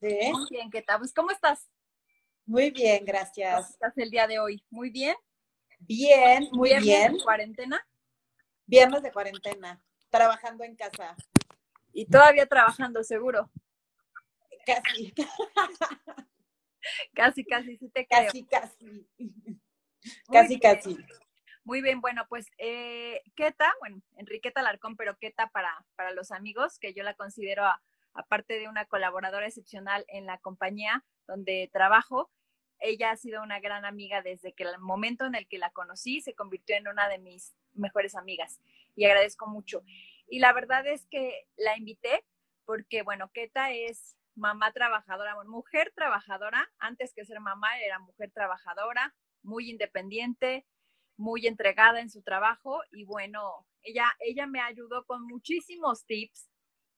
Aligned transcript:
Muy 0.00 0.46
bien, 0.50 0.70
¿qué 0.70 0.82
tal? 0.82 0.98
Pues, 0.98 1.12
¿cómo 1.12 1.30
estás? 1.30 1.68
Muy 2.44 2.70
bien, 2.70 3.04
gracias. 3.04 3.54
¿Cómo 3.56 3.68
estás 3.68 3.98
el 3.98 4.10
día 4.10 4.26
de 4.26 4.38
hoy? 4.38 4.64
¿Muy 4.70 4.90
bien? 4.90 5.16
Bien, 5.80 6.48
muy 6.52 6.68
¿Viernes 6.70 6.86
bien. 6.86 7.12
de 7.16 7.22
cuarentena? 7.24 7.86
Viernes 8.66 9.02
de 9.02 9.12
cuarentena, 9.12 9.82
trabajando 10.10 10.64
en 10.64 10.76
casa. 10.76 11.16
Y 11.92 12.06
todavía 12.06 12.46
trabajando, 12.46 13.02
seguro. 13.02 13.50
Casi, 14.64 15.12
Casi, 17.14 17.44
casi, 17.44 17.76
sí 17.76 17.88
te 17.88 18.06
creo. 18.06 18.26
casi, 18.26 18.44
casi. 18.44 19.08
Muy 19.18 19.60
Casi, 20.32 20.56
bien. 20.56 20.60
casi. 20.60 20.96
Muy 21.66 21.82
bien, 21.82 22.00
bueno, 22.00 22.24
pues 22.28 22.46
eh, 22.58 23.22
Keta, 23.34 23.74
bueno, 23.80 24.00
Enriqueta 24.16 24.62
Larcón, 24.62 24.96
pero 24.96 25.18
Keta 25.18 25.48
para, 25.48 25.84
para 25.96 26.12
los 26.12 26.30
amigos, 26.30 26.78
que 26.78 26.94
yo 26.94 27.02
la 27.02 27.14
considero, 27.14 27.64
aparte 28.14 28.60
de 28.60 28.68
una 28.68 28.84
colaboradora 28.84 29.48
excepcional 29.48 30.04
en 30.06 30.26
la 30.26 30.38
compañía 30.38 31.04
donde 31.26 31.68
trabajo, 31.72 32.30
ella 32.78 33.10
ha 33.10 33.16
sido 33.16 33.42
una 33.42 33.58
gran 33.58 33.84
amiga 33.84 34.22
desde 34.22 34.52
que 34.52 34.62
el 34.62 34.78
momento 34.78 35.24
en 35.24 35.34
el 35.34 35.48
que 35.48 35.58
la 35.58 35.70
conocí 35.70 36.20
se 36.20 36.36
convirtió 36.36 36.76
en 36.76 36.86
una 36.86 37.08
de 37.08 37.18
mis 37.18 37.56
mejores 37.72 38.14
amigas 38.14 38.60
y 38.94 39.04
agradezco 39.06 39.48
mucho. 39.48 39.82
Y 40.28 40.38
la 40.38 40.52
verdad 40.52 40.86
es 40.86 41.08
que 41.08 41.48
la 41.56 41.76
invité 41.76 42.24
porque, 42.64 43.02
bueno, 43.02 43.32
Keta 43.32 43.72
es 43.72 44.16
mamá 44.36 44.70
trabajadora, 44.70 45.34
mujer 45.42 45.92
trabajadora, 45.96 46.70
antes 46.78 47.12
que 47.12 47.24
ser 47.24 47.40
mamá 47.40 47.80
era 47.80 47.98
mujer 47.98 48.30
trabajadora, 48.30 49.16
muy 49.42 49.68
independiente, 49.68 50.64
muy 51.16 51.46
entregada 51.46 52.00
en 52.00 52.10
su 52.10 52.22
trabajo 52.22 52.80
y 52.92 53.04
bueno, 53.04 53.66
ella, 53.82 54.06
ella 54.20 54.46
me 54.46 54.60
ayudó 54.60 55.04
con 55.04 55.26
muchísimos 55.26 56.04
tips 56.06 56.50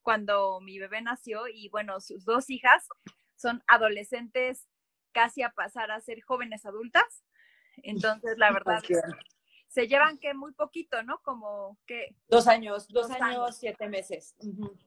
cuando 0.03 0.61
mi 0.61 0.79
bebé 0.79 1.03
nació 1.03 1.49
y 1.49 1.69
bueno, 1.69 2.01
sus 2.01 2.25
dos 2.25 2.51
hijas 2.51 2.89
son 3.37 3.63
adolescentes 3.67 4.67
casi 5.13 5.43
a 5.43 5.51
pasar 5.51 5.91
a 5.91 6.01
ser 6.01 6.21
jóvenes 6.23 6.65
adultas. 6.67 7.25
Entonces, 7.83 8.39
la 8.39 8.53
verdad, 8.53 8.83
se 9.69 9.87
llevan 9.87 10.19
que 10.19 10.35
muy 10.35 10.53
poquito, 10.53 11.03
¿no? 11.03 11.21
Como 11.23 11.79
que 11.87 12.17
Dos 12.29 12.49
años, 12.49 12.89
dos, 12.89 13.09
Dos 13.09 13.21
años, 13.21 13.39
años. 13.39 13.57
siete 13.59 13.89
meses. 13.89 14.35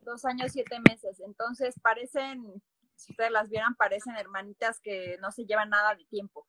Dos 0.02 0.26
años, 0.26 0.52
siete 0.52 0.80
meses. 0.80 1.20
Entonces, 1.20 1.76
parecen, 1.82 2.62
si 2.96 3.12
ustedes 3.12 3.32
las 3.32 3.50
vieran, 3.50 3.76
parecen 3.76 4.16
hermanitas 4.16 4.80
que 4.82 5.18
no 5.22 5.32
se 5.32 5.46
llevan 5.46 5.70
nada 5.70 5.96
de 5.96 6.06
tiempo. 6.06 6.48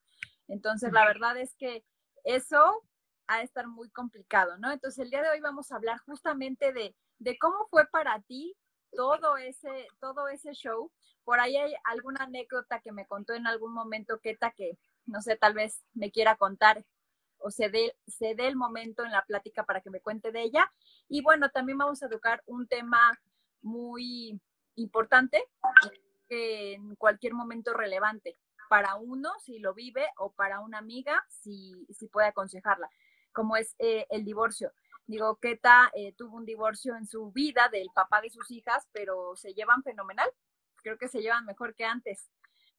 Entonces, 0.48 0.92
la 0.92 1.04
verdad 1.06 1.36
es 1.36 1.54
que 1.56 1.84
eso 2.24 2.82
ha 3.26 3.38
de 3.38 3.44
estar 3.44 3.66
muy 3.66 3.90
complicado, 3.90 4.58
¿no? 4.58 4.70
Entonces, 4.72 5.04
el 5.04 5.10
día 5.10 5.22
de 5.22 5.30
hoy 5.30 5.40
vamos 5.40 5.70
a 5.70 5.76
hablar 5.76 5.98
justamente 6.06 6.72
de, 6.72 6.94
de 7.18 7.38
cómo 7.38 7.66
fue 7.70 7.86
para 7.86 8.20
ti 8.22 8.56
todo 8.92 9.36
ese, 9.36 9.88
todo 10.00 10.28
ese 10.28 10.52
show. 10.52 10.90
Por 11.24 11.40
ahí 11.40 11.56
hay 11.56 11.74
alguna 11.84 12.24
anécdota 12.24 12.80
que 12.80 12.92
me 12.92 13.06
contó 13.06 13.32
en 13.34 13.46
algún 13.46 13.72
momento 13.72 14.20
Keta 14.20 14.50
que, 14.52 14.78
no 15.06 15.22
sé, 15.22 15.36
tal 15.36 15.54
vez 15.54 15.84
me 15.94 16.10
quiera 16.10 16.36
contar 16.36 16.84
o 17.38 17.50
se 17.50 17.68
dé, 17.68 17.96
se 18.06 18.34
dé 18.34 18.46
el 18.46 18.56
momento 18.56 19.04
en 19.04 19.10
la 19.10 19.24
plática 19.24 19.64
para 19.64 19.80
que 19.80 19.90
me 19.90 20.00
cuente 20.00 20.30
de 20.30 20.42
ella. 20.42 20.70
Y 21.08 21.22
bueno, 21.22 21.50
también 21.50 21.78
vamos 21.78 22.02
a 22.02 22.08
tocar 22.08 22.42
un 22.46 22.68
tema 22.68 23.18
muy 23.62 24.40
importante 24.76 25.44
en 26.28 26.94
cualquier 26.96 27.34
momento 27.34 27.74
relevante 27.74 28.38
para 28.72 28.94
uno 28.94 29.28
si 29.38 29.58
lo 29.58 29.74
vive 29.74 30.06
o 30.16 30.32
para 30.32 30.60
una 30.60 30.78
amiga 30.78 31.22
si, 31.28 31.86
si 31.90 32.08
puede 32.08 32.28
aconsejarla, 32.28 32.88
como 33.30 33.58
es 33.58 33.74
eh, 33.78 34.06
el 34.08 34.24
divorcio. 34.24 34.72
Digo, 35.06 35.36
Keta 35.36 35.90
eh, 35.94 36.14
tuvo 36.16 36.38
un 36.38 36.46
divorcio 36.46 36.96
en 36.96 37.06
su 37.06 37.30
vida 37.32 37.68
del 37.70 37.90
papá 37.94 38.22
de 38.22 38.30
sus 38.30 38.50
hijas, 38.50 38.88
pero 38.90 39.36
se 39.36 39.52
llevan 39.52 39.82
fenomenal. 39.82 40.26
Creo 40.76 40.96
que 40.96 41.08
se 41.08 41.20
llevan 41.20 41.44
mejor 41.44 41.74
que 41.74 41.84
antes. 41.84 42.30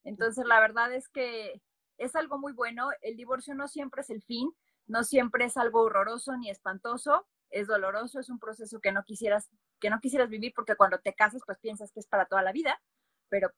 Entonces, 0.03 0.47
la 0.47 0.59
verdad 0.59 0.91
es 0.91 1.09
que 1.09 1.61
es 1.99 2.15
algo 2.15 2.39
muy 2.39 2.53
bueno. 2.53 2.89
El 3.03 3.15
divorcio 3.15 3.53
no 3.53 3.67
siempre 3.67 4.01
es 4.01 4.09
el 4.09 4.23
fin, 4.23 4.51
no 4.87 5.03
siempre 5.03 5.45
es 5.45 5.57
algo 5.57 5.83
horroroso 5.83 6.35
ni 6.37 6.49
espantoso. 6.49 7.27
Es 7.51 7.67
doloroso, 7.67 8.19
es 8.19 8.29
un 8.31 8.39
proceso 8.39 8.79
que 8.79 8.91
no 8.91 9.03
quisieras, 9.03 9.51
que 9.79 9.91
no 9.91 9.99
quisieras 9.99 10.29
vivir 10.29 10.53
porque 10.55 10.75
cuando 10.75 10.97
te 10.97 11.13
casas, 11.13 11.43
pues 11.45 11.59
piensas 11.59 11.91
que 11.91 11.99
es 11.99 12.07
para 12.07 12.25
toda 12.25 12.41
la 12.41 12.51
vida, 12.51 12.81
pero 13.29 13.51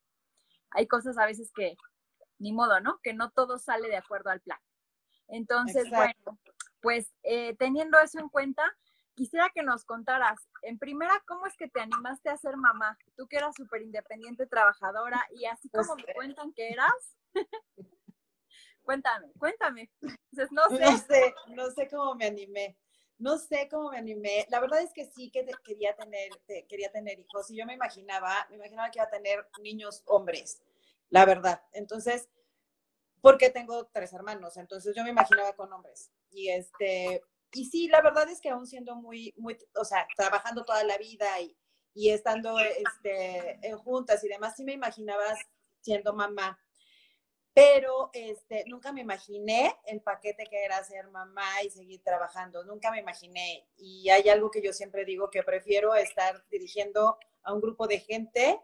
hay 0.72 0.86
cosas 0.86 1.18
a 1.18 1.26
veces 1.26 1.54
que 1.54 1.78
ni 2.40 2.52
modo, 2.54 2.80
¿no? 2.82 3.00
Que 3.04 3.14
no 3.14 3.32
todo 3.32 3.58
sale 3.58 3.88
de 3.88 3.98
acuerdo 3.98 4.30
al 4.30 4.42
plan. 4.42 4.60
Entonces, 5.28 5.86
Exacto. 5.88 5.98
bueno, 6.24 6.40
pues 6.82 7.14
eh, 7.24 7.56
teniendo 7.58 8.00
eso 8.00 8.20
en 8.20 8.30
cuenta, 8.30 8.64
quisiera 9.16 9.50
que 9.54 9.64
nos 9.64 9.86
contaras, 9.86 10.38
en 10.62 10.78
primera, 10.78 11.24
¿cómo 11.28 11.48
es 11.48 11.56
que 11.58 11.68
te 11.70 11.80
animaste 11.80 12.30
a 12.30 12.38
ser 12.38 12.58
mamá? 12.58 12.98
Tú 13.16 13.28
que 13.28 13.38
eras 13.38 13.56
súper 13.56 13.82
independiente, 13.82 14.46
trabajadora, 14.46 15.26
y 15.32 15.46
así 15.46 15.70
Pues, 15.70 15.88
como 15.88 15.96
me 16.06 16.14
cuentan 16.14 16.54
que 16.54 16.70
eras, 16.70 17.18
cuéntame, 18.84 19.32
cuéntame. 19.40 19.92
Entonces, 20.02 20.52
no 20.52 20.70
sé, 20.70 20.80
No 20.80 20.98
sé, 20.98 21.36
no 21.48 21.72
sé 21.72 21.88
cómo 21.90 22.16
me 22.16 22.26
animé. 22.26 22.78
No 23.18 23.38
sé 23.38 23.70
cómo 23.72 23.92
me 23.92 23.98
animé. 23.98 24.46
La 24.50 24.60
verdad 24.60 24.82
es 24.82 24.92
que 24.92 25.06
sí 25.06 25.32
que 25.32 25.44
te- 25.44 25.54
quería 25.64 25.96
tener, 25.96 26.30
te- 26.46 26.66
quería 26.68 26.92
tener 26.92 27.18
hijos. 27.18 27.50
Y 27.50 27.56
yo 27.58 27.66
me 27.66 27.74
imaginaba, 27.74 28.46
me 28.50 28.58
imaginaba 28.58 28.92
que 28.92 29.00
iba 29.00 29.06
a 29.06 29.10
tener 29.10 29.48
niños 29.62 30.04
hombres, 30.06 30.62
la 31.10 31.26
verdad. 31.26 31.64
Entonces, 31.74 32.30
porque 33.22 33.50
tengo 33.50 33.88
tres 33.88 34.14
hermanos, 34.14 34.58
entonces 34.58 34.96
yo 34.96 35.04
me 35.04 35.10
imaginaba 35.10 35.54
con 35.56 35.72
hombres. 35.74 36.12
Y 36.30 36.50
este, 36.50 37.24
y 37.54 37.66
sí, 37.66 37.88
la 37.88 38.02
verdad 38.02 38.30
es 38.30 38.42
que 38.42 38.50
aún 38.50 38.68
siendo 38.68 38.96
muy, 38.96 39.34
muy, 39.38 39.58
o 39.76 39.86
sea, 39.86 40.08
trabajando 40.16 40.66
toda 40.66 40.84
la 40.84 40.98
vida 40.98 41.40
y, 41.40 41.58
y 41.94 42.10
estando 42.10 42.60
este, 42.60 43.60
en 43.68 43.78
juntas 43.78 44.24
y 44.24 44.28
demás, 44.28 44.56
sí 44.56 44.64
me 44.64 44.74
imaginaba 44.74 45.24
siendo 45.82 46.14
mamá 46.14 46.60
pero 47.56 48.10
este, 48.12 48.66
nunca 48.68 48.92
me 48.92 49.00
imaginé 49.00 49.74
el 49.86 50.02
paquete 50.02 50.46
que 50.46 50.66
era 50.66 50.84
ser 50.84 51.08
mamá 51.08 51.64
y 51.64 51.70
seguir 51.70 52.04
trabajando, 52.04 52.66
nunca 52.66 52.92
me 52.92 53.00
imaginé. 53.00 53.66
Y 53.78 54.10
hay 54.10 54.28
algo 54.28 54.52
que 54.52 54.62
yo 54.62 54.74
siempre 54.74 55.06
digo, 55.06 55.30
que 55.30 55.42
prefiero 55.42 55.96
estar 55.96 56.44
dirigiendo 56.52 57.18
a 57.44 57.54
un 57.54 57.62
grupo 57.62 57.88
de 57.88 58.02
gente, 58.02 58.60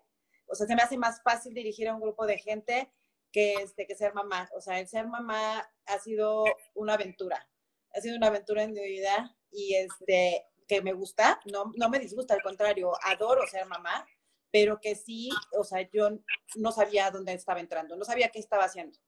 o 0.52 0.56
sea, 0.56 0.68
se 0.68 0.76
me 0.76 0.82
hace 0.82 0.98
más 0.98 1.22
fácil 1.24 1.54
dirigir 1.54 1.88
a 1.88 1.96
un 1.96 2.02
grupo 2.02 2.26
de 2.26 2.38
gente 2.38 2.92
que, 3.32 3.54
este, 3.56 3.88
que 3.88 3.96
ser 3.96 4.14
mamá. 4.14 4.50
O 4.56 4.62
sea, 4.62 4.80
el 4.80 4.88
ser 4.88 5.08
mamá 5.08 5.70
ha 5.86 6.00
sido 6.00 6.44
una 6.74 6.94
aventura, 6.94 7.48
ha 7.94 8.02
sido 8.02 8.18
una 8.18 8.28
aventura 8.28 8.64
en 8.64 8.74
mi 8.74 8.84
vida 8.84 9.36
y 9.52 9.76
este, 9.76 10.46
que 10.68 10.82
me 10.82 10.94
gusta, 10.94 11.40
no, 11.52 11.72
no 11.76 11.90
me 11.90 12.00
disgusta, 12.00 12.34
al 12.34 12.42
contrario, 12.42 12.92
adoro 13.04 13.46
ser 13.48 13.66
mamá, 13.66 14.06
pero 14.52 14.80
que 14.82 14.96
sí, 14.96 15.30
o 15.58 15.64
sea, 15.64 15.90
yo 15.92 16.10
no 16.56 16.72
sabía 16.72 17.10
dónde 17.12 17.34
estaba 17.34 17.60
entrando, 17.60 17.96
no 17.96 18.06
sabía 18.06 18.30
qué 18.30 18.40
estaba 18.40 18.66
haciendo. 18.66 19.00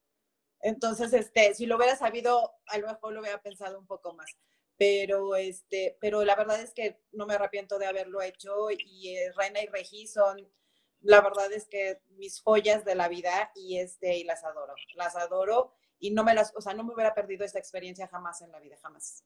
Entonces, 0.61 1.11
este, 1.13 1.53
si 1.53 1.65
lo 1.65 1.75
hubiera 1.75 1.97
sabido, 1.97 2.53
a 2.67 2.77
lo 2.77 2.87
mejor 2.87 3.13
lo 3.13 3.19
hubiera 3.19 3.41
pensado 3.41 3.77
un 3.77 3.85
poco 3.85 4.13
más. 4.13 4.31
Pero, 4.77 5.35
este, 5.35 5.97
pero 6.01 6.23
la 6.23 6.35
verdad 6.35 6.61
es 6.61 6.73
que 6.73 6.99
no 7.11 7.25
me 7.27 7.35
arrepiento 7.35 7.77
de 7.77 7.85
haberlo 7.85 8.21
hecho 8.21 8.71
y 8.71 9.15
eh, 9.15 9.31
Reina 9.35 9.61
y 9.61 9.67
Regi 9.67 10.07
son, 10.07 10.49
la 11.03 11.21
verdad 11.21 11.51
es 11.51 11.67
que 11.67 12.01
mis 12.17 12.41
joyas 12.41 12.83
de 12.85 12.95
la 12.95 13.07
vida 13.07 13.51
y, 13.55 13.77
este, 13.79 14.17
y 14.17 14.23
las 14.23 14.43
adoro, 14.43 14.73
las 14.95 15.15
adoro 15.15 15.73
y 15.99 16.11
no 16.11 16.23
me 16.23 16.33
las, 16.33 16.53
o 16.55 16.61
sea, 16.61 16.73
no 16.73 16.83
me 16.83 16.93
hubiera 16.93 17.13
perdido 17.13 17.45
esta 17.45 17.59
experiencia 17.59 18.07
jamás 18.07 18.41
en 18.41 18.51
la 18.51 18.59
vida, 18.59 18.77
jamás. 18.81 19.23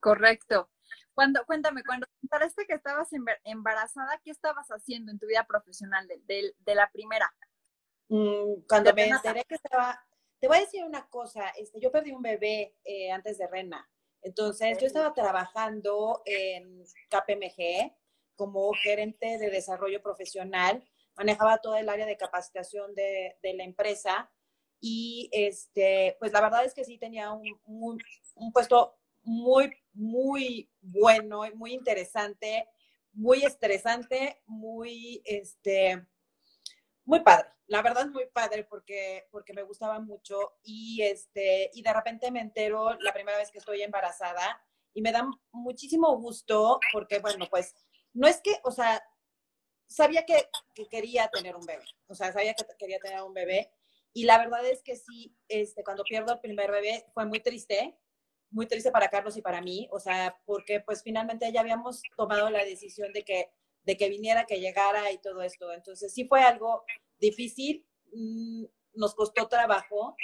correcto. 0.00 0.70
Cuando, 1.14 1.44
cuéntame, 1.46 1.82
cuando 1.84 2.06
te 2.06 2.12
enteraste 2.22 2.66
que 2.66 2.74
estabas 2.74 3.10
embar- 3.12 3.40
embarazada, 3.44 4.20
¿qué 4.22 4.30
estabas 4.30 4.68
haciendo 4.68 5.10
en 5.10 5.18
tu 5.18 5.26
vida 5.26 5.44
profesional 5.46 6.06
de, 6.06 6.20
de- 6.26 6.54
de 6.58 6.74
la 6.74 6.90
primera? 6.92 7.32
Mm, 8.08 8.60
cuando 8.68 8.92
me 8.94 9.08
enteré 9.08 9.44
que 9.44 9.56
estaba, 9.56 10.00
te 10.38 10.46
voy 10.46 10.58
a 10.58 10.60
decir 10.60 10.84
una 10.84 11.08
cosa, 11.08 11.48
este, 11.56 11.80
yo 11.80 11.90
perdí 11.90 12.12
un 12.12 12.22
bebé 12.22 12.76
eh, 12.84 13.10
antes 13.10 13.38
de 13.38 13.46
Rena, 13.48 13.88
entonces 14.22 14.78
yo 14.78 14.86
estaba 14.86 15.12
trabajando 15.14 16.22
en 16.24 16.84
KPMG 17.10 17.96
como 18.36 18.72
gerente 18.74 19.38
de 19.38 19.50
desarrollo 19.50 20.02
profesional, 20.02 20.84
manejaba 21.16 21.58
todo 21.58 21.76
el 21.76 21.88
área 21.88 22.06
de 22.06 22.16
capacitación 22.16 22.94
de, 22.94 23.36
la 23.42 23.64
empresa 23.64 24.30
y 24.80 25.28
este, 25.32 26.16
pues 26.18 26.32
la 26.32 26.40
verdad 26.40 26.64
es 26.64 26.74
que 26.74 26.84
sí 26.84 26.98
tenía 26.98 27.32
un, 27.32 27.58
un- 27.64 28.02
un 28.34 28.52
puesto 28.52 28.98
muy, 29.22 29.72
muy 29.94 30.70
bueno, 30.80 31.44
y 31.46 31.54
muy 31.54 31.72
interesante, 31.72 32.68
muy 33.12 33.44
estresante, 33.44 34.40
muy, 34.46 35.22
este, 35.24 36.06
muy 37.04 37.20
padre, 37.20 37.48
la 37.66 37.82
verdad 37.82 38.06
muy 38.08 38.26
padre 38.32 38.64
porque, 38.64 39.26
porque 39.30 39.52
me 39.52 39.62
gustaba 39.62 39.98
mucho 40.00 40.58
y, 40.62 41.02
este, 41.02 41.70
y 41.74 41.82
de 41.82 41.92
repente 41.92 42.30
me 42.30 42.40
entero 42.40 42.94
la 43.00 43.12
primera 43.12 43.38
vez 43.38 43.50
que 43.50 43.58
estoy 43.58 43.82
embarazada 43.82 44.60
y 44.94 45.02
me 45.02 45.12
da 45.12 45.28
muchísimo 45.52 46.16
gusto 46.18 46.78
porque, 46.92 47.18
bueno, 47.18 47.46
pues 47.50 47.74
no 48.12 48.26
es 48.28 48.40
que, 48.40 48.58
o 48.64 48.70
sea, 48.70 49.02
sabía 49.86 50.24
que, 50.24 50.48
que 50.74 50.86
quería 50.88 51.28
tener 51.28 51.56
un 51.56 51.64
bebé, 51.66 51.84
o 52.06 52.14
sea, 52.14 52.32
sabía 52.32 52.54
que 52.54 52.64
quería 52.78 52.98
tener 52.98 53.22
un 53.22 53.34
bebé 53.34 53.70
y 54.12 54.24
la 54.24 54.38
verdad 54.38 54.64
es 54.66 54.82
que 54.82 54.96
sí, 54.96 55.36
este, 55.48 55.84
cuando 55.84 56.04
pierdo 56.04 56.32
el 56.32 56.40
primer 56.40 56.70
bebé 56.70 57.04
fue 57.12 57.26
muy 57.26 57.40
triste 57.40 57.98
muy 58.50 58.66
triste 58.66 58.90
para 58.90 59.08
Carlos 59.08 59.36
y 59.36 59.42
para 59.42 59.60
mí, 59.60 59.88
o 59.90 60.00
sea, 60.00 60.40
porque 60.44 60.80
pues 60.80 61.02
finalmente 61.02 61.50
ya 61.52 61.60
habíamos 61.60 62.02
tomado 62.16 62.50
la 62.50 62.64
decisión 62.64 63.12
de 63.12 63.24
que, 63.24 63.50
de 63.82 63.96
que 63.96 64.08
viniera, 64.08 64.46
que 64.46 64.60
llegara 64.60 65.10
y 65.12 65.18
todo 65.18 65.42
esto. 65.42 65.72
Entonces 65.72 66.12
sí 66.12 66.26
fue 66.26 66.42
algo 66.42 66.84
difícil, 67.18 67.86
mm, 68.12 68.64
nos 68.94 69.14
costó 69.14 69.48
trabajo 69.48 70.16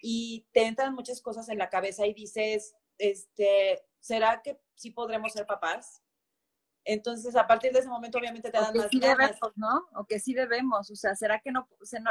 y 0.00 0.46
te 0.52 0.64
entran 0.64 0.94
muchas 0.94 1.20
cosas 1.20 1.48
en 1.48 1.58
la 1.58 1.68
cabeza 1.68 2.06
y 2.06 2.14
dices, 2.14 2.74
este, 2.98 3.82
¿será 4.00 4.40
que 4.42 4.58
sí 4.74 4.90
podremos 4.90 5.32
ser 5.32 5.46
papás? 5.46 6.02
Entonces, 6.84 7.34
a 7.34 7.46
partir 7.46 7.72
de 7.72 7.78
ese 7.78 7.88
momento, 7.88 8.18
obviamente 8.18 8.50
te 8.50 8.58
dan 8.58 8.76
más 8.76 8.88
sí 8.90 9.00
debemos, 9.00 9.38
¿no? 9.56 9.88
O 9.94 10.04
que 10.04 10.20
sí 10.20 10.34
debemos. 10.34 10.90
O 10.90 10.96
sea, 10.96 11.14
¿será 11.14 11.40
que 11.40 11.50
no, 11.50 11.66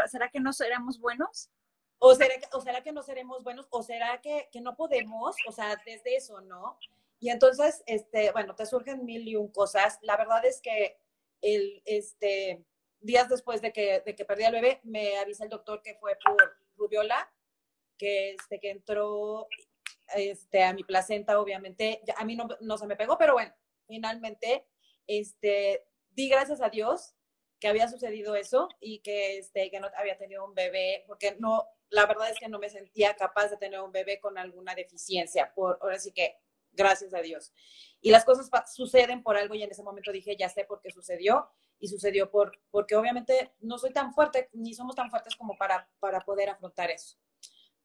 será 0.07 0.29
que 0.29 0.39
no 0.39 0.51
seremos 0.51 0.99
buenos? 0.99 1.49
O 1.99 2.15
será, 2.15 2.33
o 2.51 2.59
será 2.59 2.81
que 2.81 2.91
no 2.91 3.03
seremos 3.03 3.43
buenos, 3.43 3.67
o 3.69 3.83
será 3.83 4.19
que, 4.19 4.49
que, 4.51 4.61
no 4.61 4.75
podemos, 4.75 5.35
o 5.47 5.51
sea, 5.51 5.79
desde 5.85 6.15
eso, 6.15 6.41
¿no? 6.41 6.77
Y 7.19 7.29
entonces, 7.29 7.83
este, 7.85 8.31
bueno, 8.31 8.55
te 8.55 8.65
surgen 8.65 9.05
mil 9.05 9.27
y 9.27 9.35
un 9.35 9.47
cosas. 9.47 9.99
La 10.01 10.17
verdad 10.17 10.43
es 10.43 10.59
que 10.59 10.97
el, 11.41 11.81
este, 11.85 12.65
días 12.99 13.29
después 13.29 13.61
de 13.61 13.71
que, 13.71 14.01
de 14.01 14.15
que 14.15 14.25
perdí 14.25 14.43
al 14.43 14.53
bebé, 14.53 14.81
me 14.83 15.17
avisa 15.19 15.43
el 15.43 15.49
doctor 15.49 15.81
que 15.81 15.95
fue 15.95 16.17
por 16.25 16.57
rubiola, 16.75 17.31
que, 17.97 18.31
este, 18.31 18.59
que 18.59 18.71
entró 18.71 19.47
este, 20.15 20.63
a 20.63 20.73
mi 20.73 20.83
placenta, 20.83 21.39
obviamente. 21.39 22.01
a 22.17 22.25
mí 22.25 22.35
no, 22.35 22.47
no 22.59 22.77
se 22.77 22.87
me 22.87 22.95
pegó, 22.95 23.17
pero 23.17 23.33
bueno, 23.33 23.53
finalmente, 23.93 24.65
este, 25.05 25.85
di 26.09 26.27
gracias 26.27 26.61
a 26.61 26.69
Dios 26.69 27.13
que 27.59 27.67
había 27.67 27.87
sucedido 27.87 28.35
eso 28.35 28.67
y 28.79 29.01
que, 29.01 29.37
este, 29.37 29.69
que 29.69 29.79
no 29.79 29.87
había 29.95 30.17
tenido 30.17 30.43
un 30.43 30.55
bebé, 30.55 31.03
porque 31.05 31.37
no, 31.39 31.67
la 31.89 32.07
verdad 32.07 32.31
es 32.31 32.39
que 32.39 32.49
no 32.49 32.57
me 32.57 32.71
sentía 32.71 33.15
capaz 33.15 33.49
de 33.49 33.57
tener 33.57 33.79
un 33.81 33.91
bebé 33.91 34.19
con 34.19 34.39
alguna 34.39 34.73
deficiencia, 34.73 35.53
por, 35.53 35.77
ahora 35.79 35.99
sí 35.99 36.11
que 36.11 36.39
gracias 36.71 37.13
a 37.13 37.19
Dios. 37.19 37.53
Y 38.01 38.09
las 38.09 38.25
cosas 38.25 38.49
suceden 38.73 39.21
por 39.21 39.37
algo 39.37 39.53
y 39.53 39.61
en 39.61 39.69
ese 39.69 39.83
momento 39.83 40.11
dije, 40.11 40.35
ya 40.35 40.49
sé 40.49 40.65
por 40.65 40.81
qué 40.81 40.89
sucedió 40.89 41.51
y 41.79 41.87
sucedió 41.87 42.31
por, 42.31 42.59
porque 42.71 42.95
obviamente 42.95 43.53
no 43.59 43.77
soy 43.77 43.93
tan 43.93 44.11
fuerte, 44.11 44.49
ni 44.53 44.73
somos 44.73 44.95
tan 44.95 45.11
fuertes 45.11 45.35
como 45.35 45.55
para, 45.55 45.87
para 45.99 46.21
poder 46.21 46.49
afrontar 46.49 46.89
eso. 46.89 47.19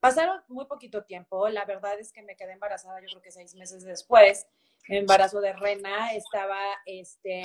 Pasaron 0.00 0.40
muy 0.48 0.64
poquito 0.64 1.04
tiempo, 1.04 1.48
la 1.50 1.66
verdad 1.66 2.00
es 2.00 2.12
que 2.12 2.22
me 2.22 2.34
quedé 2.34 2.52
embarazada 2.52 2.98
yo 3.02 3.08
creo 3.08 3.20
que 3.20 3.30
seis 3.30 3.54
meses 3.56 3.84
después, 3.84 4.46
embarazo 4.96 5.40
de 5.40 5.52
Rena, 5.52 6.12
estaba, 6.14 6.60
este, 6.86 7.42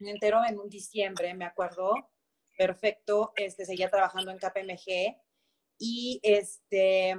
entero 0.00 0.40
en 0.46 0.58
un 0.58 0.68
diciembre, 0.68 1.34
me 1.34 1.44
acuerdo, 1.44 1.94
perfecto, 2.56 3.32
este, 3.36 3.64
seguía 3.64 3.90
trabajando 3.90 4.30
en 4.30 4.38
KPMG 4.38 5.16
y 5.78 6.20
este, 6.22 7.14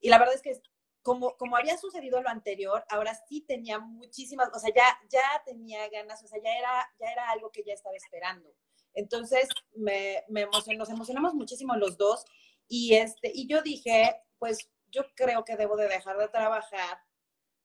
y 0.00 0.08
la 0.08 0.18
verdad 0.18 0.34
es 0.34 0.42
que 0.42 0.60
como, 1.02 1.36
como 1.36 1.56
había 1.56 1.76
sucedido 1.76 2.22
lo 2.22 2.30
anterior, 2.30 2.84
ahora 2.88 3.14
sí 3.28 3.42
tenía 3.42 3.78
muchísimas, 3.78 4.48
o 4.54 4.58
sea, 4.58 4.72
ya, 4.74 4.98
ya 5.10 5.42
tenía 5.44 5.88
ganas, 5.90 6.22
o 6.24 6.26
sea, 6.26 6.40
ya 6.42 6.56
era, 6.56 6.90
ya 6.98 7.12
era 7.12 7.30
algo 7.30 7.50
que 7.50 7.62
ya 7.62 7.74
estaba 7.74 7.94
esperando. 7.94 8.48
Entonces, 8.94 9.48
me, 9.74 10.24
me 10.28 10.46
nos 10.46 10.88
emocionamos 10.88 11.34
muchísimo 11.34 11.76
los 11.76 11.98
dos 11.98 12.24
y, 12.68 12.94
este, 12.94 13.30
y 13.34 13.46
yo 13.48 13.60
dije, 13.60 14.14
pues 14.38 14.70
yo 14.90 15.02
creo 15.14 15.44
que 15.44 15.56
debo 15.56 15.76
de 15.76 15.88
dejar 15.88 16.16
de 16.16 16.28
trabajar 16.28 16.98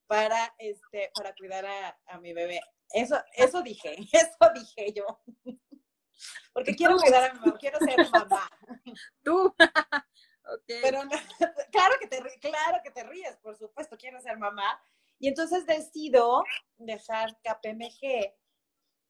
para, 0.10 0.56
este, 0.58 1.12
para 1.14 1.36
cuidar 1.36 1.68
a, 1.68 2.00
a 2.08 2.20
mi 2.20 2.34
bebé. 2.34 2.60
Eso, 2.92 3.16
eso 3.34 3.62
dije, 3.62 3.96
eso 4.12 4.52
dije 4.56 4.92
yo. 4.94 5.06
Porque 6.52 6.76
quiero 6.76 6.98
cuidar 6.98 7.30
a 7.30 7.34
mi 7.34 7.40
mamá, 7.40 7.58
quiero 7.60 7.78
ser 7.78 8.10
mamá. 8.10 8.50
Tú. 9.24 9.46
okay. 9.46 10.82
Pero 10.82 11.02
claro, 11.72 11.96
que 12.00 12.08
te, 12.08 12.18
claro 12.40 12.82
que 12.84 12.90
te 12.90 13.04
ríes, 13.04 13.38
por 13.38 13.56
supuesto, 13.56 13.98
quiero 13.98 14.20
ser 14.20 14.38
mamá. 14.38 14.82
Y 15.20 15.28
entonces 15.28 15.68
decido 15.68 16.44
dejar 16.78 17.38
KPMG, 17.44 18.34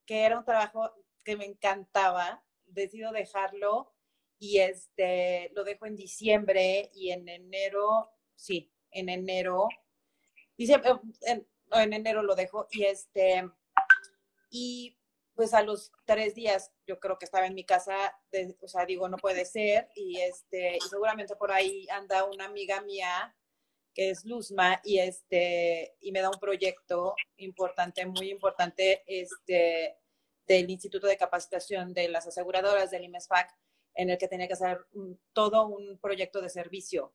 que 0.05 0.25
era 0.25 0.37
un 0.37 0.43
trabajo 0.43 0.91
que 1.23 1.37
me 1.37 1.45
encantaba, 1.45 2.43
decido 2.65 3.11
dejarlo 3.13 3.95
y 4.37 4.59
este, 4.59 5.49
lo 5.53 5.63
dejo 5.63 5.85
en 5.85 5.95
diciembre 5.95 6.91
y 6.93 7.11
en 7.11 7.29
enero, 7.29 8.11
sí, 8.35 8.71
en 8.91 9.09
enero, 9.09 9.69
diciembre, 10.59 10.91
en, 11.21 11.47
en 11.71 11.93
enero 11.93 12.21
lo 12.21 12.35
dejo 12.35 12.67
y 12.69 12.83
este, 12.83 13.49
y 14.49 14.97
pues 15.33 15.53
a 15.53 15.63
los 15.63 15.93
tres 16.05 16.35
días 16.35 16.73
yo 16.85 16.99
creo 16.99 17.17
que 17.17 17.23
estaba 17.23 17.47
en 17.47 17.55
mi 17.55 17.63
casa, 17.63 18.13
o 18.61 18.67
sea, 18.67 18.85
digo, 18.85 19.07
no 19.07 19.15
puede 19.15 19.45
ser 19.45 19.89
y 19.95 20.19
este, 20.19 20.75
y 20.75 20.81
seguramente 20.81 21.37
por 21.37 21.53
ahí 21.53 21.87
anda 21.89 22.25
una 22.25 22.45
amiga 22.45 22.81
mía 22.81 23.33
que 23.93 24.09
es 24.09 24.25
Luzma 24.25 24.81
y 24.83 24.99
este, 24.99 25.95
y 26.01 26.11
me 26.11 26.19
da 26.19 26.29
un 26.29 26.39
proyecto 26.39 27.15
importante, 27.37 28.05
muy 28.05 28.29
importante, 28.29 29.03
este, 29.07 29.97
del 30.45 30.69
Instituto 30.69 31.07
de 31.07 31.17
Capacitación 31.17 31.93
de 31.93 32.09
las 32.09 32.27
Aseguradoras 32.27 32.91
del 32.91 33.05
IMESFAC 33.05 33.49
en 33.95 34.09
el 34.09 34.17
que 34.17 34.27
tenía 34.27 34.47
que 34.47 34.53
hacer 34.53 34.85
todo 35.31 35.67
un 35.67 35.99
proyecto 35.99 36.41
de 36.41 36.49
servicio 36.49 37.13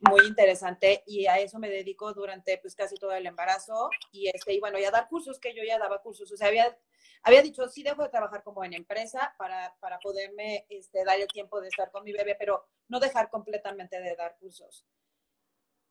muy 0.00 0.26
interesante 0.26 1.02
y 1.06 1.26
a 1.26 1.38
eso 1.38 1.58
me 1.58 1.68
dedico 1.68 2.12
durante 2.14 2.56
pues 2.58 2.74
casi 2.74 2.96
todo 2.96 3.12
el 3.12 3.26
embarazo 3.26 3.90
y 4.12 4.28
este 4.28 4.54
y 4.54 4.60
bueno 4.60 4.78
ya 4.78 4.90
dar 4.90 5.08
cursos 5.08 5.38
que 5.38 5.54
yo 5.54 5.62
ya 5.62 5.78
daba 5.78 6.00
cursos 6.00 6.30
o 6.32 6.36
sea 6.36 6.48
había 6.48 6.76
había 7.22 7.42
dicho 7.42 7.68
sí 7.68 7.82
dejo 7.82 8.02
de 8.02 8.08
trabajar 8.08 8.42
como 8.42 8.64
en 8.64 8.72
empresa 8.72 9.34
para, 9.36 9.76
para 9.78 9.98
poderme 9.98 10.64
este, 10.70 11.04
dar 11.04 11.20
el 11.20 11.28
tiempo 11.28 11.60
de 11.60 11.68
estar 11.68 11.90
con 11.90 12.02
mi 12.02 12.12
bebé 12.12 12.34
pero 12.38 12.66
no 12.88 12.98
dejar 12.98 13.28
completamente 13.28 14.00
de 14.00 14.16
dar 14.16 14.36
cursos 14.38 14.86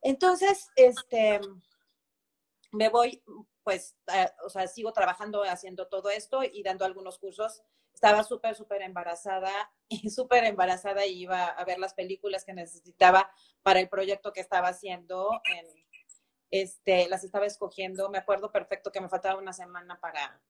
entonces 0.02 0.70
este 0.76 1.40
me 2.72 2.90
voy 2.90 3.22
pues 3.64 3.96
o 4.44 4.50
sea 4.50 4.68
sigo 4.68 4.92
trabajando 4.92 5.44
haciendo 5.44 5.88
todo 5.88 6.10
esto 6.10 6.44
y 6.44 6.64
dando 6.64 6.84
algunos 6.84 7.20
cursos 7.20 7.62
estaba 8.00 8.24
súper, 8.24 8.56
súper 8.56 8.82
embarazada 8.82 9.52
y 9.90 10.10
súper 10.10 10.46
embarazada 10.46 11.06
y 11.06 11.24
iba 11.24 11.48
a 11.48 11.66
ver 11.66 11.80
las 11.80 11.94
películas 11.94 12.46
que 12.46 12.54
necesitaba 12.54 13.30
para 13.62 13.82
el 13.82 13.90
proyecto 13.90 14.32
que 14.32 14.40
estaba 14.40 14.70
haciendo. 14.70 15.30
En, 15.54 15.68
este, 16.50 17.10
las 17.10 17.26
estaba 17.26 17.46
escogiendo. 17.46 18.10
Me 18.10 18.18
acuerdo 18.18 18.54
perfecto 18.54 18.92
que 18.92 19.02
me 19.02 19.10
faltaba 19.10 19.38
una 19.38 19.52
semana 19.52 20.00
para, 20.00 20.42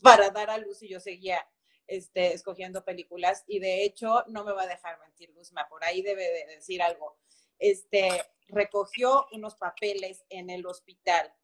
para 0.00 0.30
dar 0.30 0.48
a 0.50 0.58
luz 0.58 0.80
y 0.84 0.88
yo 0.88 1.00
seguía 1.00 1.44
este, 1.88 2.34
escogiendo 2.34 2.84
películas. 2.84 3.42
Y 3.48 3.58
de 3.58 3.82
hecho, 3.82 4.24
no 4.28 4.44
me 4.44 4.52
va 4.52 4.62
a 4.62 4.68
dejar 4.68 5.00
mentir 5.00 5.30
Luzma, 5.30 5.68
por 5.68 5.84
ahí 5.84 6.02
debe 6.02 6.22
de 6.22 6.46
decir 6.54 6.82
algo. 6.82 7.18
Este, 7.58 8.10
recogió 8.46 9.26
unos 9.32 9.56
papeles 9.56 10.24
en 10.28 10.50
el 10.50 10.64
hospital 10.66 11.34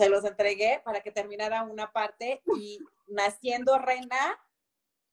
se 0.00 0.08
los 0.08 0.24
entregué 0.24 0.80
para 0.82 1.02
que 1.02 1.12
terminara 1.12 1.62
una 1.62 1.92
parte 1.92 2.42
y 2.56 2.78
naciendo 3.06 3.76
Rena, 3.76 4.40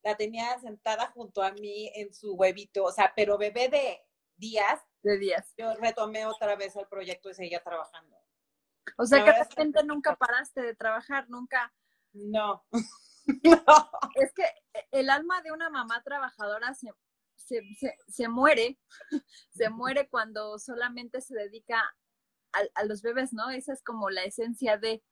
la 0.01 0.15
tenía 0.15 0.58
sentada 0.60 1.08
junto 1.08 1.44
a 1.44 1.51
mí 1.51 1.91
en 1.94 2.13
su 2.13 2.36
huevito, 2.36 2.86
o 2.86 2.91
sea, 2.94 3.12
pero 3.13 3.38
bebé 3.38 3.67
de 3.67 4.01
días. 4.38 4.79
De 5.03 5.17
días. 5.17 5.53
Yo 5.58 5.74
retomé 5.75 6.25
otra 6.25 6.56
vez 6.56 6.74
el 6.77 6.88
proyecto 6.88 7.29
y 7.29 7.34
seguía 7.34 7.62
trabajando. 7.62 8.15
O 8.98 9.06
sea, 9.06 9.25
que 9.25 9.32
de 9.34 9.44
repente 9.44 9.84
nunca 9.84 10.15
paraste 10.15 10.62
de 10.62 10.74
trabajar, 10.74 11.29
nunca. 11.29 11.74
No. 12.13 12.63
no. 13.44 13.91
Es 14.15 14.32
que 14.34 14.46
el 14.91 15.10
alma 15.10 15.41
de 15.41 15.51
una 15.51 15.70
mamá 15.70 16.01
trabajadora 16.01 16.74
se, 16.75 16.94
se, 17.36 17.62
se 18.08 18.27
muere, 18.29 18.79
se 19.50 19.70
muere 19.70 20.08
cuando 20.08 20.58
solamente 20.60 21.20
se 21.20 21.36
dedica 21.36 21.84
a, 22.54 22.84
los 22.86 23.01
bebés, 23.01 23.34
¿no? 23.34 23.50
Esa 23.50 23.74
es 23.74 23.84
como 23.84 24.10
la 24.10 24.24
esencia 24.24 24.77
de, 24.77 25.04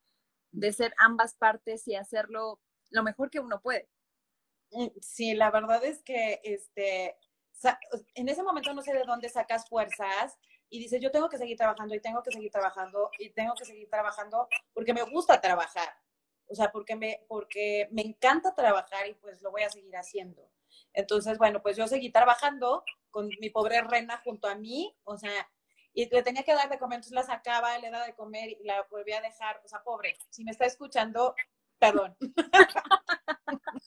de 0.51 0.73
ser 0.73 0.93
ambas 0.97 1.35
partes 1.35 1.87
y 1.87 1.95
hacerlo 1.95 2.59
lo 2.89 3.03
mejor 3.03 3.29
que 3.29 3.39
uno 3.39 3.61
puede. 3.61 3.89
Mm, 4.71 4.87
sí, 5.01 5.33
la 5.33 5.51
verdad 5.51 5.83
es 5.83 6.01
que 6.03 6.41
este, 6.43 7.17
en 8.15 8.29
ese 8.29 8.43
momento 8.43 8.73
no 8.73 8.81
sé 8.81 8.93
de 8.93 9.03
dónde 9.05 9.29
sacas 9.29 9.67
fuerzas 9.67 10.37
y 10.69 10.79
dices, 10.79 11.01
yo 11.01 11.11
tengo 11.11 11.29
que 11.29 11.37
seguir 11.37 11.57
trabajando 11.57 11.95
y 11.95 12.01
tengo 12.01 12.23
que 12.23 12.31
seguir 12.31 12.51
trabajando 12.51 13.09
y 13.19 13.29
tengo 13.29 13.53
que 13.55 13.65
seguir 13.65 13.89
trabajando 13.89 14.47
porque 14.73 14.93
me 14.93 15.03
gusta 15.03 15.39
trabajar. 15.39 15.89
O 16.47 16.55
sea, 16.55 16.71
porque 16.71 16.95
me, 16.95 17.25
porque 17.27 17.87
me 17.91 18.03
encanta 18.03 18.53
trabajar 18.53 19.07
y 19.07 19.13
pues 19.15 19.41
lo 19.41 19.51
voy 19.51 19.63
a 19.63 19.69
seguir 19.69 19.95
haciendo. 19.95 20.51
Entonces, 20.93 21.37
bueno, 21.37 21.61
pues 21.61 21.75
yo 21.77 21.87
seguí 21.87 22.11
trabajando 22.11 22.83
con 23.09 23.29
mi 23.39 23.49
pobre 23.49 23.81
Rena 23.81 24.21
junto 24.23 24.47
a 24.47 24.55
mí, 24.55 24.95
o 25.03 25.17
sea, 25.17 25.49
y 25.95 26.09
le 26.09 26.21
tenía 26.23 26.43
que 26.43 26.53
dar 26.53 26.69
de 26.69 26.77
comer, 26.77 26.97
entonces 26.97 27.15
la 27.15 27.23
sacaba, 27.23 27.79
le 27.79 27.89
daba 27.89 28.05
de 28.05 28.13
comer 28.13 28.49
y 28.49 28.65
la 28.65 28.85
volvía 28.91 29.19
a 29.19 29.21
dejar, 29.21 29.61
o 29.63 29.67
sea, 29.67 29.81
pobre, 29.81 30.17
si 30.29 30.43
me 30.43 30.51
está 30.51 30.65
escuchando, 30.65 31.33
perdón. 31.79 32.17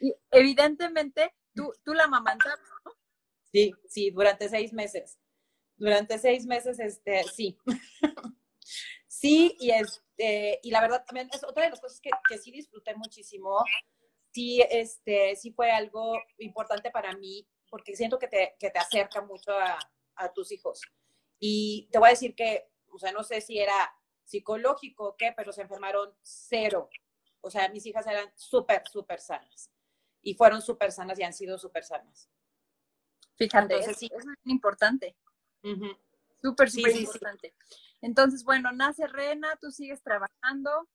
y 0.00 0.14
evidentemente, 0.30 1.34
tú, 1.54 1.72
tú 1.82 1.94
la 1.94 2.06
mamantabas, 2.06 2.60
¿no? 2.84 2.92
Sí, 3.50 3.72
sí, 3.88 4.10
durante 4.10 4.50
seis 4.50 4.74
meses. 4.74 5.18
Durante 5.76 6.18
seis 6.18 6.44
meses, 6.44 6.78
este, 6.78 7.24
sí. 7.24 7.56
sí, 9.06 9.56
y 9.60 9.70
este, 9.70 10.60
y 10.62 10.70
la 10.70 10.82
verdad 10.82 11.02
también 11.06 11.30
es 11.32 11.44
otra 11.44 11.64
de 11.64 11.70
las 11.70 11.80
cosas 11.80 11.98
que, 11.98 12.10
que 12.28 12.36
sí 12.36 12.50
disfruté 12.50 12.94
muchísimo. 12.94 13.64
Sí, 14.32 14.62
este, 14.70 15.34
sí 15.34 15.50
fue 15.50 15.70
algo 15.70 16.20
importante 16.36 16.90
para 16.90 17.16
mí, 17.16 17.48
porque 17.70 17.96
siento 17.96 18.18
que 18.18 18.28
te, 18.28 18.54
que 18.58 18.68
te 18.68 18.78
acerca 18.78 19.22
mucho 19.22 19.52
a, 19.52 19.78
a 20.18 20.32
tus 20.32 20.52
hijos. 20.52 20.82
Y 21.38 21.88
te 21.92 21.98
voy 21.98 22.08
a 22.08 22.10
decir 22.10 22.34
que, 22.34 22.70
o 22.90 22.98
sea, 22.98 23.12
no 23.12 23.22
sé 23.22 23.40
si 23.40 23.58
era 23.58 23.94
psicológico 24.24 25.08
o 25.08 25.16
qué, 25.16 25.32
pero 25.36 25.52
se 25.52 25.62
enfermaron 25.62 26.14
cero. 26.22 26.90
O 27.40 27.50
sea, 27.50 27.68
mis 27.68 27.86
hijas 27.86 28.06
eran 28.06 28.30
súper, 28.34 28.82
súper 28.88 29.20
sanas. 29.20 29.70
Y 30.20 30.34
fueron 30.34 30.60
súper 30.60 30.92
sanas 30.92 31.18
y 31.18 31.22
han 31.22 31.32
sido 31.32 31.58
súper 31.58 31.84
sanas. 31.84 32.28
Fíjate, 33.36 33.74
Entonces, 33.74 33.96
sí. 33.98 34.10
es 34.12 34.26
muy 34.26 34.36
importante. 34.44 35.16
Súper, 36.42 36.70
súper 36.70 36.96
importante. 36.96 37.54
Entonces, 38.00 38.44
bueno, 38.44 38.72
nace 38.72 39.06
Rena, 39.06 39.56
tú 39.60 39.70
sigues 39.70 40.02
trabajando. 40.02 40.88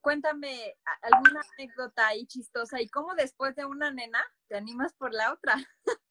Cuéntame 0.00 0.76
alguna 1.02 1.42
anécdota 1.54 2.06
ahí 2.08 2.26
chistosa 2.26 2.80
y 2.80 2.88
cómo 2.88 3.14
después 3.14 3.54
de 3.56 3.64
una 3.64 3.90
nena 3.90 4.24
te 4.48 4.56
animas 4.56 4.94
por 4.94 5.12
la 5.12 5.32
otra. 5.32 5.56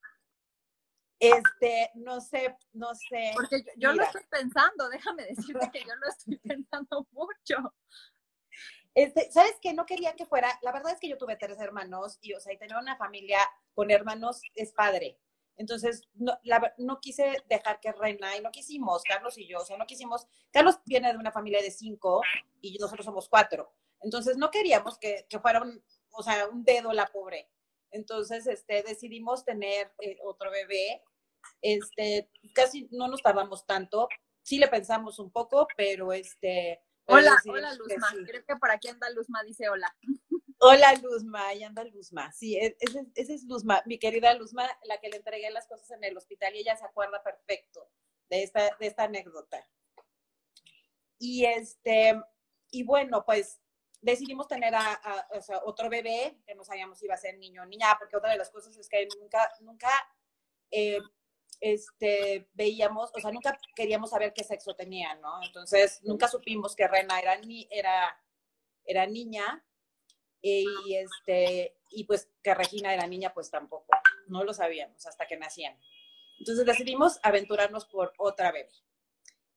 Este, 1.29 1.91
no 1.95 2.21
sé, 2.21 2.55
no 2.73 2.93
sé. 2.95 3.31
Porque 3.35 3.63
yo, 3.77 3.93
lo 3.93 4.03
estoy 4.03 4.21
pensando, 4.29 4.89
déjame 4.89 5.23
decirte 5.25 5.69
que 5.71 5.79
yo 5.79 5.95
lo 5.95 6.09
estoy 6.09 6.37
pensando 6.43 7.07
mucho. 7.11 7.73
Este, 8.93 9.29
¿sabes 9.31 9.55
qué? 9.61 9.73
No 9.73 9.85
quería 9.85 10.15
que 10.15 10.25
fuera, 10.25 10.57
la 10.61 10.71
verdad 10.71 10.93
es 10.93 10.99
que 10.99 11.09
yo 11.09 11.17
tuve 11.17 11.35
tres 11.35 11.59
hermanos 11.59 12.17
y, 12.21 12.33
o 12.33 12.39
sea, 12.39 12.53
y 12.53 12.57
tener 12.57 12.77
una 12.77 12.95
familia 12.95 13.39
con 13.73 13.91
hermanos 13.91 14.41
es 14.55 14.71
padre. 14.71 15.19
Entonces, 15.57 16.03
no, 16.13 16.37
no 16.77 16.99
quise 16.99 17.43
dejar 17.47 17.79
que 17.79 17.91
reina 17.91 18.35
y 18.35 18.41
no 18.41 18.51
quisimos, 18.51 19.03
Carlos 19.03 19.37
y 19.37 19.47
yo, 19.47 19.59
o 19.59 19.65
sea, 19.65 19.77
no 19.77 19.85
quisimos, 19.85 20.27
Carlos 20.51 20.79
viene 20.85 21.11
de 21.11 21.17
una 21.17 21.31
familia 21.31 21.61
de 21.61 21.71
cinco 21.71 22.21
y 22.61 22.77
nosotros 22.77 23.05
somos 23.05 23.29
cuatro. 23.29 23.73
Entonces, 24.01 24.37
no 24.37 24.51
queríamos 24.51 24.97
que, 24.97 25.25
que 25.29 25.39
fuera 25.39 25.61
un, 25.61 25.81
o 26.11 26.23
sea, 26.23 26.47
un 26.47 26.63
dedo 26.63 26.91
la 26.93 27.07
pobre. 27.07 27.49
Entonces, 27.91 28.45
este, 28.47 28.83
decidimos 28.83 29.45
tener 29.45 29.91
eh, 29.99 30.17
otro 30.23 30.51
bebé. 30.51 31.01
Este, 31.61 32.29
casi 32.53 32.87
no 32.91 33.07
nos 33.07 33.21
tardamos 33.21 33.65
tanto. 33.65 34.07
Sí 34.41 34.57
le 34.57 34.67
pensamos 34.67 35.19
un 35.19 35.31
poco, 35.31 35.67
pero 35.75 36.13
este. 36.13 36.81
Hola, 37.05 37.35
hola 37.47 37.73
Luzma. 37.75 38.07
Creo 38.25 38.45
que 38.45 38.55
por 38.55 38.71
aquí 38.71 38.87
anda 38.87 39.09
Luzma, 39.11 39.43
dice 39.43 39.69
hola. 39.69 39.95
Hola 40.59 40.93
Luzma, 40.95 41.47
ahí 41.47 41.63
anda 41.63 41.83
Luzma. 41.83 42.31
Sí, 42.31 42.57
e, 42.57 42.75
esa 42.79 43.33
es 43.33 43.43
Luzma, 43.43 43.83
mi 43.85 43.99
querida 43.99 44.33
Luzma, 44.33 44.67
la 44.85 44.99
que 44.99 45.09
le 45.09 45.17
entregué 45.17 45.51
las 45.51 45.67
cosas 45.67 45.91
en 45.91 46.03
el 46.03 46.17
hospital 46.17 46.55
y 46.55 46.59
ella 46.59 46.75
se 46.75 46.85
acuerda 46.85 47.21
perfecto 47.21 47.89
de 48.29 48.43
esta, 48.43 48.75
de 48.79 48.87
esta 48.87 49.03
anécdota. 49.03 49.67
Y 51.19 51.45
este, 51.45 52.19
y 52.71 52.83
bueno, 52.83 53.23
pues 53.25 53.59
decidimos 54.01 54.47
tener 54.47 54.73
a, 54.75 55.01
otro 55.63 55.89
bebé, 55.89 56.39
que 56.45 56.55
no 56.55 56.63
sabíamos 56.63 56.99
si 56.99 57.05
iba 57.05 57.15
a 57.15 57.17
ser 57.17 57.37
niño 57.37 57.63
o 57.63 57.65
niña, 57.65 57.95
porque 57.97 58.15
otra 58.15 58.31
de 58.31 58.37
las 58.37 58.49
cosas 58.49 58.75
es 58.77 58.87
que 58.87 59.07
nunca, 59.19 59.51
nunca 59.61 59.89
eh, 60.71 60.99
este, 61.61 62.49
veíamos, 62.53 63.11
o 63.15 63.19
sea, 63.19 63.31
nunca 63.31 63.57
queríamos 63.75 64.09
saber 64.09 64.33
qué 64.33 64.43
sexo 64.43 64.75
tenía, 64.75 65.15
¿no? 65.15 65.41
Entonces, 65.43 66.01
nunca 66.03 66.27
supimos 66.27 66.75
que 66.75 66.87
Rena 66.87 67.19
era, 67.19 67.37
ni, 67.37 67.67
era, 67.71 68.21
era 68.85 69.05
niña 69.05 69.65
y, 70.41 70.95
este, 70.95 71.77
y 71.89 72.03
pues 72.03 72.29
que 72.43 72.53
Regina 72.53 72.93
era 72.93 73.07
niña, 73.07 73.33
pues 73.33 73.49
tampoco, 73.49 73.87
no 74.27 74.43
lo 74.43 74.53
sabíamos 74.53 75.05
hasta 75.05 75.27
que 75.27 75.37
nacían. 75.37 75.77
Entonces 76.39 76.65
decidimos 76.65 77.19
aventurarnos 77.23 77.85
por 77.85 78.13
otra 78.17 78.51
bebé. 78.51 78.69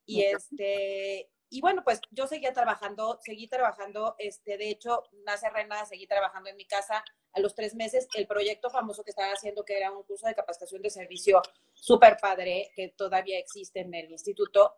Y 0.07 0.23
este, 0.23 1.31
y 1.51 1.61
bueno, 1.61 1.83
pues 1.85 2.01
yo 2.11 2.27
seguía 2.27 2.53
trabajando, 2.53 3.19
seguí 3.23 3.49
trabajando, 3.49 4.15
este, 4.19 4.59
de 4.59 4.71
hecho, 4.71 5.03
nace 5.25 5.49
Rena, 5.51 5.85
seguí 5.87 6.07
trabajando 6.07 6.51
en 6.51 6.57
mi 6.57 6.67
casa. 6.67 7.05
A 7.33 7.41
los 7.41 7.55
tres 7.55 7.75
meses, 7.75 8.09
el 8.15 8.27
proyecto 8.27 8.71
famoso 8.71 9.05
que 9.05 9.11
estaba 9.11 9.33
haciendo, 9.33 9.65
que 9.65 9.77
era 9.77 9.93
un 9.93 10.03
curso 10.03 10.27
de 10.27 10.35
capacitación 10.35 10.83
de 10.83 10.91
servicio 10.91 11.43
súper 11.75 12.17
padre, 12.21 12.71
que 12.75 12.89
todavía 12.89 13.39
existe 13.39 13.81
en 13.81 13.95
el 13.95 14.11
instituto, 14.11 14.77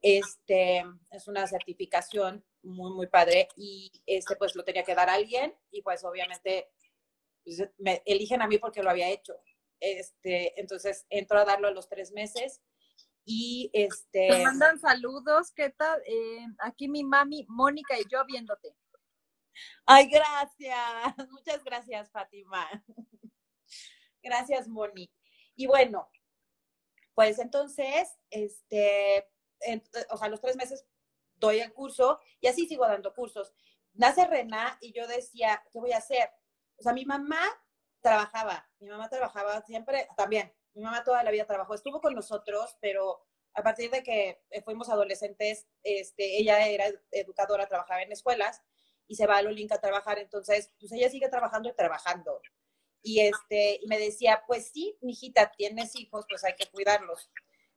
este, 0.00 0.84
es 1.10 1.28
una 1.28 1.46
certificación 1.46 2.44
muy, 2.62 2.92
muy 2.92 3.08
padre, 3.08 3.48
y 3.56 3.90
este, 4.06 4.36
pues 4.36 4.54
lo 4.54 4.64
tenía 4.64 4.84
que 4.84 4.94
dar 4.94 5.08
a 5.10 5.14
alguien, 5.14 5.54
y 5.70 5.82
pues 5.82 6.04
obviamente 6.04 6.70
pues, 7.44 7.68
me 7.78 8.02
eligen 8.06 8.42
a 8.42 8.46
mí 8.46 8.58
porque 8.58 8.82
lo 8.82 8.90
había 8.90 9.08
hecho. 9.08 9.34
Este, 9.80 10.60
entonces 10.60 11.06
entro 11.08 11.38
a 11.38 11.44
darlo 11.44 11.68
a 11.68 11.72
los 11.72 11.88
tres 11.88 12.12
meses 12.12 12.60
y 13.24 13.70
este. 13.72 14.28
Te 14.28 14.42
mandan 14.42 14.80
saludos, 14.80 15.52
¿qué 15.52 15.70
tal? 15.70 16.00
Eh, 16.06 16.46
aquí 16.58 16.88
mi 16.88 17.04
mami, 17.04 17.46
Mónica 17.48 17.98
y 17.98 18.04
yo 18.10 18.24
viéndote. 18.26 18.74
Ay, 19.86 20.06
gracias. 20.08 20.76
Muchas 21.30 21.64
gracias, 21.64 22.10
Fátima. 22.10 22.68
Gracias, 24.22 24.68
Moni. 24.68 25.10
Y 25.54 25.66
bueno, 25.66 26.10
pues 27.14 27.38
entonces, 27.38 28.16
este, 28.30 29.28
o 30.10 30.16
sea, 30.16 30.28
los 30.28 30.40
tres 30.40 30.56
meses 30.56 30.84
doy 31.36 31.60
el 31.60 31.72
curso 31.72 32.20
y 32.40 32.48
así 32.48 32.66
sigo 32.66 32.86
dando 32.86 33.14
cursos. 33.14 33.52
Nace 33.94 34.26
Rena 34.26 34.76
y 34.80 34.92
yo 34.92 35.06
decía, 35.06 35.64
¿qué 35.72 35.78
voy 35.78 35.92
a 35.92 35.98
hacer? 35.98 36.30
O 36.76 36.82
sea, 36.82 36.92
mi 36.92 37.04
mamá 37.04 37.40
trabajaba, 38.00 38.68
mi 38.78 38.88
mamá 38.88 39.08
trabajaba 39.08 39.62
siempre 39.62 40.08
también, 40.16 40.52
mi 40.74 40.82
mamá 40.82 41.02
toda 41.02 41.22
la 41.24 41.30
vida 41.30 41.46
trabajó, 41.46 41.74
estuvo 41.74 42.00
con 42.00 42.14
nosotros, 42.14 42.76
pero 42.80 43.20
a 43.54 43.62
partir 43.62 43.90
de 43.90 44.02
que 44.02 44.40
fuimos 44.64 44.88
adolescentes, 44.88 45.66
este, 45.82 46.38
ella 46.38 46.68
era 46.68 46.86
educadora, 47.10 47.66
trabajaba 47.66 48.02
en 48.02 48.12
escuelas 48.12 48.62
y 49.08 49.16
se 49.16 49.26
va 49.26 49.38
a 49.38 49.42
Lolinka 49.42 49.76
a 49.76 49.80
trabajar, 49.80 50.18
entonces, 50.18 50.70
pues 50.78 50.92
ella 50.92 51.08
sigue 51.10 51.28
trabajando 51.28 51.68
y 51.70 51.74
trabajando. 51.74 52.40
Y, 53.02 53.20
este, 53.20 53.80
y 53.82 53.86
me 53.86 53.98
decía, 53.98 54.44
pues 54.46 54.70
sí, 54.72 54.96
mijita, 55.00 55.50
tienes 55.56 55.96
hijos, 55.96 56.26
pues 56.28 56.44
hay 56.44 56.54
que 56.54 56.66
cuidarlos. 56.66 57.30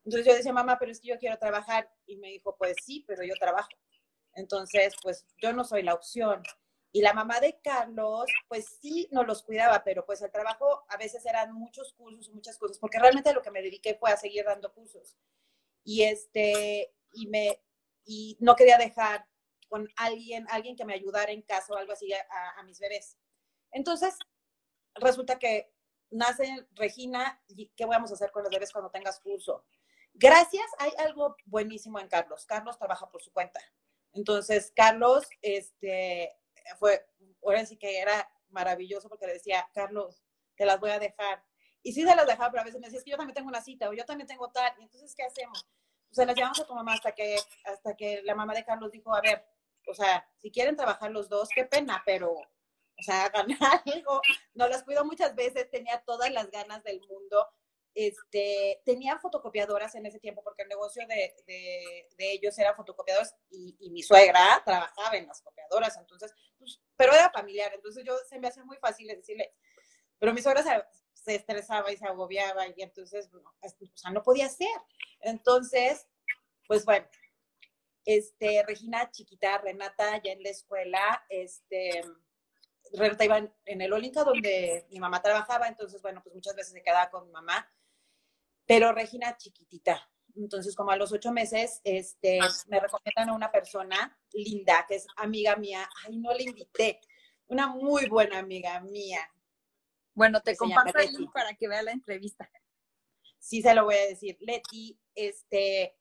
Entonces 0.03 0.27
yo 0.27 0.35
decía, 0.35 0.51
mamá, 0.51 0.77
pero 0.77 0.91
es 0.91 0.99
que 0.99 1.09
yo 1.09 1.17
quiero 1.17 1.37
trabajar. 1.37 1.89
Y 2.05 2.17
me 2.17 2.29
dijo, 2.29 2.55
pues 2.57 2.75
sí, 2.83 3.05
pero 3.07 3.23
yo 3.23 3.33
trabajo. 3.39 3.69
Entonces, 4.33 4.95
pues 5.01 5.25
yo 5.37 5.53
no 5.53 5.63
soy 5.63 5.83
la 5.83 5.93
opción. 5.93 6.43
Y 6.91 7.01
la 7.01 7.13
mamá 7.13 7.39
de 7.39 7.59
Carlos, 7.61 8.25
pues 8.49 8.77
sí, 8.81 9.07
no 9.11 9.23
los 9.23 9.43
cuidaba, 9.43 9.83
pero 9.83 10.05
pues 10.05 10.21
el 10.21 10.31
trabajo 10.31 10.83
a 10.89 10.97
veces 10.97 11.25
eran 11.25 11.53
muchos 11.53 11.93
cursos, 11.93 12.29
muchas 12.33 12.57
cosas, 12.57 12.79
porque 12.79 12.99
realmente 12.99 13.33
lo 13.33 13.41
que 13.41 13.51
me 13.51 13.61
dediqué 13.61 13.95
fue 13.95 14.11
a 14.11 14.17
seguir 14.17 14.43
dando 14.43 14.73
cursos. 14.73 15.15
Y 15.85 16.03
este, 16.03 16.93
y 17.13 17.27
me, 17.27 17.61
y 18.03 18.35
no 18.41 18.55
quería 18.55 18.77
dejar 18.77 19.25
con 19.71 19.87
alguien, 19.95 20.45
alguien 20.49 20.75
que 20.75 20.83
me 20.83 20.93
ayudara 20.93 21.31
en 21.31 21.43
casa 21.43 21.71
o 21.71 21.77
algo 21.77 21.93
así 21.93 22.11
a, 22.11 22.61
mis 22.63 22.77
bebés. 22.77 23.17
Entonces, 23.71 24.19
resulta 24.95 25.39
que 25.39 25.71
nace 26.09 26.67
Regina, 26.73 27.41
y 27.47 27.69
¿qué 27.69 27.85
vamos 27.85 28.11
a 28.11 28.15
hacer 28.15 28.31
con 28.31 28.43
los 28.43 28.51
bebés 28.51 28.73
cuando 28.73 28.91
tengas 28.91 29.21
curso? 29.21 29.63
Gracias, 30.13 30.65
hay 30.77 30.91
algo 30.97 31.37
buenísimo 31.45 32.01
en 32.01 32.09
Carlos. 32.09 32.45
Carlos 32.45 32.77
trabaja 32.77 33.09
por 33.09 33.21
su 33.21 33.31
cuenta. 33.31 33.61
Entonces, 34.11 34.73
Carlos, 34.75 35.25
este, 35.41 36.37
fue, 36.77 37.07
ahora 37.41 37.65
sí 37.65 37.77
que 37.77 37.97
era 37.97 38.29
maravilloso 38.49 39.07
porque 39.07 39.27
le 39.27 39.33
decía, 39.35 39.69
Carlos, 39.73 40.21
te 40.55 40.65
las 40.65 40.81
voy 40.81 40.89
a 40.89 40.99
dejar. 40.99 41.45
Y 41.81 41.93
sí 41.93 42.03
se 42.03 42.13
las 42.13 42.27
dejaba, 42.27 42.51
pero 42.51 42.63
a 42.63 42.65
veces 42.65 42.81
me 42.81 42.87
decía, 42.87 43.01
que 43.05 43.11
yo 43.11 43.15
también 43.17 43.35
tengo 43.35 43.47
una 43.47 43.61
cita 43.61 43.87
o 43.87 43.93
yo 43.93 44.03
también 44.03 44.27
tengo 44.27 44.51
tal. 44.51 44.73
Y 44.79 44.83
entonces, 44.83 45.15
¿qué 45.15 45.23
hacemos? 45.23 45.65
O 46.11 46.13
sea, 46.13 46.25
las 46.25 46.35
llevamos 46.35 46.59
a 46.59 46.67
tu 46.67 46.75
mamá 46.75 46.95
hasta 46.95 47.13
que, 47.13 47.37
hasta 47.63 47.95
que 47.95 48.21
la 48.23 48.35
mamá 48.35 48.53
de 48.53 48.65
Carlos 48.65 48.91
dijo, 48.91 49.15
a 49.15 49.21
ver, 49.21 49.45
o 49.87 49.93
sea, 49.93 50.27
si 50.37 50.51
quieren 50.51 50.75
trabajar 50.75 51.11
los 51.11 51.29
dos, 51.29 51.49
qué 51.53 51.65
pena, 51.65 52.01
pero, 52.05 52.31
o 52.31 53.03
sea, 53.03 53.25
hagan 53.33 53.47
algo. 53.85 54.21
No 54.53 54.67
las 54.67 54.83
cuido 54.83 55.05
muchas 55.05 55.35
veces, 55.35 55.69
tenía 55.69 56.01
todas 56.05 56.31
las 56.31 56.49
ganas 56.51 56.83
del 56.83 57.01
mundo. 57.01 57.47
Este, 57.93 58.81
tenían 58.85 59.19
fotocopiadoras 59.19 59.95
en 59.95 60.05
ese 60.05 60.19
tiempo 60.19 60.41
porque 60.43 60.61
el 60.63 60.69
negocio 60.69 61.05
de, 61.07 61.35
de, 61.45 62.31
ellos 62.31 62.57
era 62.57 62.73
fotocopiadoras 62.73 63.35
y, 63.49 63.75
y, 63.81 63.89
mi 63.89 64.01
suegra 64.01 64.61
trabajaba 64.63 65.17
en 65.17 65.27
las 65.27 65.41
copiadoras, 65.41 65.97
entonces, 65.97 66.33
pues, 66.57 66.79
pero 66.95 67.11
era 67.11 67.29
familiar, 67.31 67.69
entonces 67.73 68.05
yo 68.05 68.15
se 68.29 68.39
me 68.39 68.47
hace 68.47 68.63
muy 68.63 68.77
fácil 68.77 69.07
decirle, 69.07 69.53
pero 70.21 70.35
mi 70.35 70.41
suegra 70.43 70.63
se, 71.13 71.35
estresaba 71.35 71.91
y 71.91 71.97
se 71.97 72.05
agobiaba 72.05 72.67
y 72.67 72.75
entonces, 72.77 73.27
o 73.33 73.75
sea, 73.95 74.11
no 74.11 74.21
podía 74.21 74.47
ser. 74.49 74.69
Entonces, 75.21 76.07
pues 76.67 76.85
bueno, 76.85 77.07
este, 78.05 78.63
Regina 78.65 79.09
chiquita, 79.11 79.57
Renata 79.57 80.21
ya 80.23 80.31
en 80.31 80.43
la 80.43 80.49
escuela, 80.49 81.25
este, 81.29 82.03
Renata 82.93 83.25
iba 83.25 83.37
en, 83.37 83.81
el 83.81 83.93
Olinka 83.93 84.23
donde 84.23 84.85
mi 84.89 84.99
mamá 84.99 85.21
trabajaba, 85.21 85.67
entonces, 85.67 86.01
bueno, 86.01 86.21
pues 86.23 86.35
muchas 86.35 86.55
veces 86.55 86.73
se 86.73 86.83
quedaba 86.83 87.09
con 87.09 87.25
mi 87.25 87.31
mamá, 87.31 87.69
pero 88.65 88.91
Regina 88.91 89.37
chiquitita. 89.37 90.07
Entonces, 90.35 90.75
como 90.75 90.91
a 90.91 90.95
los 90.95 91.11
ocho 91.11 91.31
meses, 91.31 91.81
este, 91.83 92.39
me 92.67 92.79
recomiendan 92.79 93.29
a 93.29 93.33
una 93.33 93.51
persona 93.51 94.17
linda, 94.31 94.85
que 94.87 94.95
es 94.95 95.07
amiga 95.17 95.55
mía. 95.55 95.89
Ay, 96.05 96.17
no 96.17 96.33
le 96.33 96.43
invité. 96.43 97.01
Una 97.47 97.67
muy 97.67 98.07
buena 98.07 98.39
amiga 98.39 98.79
mía. 98.79 99.29
Bueno, 100.13 100.41
te 100.41 100.55
comparto 100.55 100.99
el 100.99 101.11
link 101.13 101.33
para 101.33 101.53
que 101.53 101.67
vea 101.67 101.83
la 101.83 101.91
entrevista. 101.91 102.49
Sí, 103.39 103.61
se 103.61 103.73
lo 103.73 103.85
voy 103.85 103.95
a 103.95 104.07
decir. 104.07 104.37
Leti, 104.39 104.99
este, 105.15 105.97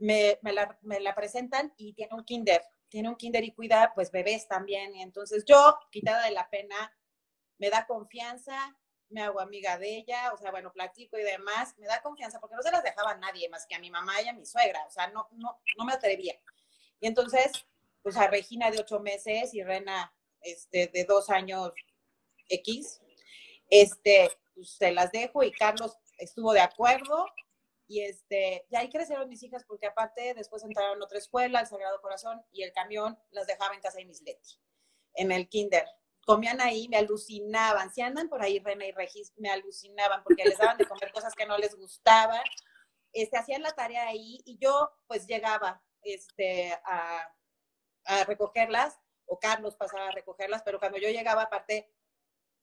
me, 0.00 0.38
la, 0.42 1.14
presentan 1.14 1.72
y 1.76 1.92
tiene 1.94 2.14
un 2.14 2.24
kinder. 2.24 2.62
Tiene 2.88 3.08
un 3.08 3.16
kinder 3.16 3.44
y 3.44 3.52
cuida, 3.52 3.92
pues, 3.94 4.10
bebés 4.10 4.48
también. 4.48 4.94
Entonces 4.96 5.44
yo, 5.46 5.78
quitada 5.90 6.24
de 6.24 6.32
la 6.32 6.50
pena, 6.50 6.92
me 7.58 7.70
da 7.70 7.86
confianza, 7.86 8.76
me 9.10 9.22
hago 9.22 9.40
amiga 9.40 9.78
de 9.78 9.98
ella, 9.98 10.32
o 10.32 10.36
sea, 10.36 10.50
bueno, 10.50 10.72
platico 10.72 11.18
y 11.18 11.22
demás, 11.22 11.76
me 11.78 11.86
da 11.86 12.00
confianza 12.00 12.40
porque 12.40 12.56
no 12.56 12.62
se 12.62 12.70
las 12.70 12.82
dejaba 12.82 13.12
a 13.12 13.18
nadie 13.18 13.48
más 13.48 13.66
que 13.66 13.74
a 13.74 13.80
mi 13.80 13.90
mamá 13.90 14.20
y 14.22 14.28
a 14.28 14.32
mi 14.32 14.46
suegra, 14.46 14.84
o 14.86 14.90
sea, 14.90 15.08
no, 15.08 15.28
no, 15.32 15.60
no 15.76 15.84
me 15.84 15.92
atrevía. 15.92 16.34
Y 17.00 17.06
entonces, 17.06 17.50
pues 18.02 18.16
a 18.16 18.28
Regina 18.28 18.70
de 18.70 18.78
ocho 18.78 19.00
meses 19.00 19.52
y 19.52 19.62
Rena 19.62 20.14
este, 20.42 20.86
de 20.88 21.04
dos 21.04 21.28
años 21.28 21.72
X, 22.48 23.00
este, 23.68 24.30
pues 24.54 24.70
se 24.70 24.92
las 24.92 25.10
dejo 25.12 25.42
y 25.42 25.52
Carlos 25.52 25.96
estuvo 26.18 26.52
de 26.52 26.60
acuerdo 26.60 27.26
y 27.90 28.02
este, 28.04 28.64
y 28.70 28.76
ahí 28.76 28.88
crecieron 28.88 29.28
mis 29.28 29.42
hijas 29.42 29.64
porque 29.66 29.88
aparte 29.88 30.32
después 30.34 30.62
entraron 30.62 31.02
a 31.02 31.04
otra 31.04 31.18
escuela, 31.18 31.58
el 31.58 31.66
Sagrado 31.66 32.00
Corazón, 32.00 32.40
y 32.52 32.62
el 32.62 32.72
camión 32.72 33.18
las 33.32 33.48
dejaba 33.48 33.74
en 33.74 33.80
casa 33.80 33.98
de 33.98 34.04
Miss 34.04 34.22
Leti, 34.22 34.60
en 35.14 35.32
el 35.32 35.48
kinder 35.48 35.84
comían 36.24 36.60
ahí, 36.60 36.88
me 36.88 36.98
alucinaban. 36.98 37.92
Si 37.92 38.02
andan 38.02 38.28
por 38.28 38.40
ahí 38.40 38.60
René 38.60 38.88
y 38.88 38.92
Regis, 38.92 39.32
me 39.36 39.50
alucinaban 39.50 40.22
porque 40.22 40.44
les 40.44 40.58
daban 40.58 40.76
de 40.78 40.86
comer 40.86 41.10
cosas 41.10 41.34
que 41.34 41.46
no 41.46 41.58
les 41.58 41.74
gustaban. 41.74 42.42
Este, 43.12 43.36
hacían 43.36 43.62
la 43.62 43.72
tarea 43.72 44.06
ahí 44.06 44.40
y 44.44 44.56
yo 44.58 44.92
pues 45.08 45.26
llegaba 45.26 45.82
este, 46.02 46.72
a, 46.84 47.34
a 48.04 48.24
recogerlas 48.24 49.00
o 49.26 49.40
Carlos 49.40 49.74
pasaba 49.74 50.08
a 50.08 50.12
recogerlas, 50.12 50.62
pero 50.62 50.78
cuando 50.78 50.98
yo 50.98 51.08
llegaba, 51.08 51.42
aparte, 51.42 51.92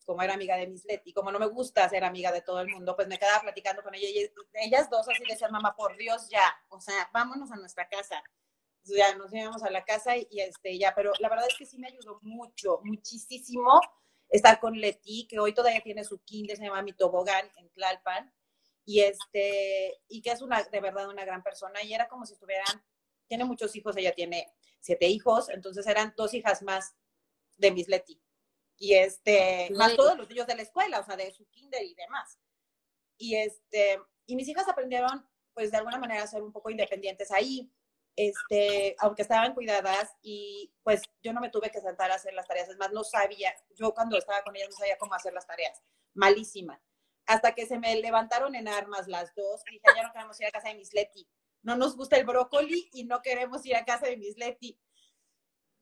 como 0.08 0.22
era 0.24 0.36
amiga 0.36 0.56
de 0.56 0.68
Miss 0.68 0.86
Leti, 0.86 1.12
como 1.12 1.34
no 1.34 1.38
me 1.38 1.48
gusta 1.48 1.88
ser 1.90 2.06
amiga 2.06 2.32
de 2.32 2.42
todo 2.42 2.62
el 2.62 2.70
mundo, 2.70 2.96
pues 2.96 3.10
me 3.10 3.20
quedaba 3.20 3.42
platicando 3.42 3.84
con 3.84 3.94
ella 3.94 4.08
y 4.08 4.32
ellas 4.54 4.90
dos 4.90 5.06
así 5.10 5.22
decían, 5.28 5.52
mamá, 5.52 5.76
por 5.76 5.98
Dios, 5.98 6.30
ya, 6.30 6.56
o 6.70 6.80
sea, 6.80 7.10
vámonos 7.12 7.52
a 7.52 7.58
nuestra 7.58 7.90
casa. 7.90 8.24
Ya 8.86 9.14
nos 9.16 9.34
íbamos 9.34 9.64
a 9.64 9.70
la 9.70 9.84
casa 9.84 10.16
y, 10.16 10.40
este, 10.40 10.80
ya, 10.80 10.96
pero 10.96 11.12
la 11.20 11.28
verdad 11.28 11.46
es 11.50 11.58
que 11.58 11.66
sí 11.66 11.78
me 11.78 11.90
ayudó 11.90 12.20
mucho, 12.22 12.80
muchísimo 12.86 13.82
estar 14.30 14.62
con 14.62 14.80
Leti, 14.80 15.28
que 15.28 15.40
hoy 15.40 15.54
todavía 15.54 15.82
tiene 15.82 16.06
su 16.06 16.20
kinder, 16.24 16.56
se 16.56 16.64
llama 16.64 16.82
Mi 16.84 16.94
Tobogán 16.94 17.52
en 17.58 17.70
Tlalpan, 17.72 18.34
y 18.86 19.02
este, 19.02 20.00
y 20.08 20.22
que 20.22 20.32
es 20.32 20.42
una, 20.42 20.64
de 20.64 20.80
verdad 20.80 21.10
una 21.10 21.26
gran 21.26 21.44
persona, 21.44 21.84
y 21.84 21.94
era 21.94 22.08
como 22.08 22.26
si 22.26 22.32
estuvieran, 22.32 22.82
tiene 23.28 23.44
muchos 23.44 23.76
hijos, 23.76 23.98
ella 23.98 24.16
tiene 24.16 24.54
siete 24.80 25.08
hijos, 25.08 25.50
entonces 25.50 25.86
eran 25.86 26.14
dos 26.16 26.34
hijas 26.34 26.62
más 26.62 26.96
de 27.58 27.72
Miss 27.72 27.90
Leti, 27.90 28.22
y 28.78 28.94
este, 28.94 29.70
más 29.76 29.96
todos 29.96 30.18
los 30.18 30.30
niños 30.30 30.48
de 30.48 30.56
la 30.56 30.62
escuela, 30.62 31.00
o 31.00 31.04
sea, 31.04 31.16
de 31.16 31.32
su 31.32 31.46
kinder 31.50 31.84
y 31.84 31.96
demás. 31.96 32.40
Y 33.18 33.36
este, 33.36 34.00
y 34.26 34.36
mis 34.36 34.48
hijas 34.48 34.68
aprendieron, 34.68 35.28
pues 35.54 35.72
de 35.72 35.78
alguna 35.78 35.98
manera 35.98 36.24
a 36.24 36.28
ser 36.28 36.44
un 36.44 36.52
poco 36.52 36.70
independientes 36.70 37.32
ahí, 37.32 37.72
este, 38.16 38.96
aunque 39.00 39.22
estaban 39.22 39.54
cuidadas 39.54 40.16
y 40.22 40.74
pues 40.84 41.04
yo 41.22 41.34
no 41.34 41.42
me 41.42 41.50
tuve 41.50 41.70
que 41.72 41.82
sentar 41.82 42.12
a 42.12 42.16
hacer 42.16 42.34
las 42.34 42.48
tareas, 42.48 42.70
es 42.70 42.78
más, 42.78 42.92
no 42.92 43.04
sabía, 43.04 43.54
yo 43.76 43.94
cuando 43.94 44.18
estaba 44.18 44.44
con 44.44 44.56
ellas 44.56 44.70
no 44.72 44.78
sabía 44.78 44.98
cómo 44.98 45.14
hacer 45.14 45.34
las 45.34 45.48
tareas, 45.48 45.82
malísima. 46.14 46.82
Hasta 47.26 47.54
que 47.54 47.66
se 47.66 47.78
me 47.78 47.96
levantaron 47.98 48.56
en 48.56 48.68
armas 48.68 49.08
las 49.08 49.36
dos 49.36 49.62
y 49.68 49.74
dije, 49.74 49.86
ya 49.96 50.04
no 50.04 50.14
queremos 50.14 50.40
ir 50.40 50.48
a 50.48 50.52
casa 50.52 50.70
de 50.70 50.76
Miss 50.76 50.94
Leti, 50.94 51.28
no 51.62 51.76
nos 51.76 51.96
gusta 51.96 52.18
el 52.18 52.26
brócoli 52.26 52.90
y 52.94 53.04
no 53.04 53.22
queremos 53.22 53.66
ir 53.66 53.76
a 53.76 53.86
casa 53.86 54.08
de 54.08 54.18
Miss 54.18 54.38
Leti. 54.38 54.80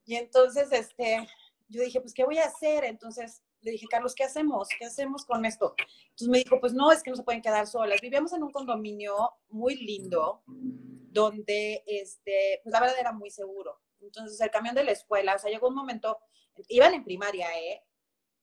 Y 0.04 0.16
entonces, 0.16 0.72
este, 0.72 1.28
yo 1.67 1.81
dije, 1.81 2.01
pues, 2.01 2.13
¿qué 2.13 2.24
voy 2.24 2.38
a 2.38 2.45
hacer? 2.45 2.84
Entonces 2.84 3.43
le 3.62 3.72
dije, 3.72 3.88
Carlos, 3.89 4.13
¿qué 4.13 4.24
hacemos? 4.24 4.67
¿Qué 4.77 4.86
hacemos 4.86 5.25
con 5.25 5.45
esto? 5.45 5.75
Entonces 6.10 6.27
me 6.27 6.38
dijo, 6.38 6.60
pues 6.60 6.74
no, 6.74 6.91
es 6.91 7.01
que 7.01 7.10
no 7.10 7.15
se 7.15 7.24
pueden 7.24 7.41
quedar 7.41 7.65
solas. 7.67 8.01
Vivíamos 8.01 8.31
en 8.34 8.43
un 8.43 8.51
condominio 8.51 9.15
muy 9.50 9.75
lindo, 9.75 10.43
donde, 10.45 11.84
este, 11.88 12.62
pues 12.63 12.72
la 12.72 12.79
verdad 12.79 13.00
era 13.00 13.12
muy 13.12 13.31
seguro. 13.31 13.81
Entonces 14.01 14.39
el 14.39 14.51
camión 14.51 14.75
de 14.75 14.84
la 14.84 14.91
escuela, 14.91 15.36
o 15.36 15.39
sea, 15.39 15.50
llegó 15.50 15.67
un 15.69 15.75
momento, 15.75 16.19
iban 16.67 16.93
en 16.93 17.03
primaria, 17.03 17.48
¿eh? 17.60 17.84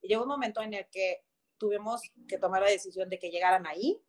Y 0.00 0.08
llegó 0.08 0.22
un 0.22 0.28
momento 0.28 0.60
en 0.60 0.74
el 0.74 0.88
que 0.90 1.24
tuvimos 1.56 2.02
que 2.26 2.38
tomar 2.38 2.62
la 2.62 2.70
decisión 2.70 3.08
de 3.08 3.20
que 3.20 3.30
llegaran 3.30 3.66
ahí, 3.66 4.02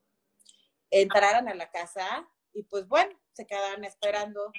entraran 0.89 1.48
a 1.48 1.53
la 1.53 1.70
casa 1.70 2.27
y 2.53 2.63
pues 2.63 2.88
bueno, 2.88 3.20
se 3.34 3.46
quedaran 3.46 3.84
esperando 3.84 4.51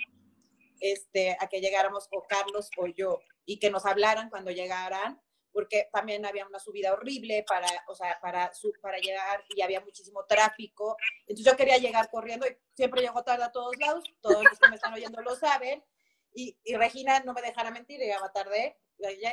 este, 0.81 1.37
a 1.41 1.49
que 1.49 1.61
llegáramos 1.61 2.09
o 2.13 2.23
Carlos 2.29 2.71
o 2.79 2.87
yo 2.87 3.21
y 3.45 3.59
que 3.59 3.71
nos 3.71 3.87
hablaran 3.87 4.31
cuando 4.31 4.51
llegaran 4.51 5.21
porque 5.55 5.89
también 5.93 6.27
había 6.27 6.47
una 6.47 6.59
subida 6.59 6.93
horrible 6.93 7.45
para, 7.47 7.69
o 7.87 7.95
sea, 7.95 8.19
para, 8.21 8.53
su, 8.53 8.73
para 8.83 8.99
llegar 8.99 9.45
y 9.55 9.63
había 9.63 9.81
muchísimo 9.81 10.27
tráfico. 10.27 10.97
Entonces 11.21 11.47
yo 11.47 11.57
quería 11.57 11.79
llegar 11.79 12.11
corriendo 12.11 12.45
y 12.45 12.59
siempre 12.75 13.03
llego 13.03 13.23
tarde 13.23 13.45
a 13.45 13.53
todos 13.53 13.77
lados, 13.79 14.03
todos 14.21 14.43
los 14.43 14.59
que 14.59 14.69
me 14.69 14.75
están 14.75 14.93
oyendo 14.93 15.23
lo 15.23 15.37
saben. 15.37 15.83
Y, 16.35 16.59
y 16.65 16.75
Regina 16.75 17.21
no 17.21 17.33
me 17.35 17.41
dejara 17.41 17.71
mentir, 17.71 18.01
llegaba 18.01 18.33
tarde 18.33 18.77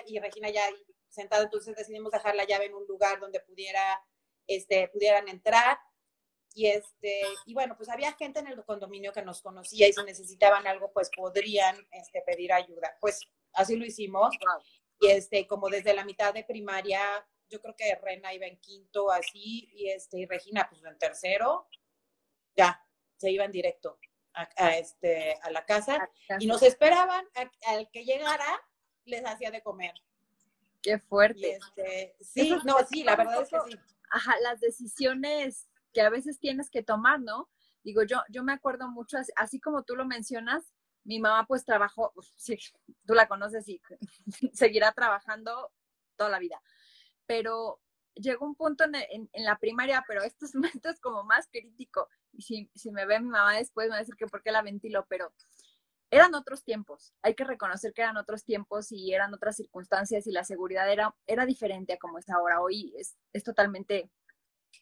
y 0.06 0.20
Regina 0.20 0.52
ya 0.52 0.64
sentada, 1.10 1.44
entonces 1.44 1.76
decidimos 1.76 2.12
dejar 2.12 2.36
la 2.36 2.46
llave 2.46 2.66
en 2.66 2.76
un 2.76 2.86
lugar 2.86 3.20
donde 3.20 3.40
pudiera, 3.40 4.00
este, 4.46 4.90
pudieran 4.90 5.28
entrar. 5.28 5.80
Y, 6.54 6.68
este, 6.68 7.24
y 7.48 7.56
bueno, 7.56 7.76
pues 7.76 7.90
había 7.90 8.14
gente 8.14 8.42
en 8.42 8.48
el 8.48 8.64
condominio 8.64 9.12
que 9.12 9.24
nos 9.24 9.42
conocía 9.42 9.88
y 9.88 9.94
si 9.94 10.04
necesitaban 10.04 10.68
algo, 10.68 10.92
pues 10.94 11.10
podrían 11.16 11.76
este, 11.92 12.22
pedir 12.22 12.54
ayuda. 12.54 12.96
Pues 13.00 13.22
así 13.54 13.76
lo 13.76 13.86
hicimos. 13.86 14.36
Y 15.00 15.08
este, 15.08 15.48
como 15.48 15.70
desde 15.70 15.94
la 15.94 16.06
mitad 16.06 16.34
de 16.34 16.44
primaria, 16.44 17.02
yo 17.50 17.60
creo 17.60 17.76
que 17.76 17.96
Rena 17.96 18.34
iba 18.34 18.46
en 18.46 18.60
quinto 18.60 19.12
así, 19.12 19.70
y 19.74 19.90
este, 19.90 20.20
y 20.20 20.26
Regina, 20.26 20.68
pues 20.70 20.84
en 20.84 20.98
tercero, 20.98 21.68
ya, 22.56 22.86
se 23.18 23.32
iban 23.32 23.52
directo 23.52 24.00
a, 24.34 24.78
este, 24.78 25.38
a 25.42 25.52
la 25.52 25.66
casa, 25.66 26.10
y 26.40 26.48
nos 26.48 26.64
esperaban 26.64 27.26
al 27.68 27.90
que 27.92 28.06
llegara, 28.06 28.62
les 29.06 29.26
hacía 29.26 29.52
de 29.52 29.62
comer. 29.62 29.94
Qué 30.82 30.98
fuerte. 30.98 31.58
Este, 31.58 32.16
sí, 32.22 32.56
no, 32.64 32.78
sí, 32.90 33.04
la 33.04 33.16
verdad 33.16 33.42
es 33.42 33.50
que 33.50 33.60
sí. 33.72 33.78
Ajá, 34.12 34.36
las 34.42 34.60
decisiones 34.60 35.70
que 35.94 36.02
a 36.02 36.10
veces 36.10 36.40
tienes 36.40 36.70
que 36.70 36.84
tomar, 36.84 37.20
¿no? 37.20 37.50
Digo, 37.84 38.04
yo, 38.04 38.22
yo 38.30 38.44
me 38.44 38.54
acuerdo 38.54 38.88
mucho, 38.88 39.18
así 39.36 39.60
como 39.60 39.84
tú 39.84 39.96
lo 39.96 40.06
mencionas, 40.06 40.64
mi 41.04 41.20
mamá 41.20 41.46
pues 41.48 41.66
trabajó, 41.66 42.14
sí, 42.36 42.58
tú 43.06 43.14
la 43.14 43.28
conoces 43.28 43.68
y 43.68 43.82
seguirá 44.54 44.92
trabajando 44.92 45.72
toda 46.16 46.30
la 46.30 46.40
vida, 46.40 46.62
pero 47.26 47.80
llegó 48.16 48.46
un 48.46 48.56
punto 48.56 48.84
en, 48.84 49.30
la 49.34 49.58
primaria, 49.58 50.04
pero 50.08 50.22
esto 50.24 50.46
es, 50.46 51.00
como 51.00 51.24
más 51.24 51.48
crítico, 51.48 52.08
y 52.32 52.42
si, 52.42 52.72
si 52.76 52.92
me 52.92 53.06
ve 53.06 53.20
mi 53.20 53.30
mamá 53.30 53.58
después 53.58 53.88
me 53.88 53.92
va 53.92 53.96
a 53.98 54.00
decir 54.00 54.16
que 54.16 54.28
por 54.28 54.42
qué 54.44 54.52
la 54.52 54.62
ventilo, 54.62 55.06
pero 55.08 55.34
eran 56.12 56.36
otros 56.36 56.64
tiempos, 56.64 57.14
hay 57.22 57.36
que 57.36 57.46
reconocer 57.46 57.94
que 57.94 58.02
eran 58.02 58.18
otros 58.18 58.44
tiempos 58.44 58.92
y 58.92 59.14
eran 59.14 59.34
otras 59.34 59.56
circunstancias 59.56 60.28
y 60.28 60.32
la 60.32 60.44
seguridad 60.44 60.92
era, 60.92 61.16
era 61.26 61.46
diferente 61.46 61.94
a 61.94 61.98
como 61.98 62.20
es 62.20 62.30
ahora, 62.30 62.62
hoy 62.62 62.94
es, 62.98 63.18
es 63.32 63.44
totalmente 63.44 64.12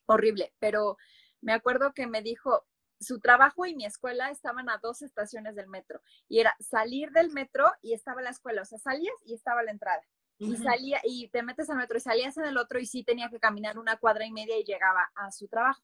horrible, 0.08 0.54
pero 0.60 0.98
me 1.42 1.54
acuerdo 1.54 1.94
que 1.94 2.08
me 2.08 2.22
dijo, 2.22 2.66
su 3.00 3.20
trabajo 3.20 3.66
y 3.66 3.76
mi 3.76 3.86
escuela 3.86 4.30
estaban 4.30 4.70
a 4.70 4.78
dos 4.78 5.02
estaciones 5.02 5.56
del 5.56 5.68
metro 5.68 6.02
y 6.28 6.40
era 6.40 6.56
salir 6.60 7.12
del 7.12 7.32
metro 7.32 7.66
y 7.82 7.94
estaba 7.94 8.22
la 8.22 8.30
escuela, 8.30 8.62
o 8.62 8.66
sea, 8.66 8.78
salías 8.78 9.16
y 9.26 9.34
estaba 9.34 9.64
la 9.64 9.72
entrada. 9.72 10.02
Y 10.42 10.56
salía, 10.56 11.02
y 11.04 11.28
te 11.28 11.44
metes 11.44 11.70
al 11.70 11.76
metro 11.76 11.98
y 11.98 12.02
salías 12.02 12.38
en 12.38 12.46
el 12.46 12.58
otro 12.58 12.80
y 12.80 12.86
sí 12.86 13.04
tenía 13.04 13.30
que 13.30 13.42
caminar 13.42 13.78
una 13.78 13.98
cuadra 13.98 14.26
y 14.26 14.32
media 14.32 14.58
y 14.58 14.64
llegaba 14.64 15.12
a 15.16 15.34
su 15.34 15.50
trabajo. 15.50 15.84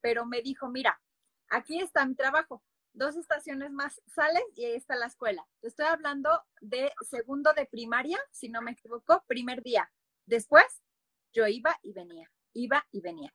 Pero 0.00 0.24
me 0.24 0.40
dijo, 0.40 0.70
mira, 0.70 0.98
aquí 1.50 1.78
está 1.78 2.06
mi 2.06 2.14
trabajo, 2.14 2.62
dos 2.94 3.16
estaciones 3.16 3.70
más 3.70 4.00
sales 4.06 4.42
y 4.56 4.64
ahí 4.64 4.76
está 4.76 4.96
la 4.96 5.06
escuela. 5.06 5.46
Te 5.60 5.68
estoy 5.68 5.84
hablando 5.84 6.30
de 6.62 6.90
segundo 7.02 7.52
de 7.52 7.66
primaria, 7.66 8.18
si 8.30 8.48
no 8.48 8.62
me 8.62 8.72
equivoco, 8.72 9.22
primer 9.26 9.62
día. 9.62 9.92
Después, 10.24 10.64
yo 11.34 11.46
iba 11.46 11.78
y 11.82 11.92
venía, 11.92 12.30
iba 12.54 12.86
y 12.92 13.02
venía. 13.02 13.34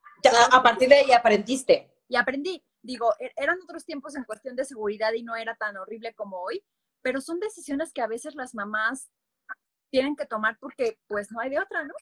a 0.52 0.64
partir 0.64 0.90
de 0.90 0.96
ahí 0.96 1.12
aprendiste. 1.12 1.97
Y 2.08 2.16
aprendí 2.16 2.64
digo, 2.88 3.14
e-, 3.20 3.32
eran 3.36 3.60
otros 3.62 3.86
tiempos 3.86 4.16
en 4.16 4.24
cuestión 4.24 4.56
de 4.56 4.66
seguridad 4.66 5.14
y 5.14 5.22
no 5.22 5.36
era 5.36 5.56
tan 5.56 5.78
horrible 5.78 6.16
como 6.16 6.42
hoy, 6.42 6.64
pero 7.02 7.22
son 7.22 7.40
decisiones 7.40 7.94
que 7.94 8.02
a 8.02 8.08
veces 8.08 8.34
las 8.34 8.56
mamás 8.56 9.12
tienen 9.92 10.16
que 10.16 10.26
tomar 10.26 10.58
porque 10.60 10.98
pues 11.08 11.32
no 11.32 11.40
hay 11.40 11.50
de 11.50 11.60
otra, 11.60 11.84
¿no? 11.84 11.94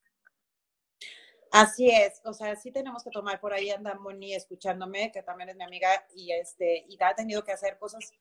Así 1.52 1.89
es, 1.89 2.22
o 2.26 2.34
sea, 2.34 2.56
sí 2.56 2.72
tenemos 2.72 3.04
que 3.04 3.12
tomar, 3.12 3.39
por 3.39 3.54
ahí 3.54 3.70
anda 3.70 3.94
Moni 3.96 4.34
escuchándome, 4.34 5.12
que 5.12 5.24
también 5.24 5.50
es 5.50 5.56
mi 5.56 5.63
amiga 5.63 5.89
y 6.13 6.32
este, 6.32 6.86
y 6.89 6.98
ha 7.02 7.15
tenido 7.15 7.44
que 7.44 7.54
hacer 7.54 7.78
cosas 7.78 8.12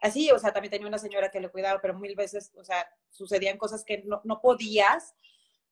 así, 0.00 0.30
o 0.30 0.38
sea, 0.38 0.52
también 0.52 0.70
tenía 0.70 0.86
una 0.86 0.98
señora 0.98 1.30
que 1.30 1.40
le 1.40 1.48
cuidaba, 1.48 1.80
pero 1.80 1.98
mil 1.98 2.14
veces, 2.14 2.52
o 2.56 2.62
sea, 2.62 2.88
sucedían 3.08 3.58
cosas 3.58 3.84
que 3.84 4.02
no, 4.04 4.20
no 4.24 4.40
podías 4.40 5.14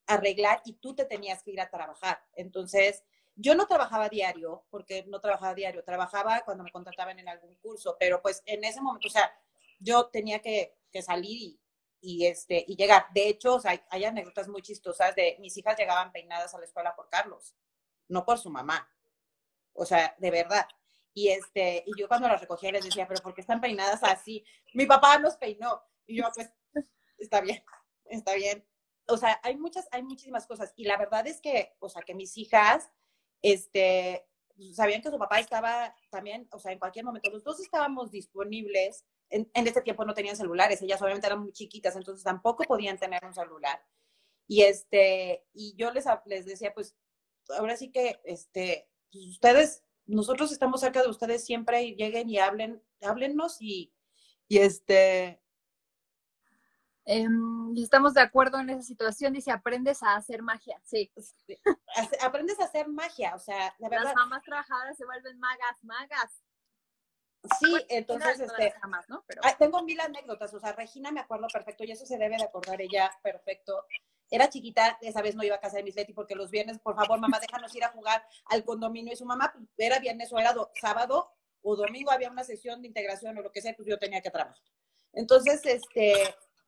arreglar 0.07 0.63
y 0.65 0.73
tú 0.75 0.97
te 0.97 1.05
tenías 1.05 1.43
que 1.45 1.53
ir 1.53 1.61
a 1.61 1.71
trabajar. 1.71 2.25
Entonces, 2.35 3.05
yo 3.35 3.55
no 3.55 3.67
trabajaba 3.67 4.09
diario, 4.09 4.65
porque 4.71 5.05
no 5.07 5.21
trabajaba 5.21 5.55
diario, 5.55 5.85
trabajaba 5.85 6.43
cuando 6.45 6.65
me 6.65 6.71
contrataban 6.71 7.19
en 7.19 7.29
algún 7.29 7.55
curso, 7.57 7.97
pero 7.99 8.21
pues 8.21 8.43
en 8.47 8.65
ese 8.65 8.81
momento, 8.81 9.09
o 9.09 9.11
sea, 9.11 9.33
yo 9.79 10.07
tenía 10.07 10.41
que, 10.41 10.77
salir 11.03 11.59
y, 12.01 12.27
este, 12.27 12.65
y 12.69 12.77
llegar. 12.77 13.07
De 13.15 13.29
hecho, 13.29 13.55
o 13.55 13.61
sea, 13.61 13.83
hay, 13.89 14.05
anécdotas 14.05 14.49
muy 14.49 14.61
chistosas 14.61 15.15
de 15.15 15.37
mis 15.41 15.57
hijas 15.57 15.77
llegaban 15.79 16.13
peinadas 16.13 16.55
a 16.55 16.59
la 16.59 16.67
escuela 16.67 16.95
por 16.95 17.09
Carlos, 17.09 17.55
no 18.09 18.25
por 18.25 18.39
su 18.39 18.51
mamá. 18.51 18.89
O 19.73 19.87
sea, 19.87 20.15
de 20.19 20.31
verdad. 20.31 20.69
Y 21.15 21.29
este, 21.29 21.83
y 21.87 21.99
yo 21.99 22.09
cuando 22.09 22.29
las 22.29 22.41
recogía 22.41 22.73
les 22.73 22.85
decía, 22.85 23.09
pero 23.09 23.23
¿por 23.23 23.35
qué 23.35 23.41
están 23.41 23.61
peinadas 23.61 24.03
así? 24.03 24.45
Mi 24.75 24.87
papá 24.87 25.19
los 25.19 25.37
peinó. 25.37 25.83
Y 26.07 26.19
yo, 26.19 26.25
pues, 26.35 26.51
está 27.19 27.41
bien, 27.41 27.65
está 28.05 28.35
bien. 28.35 28.67
O 29.09 29.17
sea, 29.17 29.41
hay 29.43 29.57
muchas, 29.57 29.89
hay 29.93 30.03
muchísimas 30.03 30.47
cosas. 30.47 30.73
Y 30.77 30.85
la 30.85 30.97
verdad 30.97 31.27
es 31.27 31.41
que, 31.41 31.75
o 31.81 31.89
sea, 31.89 32.03
que 32.03 32.15
mis 32.15 32.37
hijas, 32.37 32.91
este, 33.43 34.27
sabían 34.73 35.03
que 35.03 35.11
su 35.11 35.19
papá 35.19 35.41
estaba 35.41 35.95
también, 36.11 36.49
o 36.53 36.59
sea, 36.59 36.73
en 36.73 36.79
cualquier 36.79 37.05
momento, 37.05 37.31
los 37.31 37.45
dos 37.45 37.61
estábamos 37.61 38.11
disponibles. 38.11 39.05
En, 39.31 39.51
en 39.55 39.67
ese 39.67 39.81
tiempo 39.81 40.05
no 40.05 40.15
tenían 40.15 40.37
celulares, 40.37 40.83
ellas 40.83 41.01
obviamente 41.01 41.27
eran 41.27 41.41
muy 41.41 41.53
chiquitas, 41.53 41.97
entonces 41.97 42.23
tampoco 42.23 42.65
podían 42.65 42.99
tener 42.99 43.25
un 43.25 43.33
celular. 43.35 43.83
Y 44.47 44.63
este, 44.63 45.45
y 45.55 45.75
yo 45.77 45.91
les, 45.91 46.05
les 46.27 46.45
decía, 46.45 46.75
pues, 46.75 46.95
ahora 47.57 47.77
sí 47.77 47.91
que, 47.91 48.21
este, 48.25 48.89
pues, 49.11 49.27
ustedes, 49.27 49.85
nosotros 50.05 50.53
estamos 50.53 50.81
cerca 50.81 51.03
de 51.03 51.09
ustedes 51.09 51.45
siempre 51.45 51.83
y 51.83 51.97
lleguen 51.97 52.29
y 52.29 52.39
hablen, 52.39 52.83
háblennos 53.01 53.57
y, 53.61 53.95
y 54.49 54.59
este, 54.59 55.42
Em, 57.05 57.77
estamos 57.77 58.15
de 58.15 58.21
acuerdo 58.21 58.61
en 58.61 58.71
esa 58.71 58.83
situación, 58.83 59.33
dice, 59.33 59.51
aprendes 59.51 60.03
a 60.03 60.15
hacer 60.15 60.43
magia, 60.43 60.81
sí. 60.85 61.11
Aprendes 62.21 62.61
a 62.61 62.65
hacer 62.65 62.89
magia, 62.89 63.35
o 63.35 63.39
sea, 63.41 63.75
de 63.79 63.89
verdad. 63.89 64.05
Las 64.05 64.15
mamás 64.15 64.43
trabajadoras 64.45 64.97
se 64.97 65.05
vuelven 65.05 65.39
magas, 65.39 65.83
magas. 65.83 66.43
Sí, 67.59 67.75
entonces, 67.89 68.39
este, 68.39 68.73
¿no? 69.09 69.25
tengo 69.59 69.83
mil 69.83 69.99
anécdotas, 69.99 70.55
o 70.55 70.61
sea, 70.61 70.73
Regina 70.73 71.11
me 71.11 71.19
acuerdo 71.19 71.49
perfecto, 71.53 71.83
y 71.83 71.91
eso 71.91 72.07
se 72.07 72.17
debe 72.17 72.37
de 72.37 72.45
acordar 72.45 72.81
ella 72.81 73.11
perfecto. 73.21 73.85
Era 74.31 74.49
chiquita, 74.49 74.97
esa 75.03 75.23
vez 75.23 75.35
no 75.35 75.43
iba 75.43 75.57
a 75.57 75.61
casa 75.61 75.79
de 75.79 75.83
Miss 75.83 75.97
Leti 75.97 76.13
porque 76.13 76.37
los 76.37 76.51
viernes, 76.51 76.79
por 76.79 76.95
favor, 76.95 77.21
mamá, 77.21 77.39
déjanos 77.41 77.75
ir 77.75 77.85
a 77.85 77.91
jugar 77.91 78.25
al 78.47 78.65
condominio. 78.65 79.13
Y 79.13 79.17
su 79.17 79.27
mamá, 79.27 79.53
pues, 79.53 79.69
era 79.77 79.99
viernes 79.99 80.33
o 80.33 80.39
era 80.39 80.55
sábado 80.81 81.31
o 81.63 81.77
domingo, 81.77 82.11
había 82.11 82.31
una 82.31 82.45
sesión 82.45 82.81
de 82.81 82.89
integración 82.89 83.37
o 83.37 83.43
lo 83.43 83.53
que 83.53 83.61
sea, 83.61 83.75
pues 83.75 83.87
yo 83.87 83.99
tenía 83.99 84.23
que 84.23 84.31
trabajar. 84.31 84.63
Entonces, 85.13 85.61
este, 85.67 86.15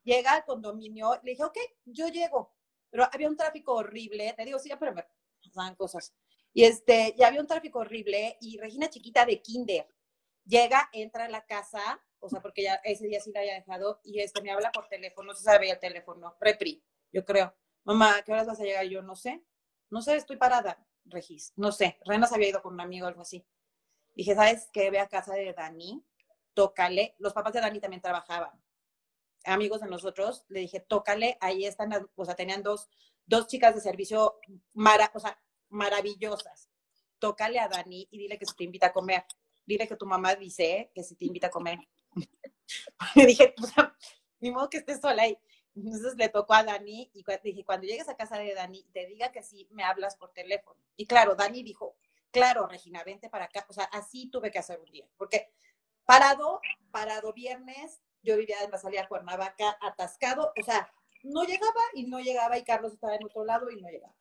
llega 0.05 0.31
al 0.31 0.45
condominio, 0.45 1.19
le 1.23 1.31
dije, 1.31 1.43
ok, 1.43 1.57
yo 1.85 2.07
llego, 2.07 2.53
pero 2.89 3.09
había 3.11 3.27
un 3.27 3.35
tráfico 3.35 3.73
horrible, 3.73 4.33
te 4.37 4.45
digo, 4.45 4.59
sí, 4.59 4.69
pero 4.79 4.93
me 4.93 5.05
pasaban 5.43 5.75
cosas. 5.75 6.15
Y 6.53 6.63
este, 6.63 7.13
ya 7.17 7.27
había 7.27 7.41
un 7.41 7.47
tráfico 7.47 7.79
horrible 7.79 8.37
y 8.39 8.57
Regina 8.57 8.89
chiquita 8.89 9.25
de 9.25 9.41
kinder 9.41 9.87
llega, 10.45 10.89
entra 10.93 11.25
a 11.25 11.29
la 11.29 11.45
casa, 11.45 12.01
o 12.19 12.29
sea, 12.29 12.39
porque 12.39 12.63
ya 12.63 12.75
ese 12.83 13.07
día 13.07 13.19
sí 13.19 13.31
la 13.33 13.41
había 13.41 13.55
dejado, 13.55 13.99
y 14.03 14.19
este 14.19 14.41
me 14.41 14.51
habla 14.51 14.71
por 14.71 14.87
teléfono, 14.87 15.29
no 15.29 15.33
se 15.33 15.43
sabía 15.43 15.73
el 15.73 15.79
teléfono, 15.79 16.35
repri, 16.39 16.83
yo 17.11 17.25
creo. 17.25 17.53
Mamá, 17.83 18.21
¿qué 18.23 18.31
horas 18.31 18.47
vas 18.47 18.59
a 18.59 18.63
llegar? 18.63 18.85
Yo 18.85 19.01
no 19.01 19.15
sé, 19.15 19.43
no 19.89 20.01
sé, 20.01 20.15
estoy 20.15 20.37
parada, 20.37 20.87
Regis, 21.05 21.53
no 21.55 21.71
sé. 21.71 21.99
Rena 22.05 22.27
se 22.27 22.35
había 22.35 22.49
ido 22.49 22.61
con 22.61 22.73
un 22.73 22.81
amigo 22.81 23.05
o 23.05 23.09
algo 23.09 23.21
así. 23.21 23.45
Dije, 24.13 24.35
¿sabes 24.35 24.69
qué? 24.71 24.89
Ve 24.91 24.99
a 24.99 25.07
casa 25.09 25.33
de 25.33 25.53
Dani, 25.53 26.03
tócale. 26.53 27.15
Los 27.19 27.33
papás 27.33 27.53
de 27.53 27.61
Dani 27.61 27.79
también 27.79 28.01
trabajaban 28.01 28.64
amigos 29.45 29.81
de 29.81 29.87
nosotros, 29.87 30.45
le 30.49 30.61
dije, 30.61 30.79
tócale, 30.79 31.37
ahí 31.41 31.65
están, 31.65 32.09
o 32.15 32.25
sea, 32.25 32.35
tenían 32.35 32.63
dos, 32.63 32.89
dos 33.25 33.47
chicas 33.47 33.75
de 33.75 33.81
servicio 33.81 34.39
mara, 34.73 35.11
o 35.13 35.19
sea, 35.19 35.39
maravillosas. 35.69 36.69
Tócale 37.19 37.59
a 37.59 37.67
Dani 37.67 38.07
y 38.11 38.17
dile 38.17 38.37
que 38.37 38.45
se 38.45 38.55
te 38.55 38.63
invita 38.63 38.87
a 38.87 38.93
comer. 38.93 39.25
Dile 39.65 39.87
que 39.87 39.95
tu 39.95 40.05
mamá 40.05 40.35
dice 40.35 40.91
que 40.93 41.03
se 41.03 41.15
te 41.15 41.25
invita 41.25 41.47
a 41.47 41.51
comer. 41.51 41.79
le 43.15 43.25
dije, 43.25 43.53
o 43.61 43.65
sea, 43.65 43.95
ni 44.39 44.51
modo 44.51 44.69
que 44.69 44.77
estés 44.77 45.01
sola 45.01 45.23
ahí. 45.23 45.37
Entonces 45.75 46.15
le 46.15 46.29
tocó 46.29 46.53
a 46.53 46.63
Dani 46.63 47.11
y 47.13 47.23
dije, 47.43 47.65
cuando 47.65 47.85
llegues 47.85 48.07
a 48.07 48.15
casa 48.15 48.37
de 48.37 48.53
Dani, 48.53 48.83
te 48.93 49.05
diga 49.07 49.31
que 49.31 49.43
sí, 49.43 49.67
me 49.71 49.83
hablas 49.83 50.15
por 50.15 50.31
teléfono. 50.31 50.79
Y 50.95 51.05
claro, 51.05 51.35
Dani 51.35 51.63
dijo, 51.63 51.97
claro, 52.31 52.67
Regina, 52.67 53.03
vente 53.03 53.29
para 53.29 53.45
acá. 53.45 53.65
O 53.69 53.73
sea, 53.73 53.85
así 53.85 54.29
tuve 54.29 54.51
que 54.51 54.59
hacer 54.59 54.79
un 54.79 54.89
día. 54.91 55.05
Porque 55.17 55.51
parado, 56.05 56.61
parado 56.91 57.33
viernes, 57.33 58.01
yo 58.25 58.37
vivía 58.37 58.57
en 58.63 58.71
la 58.71 58.77
salida 58.77 59.07
Cuernavaca 59.07 59.77
atascado, 59.81 60.51
o 60.59 60.63
sea, 60.63 60.91
no 61.23 61.43
llegaba 61.43 61.81
y 61.93 62.05
no 62.05 62.19
llegaba 62.19 62.57
y 62.57 62.63
Carlos 62.63 62.93
estaba 62.93 63.15
en 63.15 63.23
otro 63.23 63.45
lado 63.45 63.69
y 63.69 63.81
no 63.81 63.89
llegaba. 63.89 64.15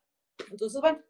Entonces, 0.51 0.81
bueno, 0.81 1.03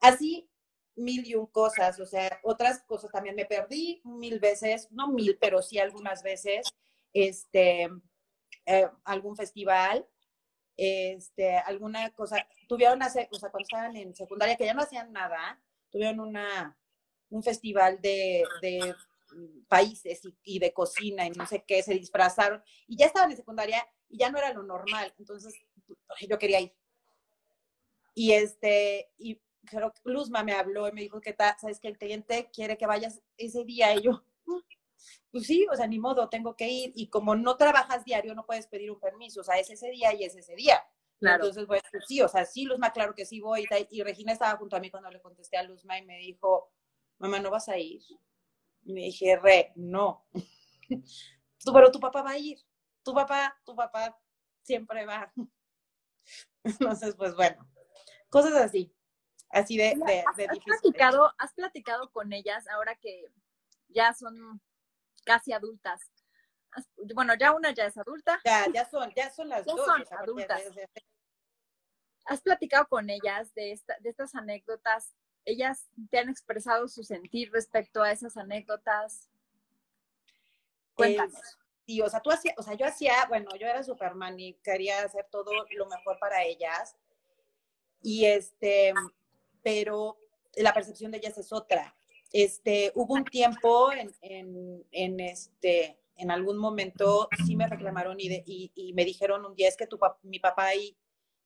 así 0.00 0.48
mil 0.96 1.26
y 1.26 1.34
un 1.34 1.46
cosas, 1.46 2.00
o 2.00 2.06
sea, 2.06 2.40
otras 2.42 2.82
cosas 2.84 3.10
también 3.10 3.36
me 3.36 3.44
perdí 3.44 4.00
mil 4.04 4.40
veces, 4.40 4.90
no 4.90 5.08
mil, 5.08 5.36
pero 5.38 5.60
sí 5.62 5.78
algunas 5.78 6.22
veces, 6.22 6.66
este, 7.12 7.90
eh, 8.64 8.88
algún 9.04 9.36
festival, 9.36 10.06
este, 10.76 11.56
alguna 11.58 12.10
cosa, 12.12 12.46
tuvieron, 12.66 13.02
hace, 13.02 13.28
o 13.30 13.38
sea, 13.38 13.50
cuando 13.50 13.64
estaban 13.64 13.96
en 13.96 14.14
secundaria, 14.14 14.56
que 14.56 14.64
ya 14.64 14.74
no 14.74 14.82
hacían 14.82 15.12
nada, 15.12 15.60
tuvieron 15.90 16.20
una, 16.20 16.78
un 17.28 17.42
festival 17.42 18.00
de 18.00 18.42
países 19.68 20.20
y, 20.42 20.58
de 20.58 20.72
cocina 20.72 21.26
y 21.26 21.30
no 21.30 21.46
sé 21.46 21.64
qué, 21.66 21.82
se 21.82 21.94
disfrazaron 21.94 22.62
y 22.86 22.96
ya 22.96 23.06
estaban 23.06 23.30
en 23.30 23.36
secundaria 23.36 23.86
y 24.08 24.18
ya 24.18 24.30
no 24.30 24.38
era 24.38 24.52
lo 24.52 24.62
normal, 24.62 25.12
entonces 25.18 25.54
yo 26.28 26.38
quería 26.38 26.60
ir. 26.60 26.74
Y 28.14 28.32
este, 28.32 29.10
y 29.18 29.40
creo 29.66 29.92
que 29.92 30.00
Luzma 30.04 30.42
me 30.42 30.52
habló 30.52 30.88
y 30.88 30.92
me 30.92 31.02
dijo 31.02 31.20
que 31.20 31.34
sabes 31.36 31.80
que 31.80 31.88
el 31.88 31.98
cliente 31.98 32.50
quiere 32.52 32.78
que 32.78 32.86
vayas 32.86 33.20
ese 33.36 33.64
día 33.64 33.94
y 33.94 34.02
yo, 34.02 34.12
ah, 34.48 34.62
pues 35.30 35.46
sí, 35.46 35.66
o 35.70 35.76
sea, 35.76 35.86
ni 35.86 35.98
modo, 35.98 36.28
tengo 36.28 36.56
que 36.56 36.68
ir 36.68 36.92
y 36.94 37.08
como 37.08 37.34
no 37.34 37.56
trabajas 37.56 38.04
diario 38.04 38.34
no 38.34 38.46
puedes 38.46 38.66
pedir 38.66 38.90
un 38.90 39.00
permiso, 39.00 39.40
o 39.40 39.44
sea, 39.44 39.58
es 39.58 39.70
ese 39.70 39.90
día 39.90 40.14
y 40.14 40.24
es 40.24 40.34
ese 40.36 40.54
día. 40.54 40.82
Entonces, 41.20 41.64
pues, 41.66 41.82
sí, 42.06 42.20
o 42.20 42.28
sea, 42.28 42.44
sí, 42.44 42.64
Luzma, 42.64 42.92
claro 42.92 43.14
que 43.14 43.24
sí 43.24 43.40
voy. 43.40 43.66
Y, 43.90 43.98
y 43.98 44.02
Regina 44.02 44.32
estaba 44.32 44.58
junto 44.58 44.76
a 44.76 44.80
mí 44.80 44.90
cuando 44.90 45.10
le 45.10 45.20
contesté 45.20 45.56
a 45.56 45.62
Luzma 45.62 45.98
y 45.98 46.04
me 46.04 46.18
dijo, 46.18 46.70
mamá, 47.18 47.40
¿no 47.40 47.50
vas 47.50 47.68
a 47.68 47.78
ir? 47.78 48.02
Y 48.86 48.92
me 48.92 49.00
dije, 49.00 49.36
re, 49.36 49.72
no. 49.74 50.24
pero 51.74 51.90
tu 51.90 51.98
papá 51.98 52.22
va 52.22 52.30
a 52.30 52.38
ir. 52.38 52.56
Tu 53.02 53.12
papá, 53.12 53.60
tu 53.64 53.74
papá 53.74 54.16
siempre 54.62 55.04
va. 55.04 55.32
Entonces, 56.64 57.16
pues 57.16 57.34
bueno, 57.34 57.68
cosas 58.30 58.54
así. 58.54 58.94
Así 59.50 59.76
de, 59.76 59.96
de, 60.06 60.20
¿Has, 60.20 60.60
platicado, 60.64 61.32
¿Has 61.38 61.52
platicado 61.54 62.10
con 62.12 62.32
ellas 62.32 62.68
ahora 62.68 62.94
que 62.94 63.26
ya 63.88 64.14
son 64.14 64.60
casi 65.24 65.52
adultas? 65.52 66.00
Bueno, 67.14 67.34
ya 67.34 67.52
una 67.52 67.72
ya 67.72 67.86
es 67.86 67.96
adulta. 67.96 68.40
Ya, 68.44 68.66
ya 68.72 68.88
son, 68.88 69.12
ya 69.16 69.30
son 69.30 69.48
las 69.48 69.64
dos. 69.64 69.84
Son 69.84 70.04
adultas. 70.16 70.62
¿Has 72.24 72.40
platicado 72.40 72.86
con 72.86 73.10
ellas 73.10 73.52
de, 73.54 73.72
esta, 73.72 73.96
de 73.98 74.10
estas 74.10 74.34
anécdotas 74.36 75.16
ellas 75.46 75.88
te 76.10 76.18
han 76.18 76.28
expresado 76.28 76.88
su 76.88 77.02
sentir 77.02 77.50
respecto 77.52 78.02
a 78.02 78.10
esas 78.10 78.36
anécdotas. 78.36 79.30
Cuéntanos. 80.94 81.58
sí, 81.86 82.00
o 82.00 82.08
sea, 82.10 82.20
tú 82.20 82.30
hacías, 82.30 82.54
o 82.58 82.62
sea, 82.62 82.74
yo 82.74 82.84
hacía, 82.84 83.12
bueno, 83.28 83.50
yo 83.58 83.66
era 83.66 83.82
Superman 83.82 84.38
y 84.38 84.54
quería 84.54 85.02
hacer 85.02 85.26
todo 85.30 85.52
lo 85.70 85.86
mejor 85.86 86.18
para 86.18 86.42
ellas. 86.42 86.96
Y 88.02 88.26
este, 88.26 88.92
pero 89.62 90.18
la 90.56 90.74
percepción 90.74 91.12
de 91.12 91.18
ellas 91.18 91.38
es 91.38 91.52
otra. 91.52 91.96
Este, 92.32 92.92
hubo 92.94 93.14
un 93.14 93.24
tiempo 93.24 93.92
en, 93.92 94.12
en, 94.90 95.20
este, 95.20 95.98
en 96.16 96.30
algún 96.30 96.58
momento 96.58 97.28
sí 97.46 97.54
me 97.56 97.68
reclamaron 97.68 98.16
y, 98.18 98.72
y, 98.74 98.92
me 98.94 99.04
dijeron 99.04 99.44
un 99.44 99.54
día 99.54 99.68
es 99.68 99.76
que 99.76 99.86
tu, 99.86 99.98
mi 100.22 100.40
papá 100.40 100.74
y, 100.74 100.96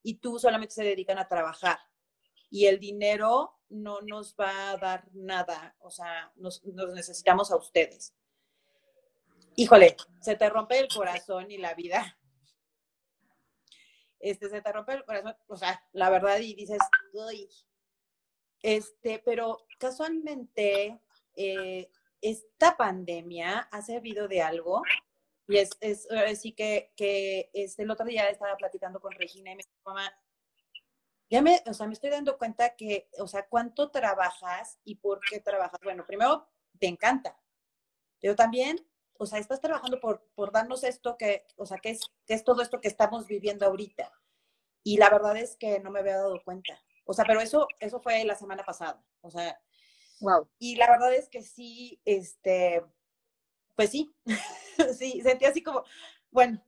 y 0.02 0.14
tú 0.14 0.38
solamente 0.38 0.74
se 0.74 0.84
dedican 0.84 1.18
a 1.18 1.28
trabajar 1.28 1.78
y 2.50 2.66
el 2.66 2.80
dinero 2.80 3.56
no 3.68 4.00
nos 4.02 4.34
va 4.34 4.72
a 4.72 4.76
dar 4.76 5.08
nada, 5.12 5.76
o 5.78 5.90
sea, 5.90 6.32
nos, 6.36 6.62
necesitamos 6.64 7.50
a 7.52 7.56
ustedes. 7.56 8.12
Híjole, 9.56 9.96
se 10.20 10.36
te 10.36 10.50
rompe 10.50 10.78
el 10.78 10.88
corazón 10.88 11.50
y 11.50 11.58
la 11.58 11.74
vida. 11.74 12.18
Este, 14.18 14.50
se 14.50 14.60
te 14.60 14.72
rompe 14.72 14.94
el 14.94 15.04
corazón, 15.04 15.36
o 15.46 15.56
sea, 15.56 15.82
la 15.92 16.10
verdad, 16.10 16.38
y 16.40 16.54
dices, 16.54 16.78
Uy. 17.12 17.48
este, 18.62 19.22
pero 19.24 19.66
casualmente, 19.78 21.00
eh, 21.36 21.90
esta 22.20 22.76
pandemia 22.76 23.60
ha 23.70 23.82
servido 23.82 24.28
de 24.28 24.42
algo, 24.42 24.82
y 25.48 25.58
es, 25.58 25.70
es 25.80 26.06
sí 26.40 26.52
que, 26.52 26.92
que 26.96 27.50
este, 27.54 27.84
el 27.84 27.90
otro 27.90 28.06
día 28.06 28.28
estaba 28.28 28.56
platicando 28.56 29.00
con 29.00 29.12
Regina 29.12 29.52
y 29.52 29.56
me 29.56 29.62
dijo, 29.62 29.74
mamá, 29.84 30.12
ya 31.30 31.40
me, 31.42 31.62
o 31.66 31.72
sea, 31.72 31.86
me 31.86 31.92
estoy 31.92 32.10
dando 32.10 32.36
cuenta 32.36 32.74
que, 32.74 33.08
o 33.18 33.28
sea, 33.28 33.46
cuánto 33.48 33.90
trabajas 33.90 34.78
y 34.84 34.96
por 34.96 35.20
qué 35.20 35.38
trabajas. 35.38 35.78
Bueno, 35.82 36.04
primero, 36.04 36.48
te 36.80 36.88
encanta, 36.88 37.38
pero 38.20 38.34
también, 38.34 38.84
o 39.16 39.26
sea, 39.26 39.38
estás 39.38 39.60
trabajando 39.60 40.00
por, 40.00 40.26
por 40.34 40.50
darnos 40.50 40.82
esto 40.82 41.16
que, 41.16 41.46
o 41.56 41.66
sea, 41.66 41.78
que 41.78 41.90
es, 41.90 42.00
que 42.26 42.34
es 42.34 42.42
todo 42.42 42.62
esto 42.62 42.80
que 42.80 42.88
estamos 42.88 43.28
viviendo 43.28 43.64
ahorita. 43.64 44.12
Y 44.82 44.96
la 44.96 45.08
verdad 45.08 45.36
es 45.36 45.56
que 45.56 45.78
no 45.78 45.90
me 45.90 46.00
había 46.00 46.16
dado 46.16 46.42
cuenta. 46.44 46.82
O 47.04 47.12
sea, 47.12 47.24
pero 47.24 47.40
eso, 47.40 47.68
eso 47.78 48.00
fue 48.00 48.24
la 48.24 48.34
semana 48.34 48.64
pasada. 48.64 49.04
O 49.20 49.30
sea, 49.30 49.60
wow. 50.20 50.48
Y 50.58 50.76
la 50.76 50.90
verdad 50.90 51.14
es 51.14 51.28
que 51.28 51.42
sí, 51.42 52.00
este, 52.04 52.84
pues 53.76 53.90
sí, 53.90 54.10
sí, 54.98 55.20
sentí 55.22 55.44
así 55.44 55.62
como, 55.62 55.84
bueno, 56.30 56.60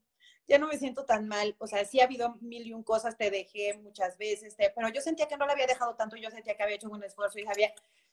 ya 0.52 0.58
no 0.58 0.68
me 0.68 0.78
siento 0.78 1.04
tan 1.04 1.26
mal. 1.28 1.56
O 1.58 1.66
sea, 1.66 1.84
sí 1.84 2.00
ha 2.00 2.04
habido 2.04 2.36
mil 2.40 2.66
y 2.66 2.72
un 2.72 2.82
cosas, 2.84 3.16
te 3.16 3.30
dejé 3.30 3.74
muchas 3.78 4.18
veces, 4.18 4.54
pero 4.74 4.88
yo 4.90 5.00
sentía 5.00 5.26
que 5.28 5.36
no 5.36 5.46
la 5.46 5.52
había 5.52 5.66
dejado 5.66 5.96
tanto, 5.96 6.16
yo 6.16 6.30
sentía 6.30 6.56
que 6.56 6.62
había 6.62 6.76
hecho 6.76 6.88
un 6.90 7.02
esfuerzo 7.04 7.38
y 7.38 7.46
había, 7.46 7.72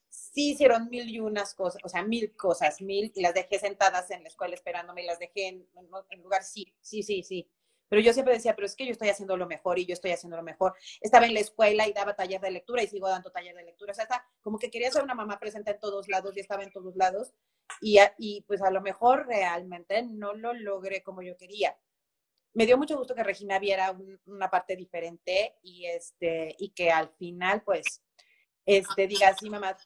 sí 0.10 0.52
hicieron 0.52 0.89
mil 0.89 1.10
y 1.10 1.19
unas 1.19 1.54
cosas, 1.54 1.82
o 1.84 1.89
sea, 1.89 2.04
mil 2.04 2.36
cosas, 2.36 2.82
mil, 2.82 3.12
y 3.15 3.21
las 3.21 3.34
dejé 3.34 3.60
sentadas 3.60 4.10
en 4.12 4.23
la 4.23 4.30
escuela 4.30 4.56
esperándome 4.56 5.04
y 5.04 5.06
las 5.08 5.19
dejé 5.19 5.47
en, 5.47 5.67
en 6.10 6.21
lugar, 6.23 6.43
sí, 6.43 6.73
sí, 6.82 7.04
sí, 7.04 7.23
sí. 7.23 7.47
pero 7.88 8.02
yo 8.04 8.13
siempre 8.13 8.36
decía, 8.36 8.56
pero 8.56 8.67
es 8.67 8.75
que 8.75 8.86
yo 8.86 8.91
estoy 8.91 9.10
haciendo 9.10 9.36
lo 9.36 9.47
mejor 9.47 9.80
y 9.80 9.86
yo 9.86 9.93
estoy 9.93 10.12
haciendo 10.12 10.38
lo 10.38 10.43
mejor. 10.43 10.75
Estaba 11.02 11.25
en 11.25 11.34
la 11.34 11.39
escuela 11.39 11.88
y 11.88 11.93
daba 11.93 12.15
taller 12.15 12.39
de 12.39 12.52
lectura 12.52 12.84
y 12.84 12.88
sigo 12.88 13.08
dando 13.10 13.32
taller 13.32 13.56
de 13.56 13.63
lectura. 13.63 13.91
O 13.91 13.95
sea, 13.95 14.04
está, 14.04 14.23
como 14.41 14.60
que 14.60 14.69
quería 14.69 14.91
ser 14.91 15.04
una 15.04 15.15
mamá 15.15 15.39
presente 15.39 15.71
en 15.71 15.80
todos 15.80 16.08
lados 16.08 16.38
y 16.38 16.39
estaba 16.39 16.63
en 16.63 16.71
todos 16.71 16.95
lados. 16.95 17.34
Y, 17.82 17.97
y 18.19 18.41
pues 18.47 18.62
a 18.62 18.69
lo 18.71 18.82
mejor 18.82 19.25
realmente 19.28 20.04
no 20.04 20.34
lo 20.36 20.54
logré 20.54 21.02
como 21.04 21.21
yo 21.23 21.36
quería. 21.38 21.78
Me 22.53 22.65
dio 22.65 22.77
mucho 22.77 22.97
gusto 22.97 23.15
que 23.15 23.23
Regina 23.23 23.59
viera 23.59 23.95
una 24.25 24.49
parte 24.49 24.75
diferente 24.75 25.55
y, 25.62 25.85
este, 25.85 26.55
y 26.57 26.69
que 26.69 26.91
al 26.91 27.09
final, 27.09 27.62
pues, 27.63 28.01
este, 28.65 29.07
diga, 29.07 29.35
sí, 29.35 29.49
mamá, 29.49 29.77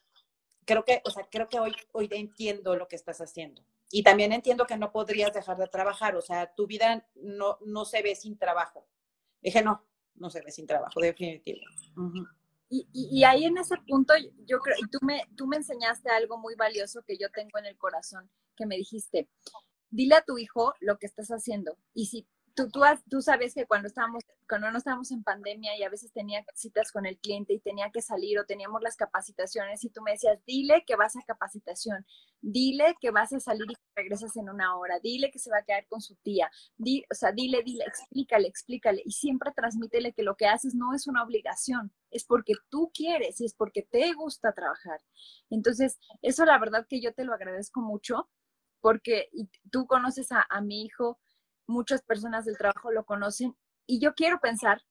creo 0.64 0.84
que, 0.84 1.02
o 1.04 1.10
sea, 1.10 1.26
creo 1.30 1.48
que 1.48 1.58
hoy, 1.58 1.74
hoy 1.92 2.08
entiendo 2.12 2.76
lo 2.76 2.88
que 2.88 2.96
estás 2.96 3.20
haciendo. 3.20 3.64
Y 3.90 4.02
también 4.02 4.32
entiendo 4.32 4.66
que 4.66 4.76
no 4.76 4.92
podrías 4.92 5.32
dejar 5.32 5.56
de 5.56 5.68
trabajar, 5.68 6.16
o 6.16 6.22
sea, 6.22 6.52
tu 6.54 6.66
vida 6.66 7.06
no, 7.14 7.58
no 7.64 7.84
se 7.84 8.02
ve 8.02 8.14
sin 8.14 8.38
trabajo. 8.38 8.88
Dije, 9.40 9.62
no, 9.62 9.86
no 10.16 10.30
se 10.30 10.40
ve 10.40 10.50
sin 10.50 10.66
trabajo, 10.66 11.00
definitivo. 11.00 11.60
y, 12.68 12.88
y, 12.92 13.20
y, 13.20 13.24
ahí 13.24 13.44
en 13.44 13.58
ese 13.58 13.76
punto, 13.86 14.14
yo 14.46 14.58
creo, 14.58 14.76
y 14.78 14.88
tú 14.88 14.98
me, 15.02 15.22
tú 15.36 15.46
me 15.46 15.56
enseñaste 15.56 16.10
algo 16.10 16.38
muy 16.38 16.54
valioso 16.54 17.02
que 17.02 17.16
yo 17.16 17.30
tengo 17.30 17.58
en 17.58 17.66
el 17.66 17.76
corazón, 17.76 18.30
que 18.56 18.66
me 18.66 18.76
dijiste, 18.76 19.28
dile 19.90 20.16
a 20.16 20.24
tu 20.24 20.38
hijo 20.38 20.74
lo 20.80 20.98
que 20.98 21.06
estás 21.06 21.28
haciendo. 21.28 21.78
Y 21.92 22.06
si 22.06 22.26
tú, 22.54 23.20
sabes 23.20 23.54
que 23.54 23.66
cuando 23.66 23.88
estábamos, 23.88 24.22
cuando 24.48 24.70
no 24.70 24.78
estábamos 24.78 25.10
en 25.10 25.22
pandemia 25.22 25.76
y 25.76 25.82
a 25.82 25.88
veces 25.88 26.12
tenía 26.12 26.44
citas 26.54 26.92
con 26.92 27.06
el 27.06 27.18
cliente 27.18 27.52
y 27.52 27.60
tenía 27.60 27.90
que 27.90 28.00
salir 28.00 28.38
o 28.38 28.46
teníamos 28.46 28.80
las 28.82 28.96
capacitaciones 28.96 29.82
y 29.84 29.90
tú 29.90 30.02
me 30.02 30.12
decías, 30.12 30.38
dile 30.46 30.84
que 30.86 30.96
vas 30.96 31.16
a 31.16 31.22
capacitación, 31.26 32.06
dile 32.40 32.94
que 33.00 33.10
vas 33.10 33.32
a 33.32 33.40
salir 33.40 33.70
y 33.70 33.76
regresas 33.96 34.36
en 34.36 34.48
una 34.48 34.76
hora, 34.76 35.00
dile 35.00 35.30
que 35.30 35.38
se 35.38 35.50
va 35.50 35.58
a 35.58 35.64
quedar 35.64 35.86
con 35.88 36.00
su 36.00 36.14
tía, 36.16 36.50
o 37.10 37.14
sea, 37.14 37.32
dile, 37.32 37.62
dile, 37.64 37.84
explícale, 37.84 38.48
explícale 38.48 39.02
y 39.04 39.12
siempre 39.12 39.52
transmítele 39.52 40.12
que 40.12 40.22
lo 40.22 40.36
que 40.36 40.46
haces 40.46 40.74
no 40.74 40.94
es 40.94 41.06
una 41.06 41.22
obligación, 41.22 41.92
es 42.10 42.24
porque 42.24 42.54
tú 42.68 42.90
quieres 42.94 43.40
y 43.40 43.46
es 43.46 43.54
porque 43.54 43.82
te 43.82 44.12
gusta 44.12 44.52
trabajar. 44.52 45.00
Entonces, 45.50 45.98
eso 46.22 46.44
la 46.44 46.58
verdad 46.58 46.86
que 46.88 47.00
yo 47.00 47.12
te 47.12 47.24
lo 47.24 47.34
agradezco 47.34 47.80
mucho 47.80 48.28
porque 48.80 49.30
tú 49.70 49.86
conoces 49.86 50.30
a, 50.30 50.46
a 50.48 50.60
mi 50.60 50.84
hijo, 50.84 51.18
muchas 51.66 52.02
personas 52.02 52.44
del 52.44 52.58
trabajo 52.58 52.92
lo 52.92 53.04
conocen 53.04 53.56
y 53.86 54.00
yo 54.00 54.14
quiero 54.14 54.40
pensar 54.40 54.82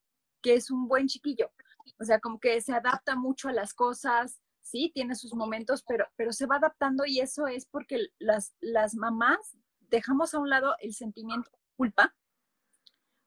que 0.42 0.54
es 0.54 0.70
un 0.70 0.88
buen 0.88 1.06
chiquillo. 1.06 1.50
O 1.98 2.04
sea, 2.04 2.20
como 2.20 2.38
que 2.38 2.60
se 2.60 2.72
adapta 2.72 3.16
mucho 3.16 3.48
a 3.48 3.52
las 3.52 3.74
cosas, 3.74 4.40
sí, 4.60 4.90
tiene 4.94 5.14
sus 5.14 5.34
momentos, 5.34 5.84
pero, 5.86 6.06
pero 6.16 6.32
se 6.32 6.46
va 6.46 6.56
adaptando 6.56 7.04
y 7.06 7.20
eso 7.20 7.46
es 7.46 7.66
porque 7.66 8.08
las, 8.18 8.54
las 8.60 8.94
mamás 8.94 9.56
dejamos 9.80 10.34
a 10.34 10.38
un 10.38 10.50
lado 10.50 10.74
el 10.80 10.94
sentimiento 10.94 11.50
de 11.50 11.58
culpa, 11.76 12.14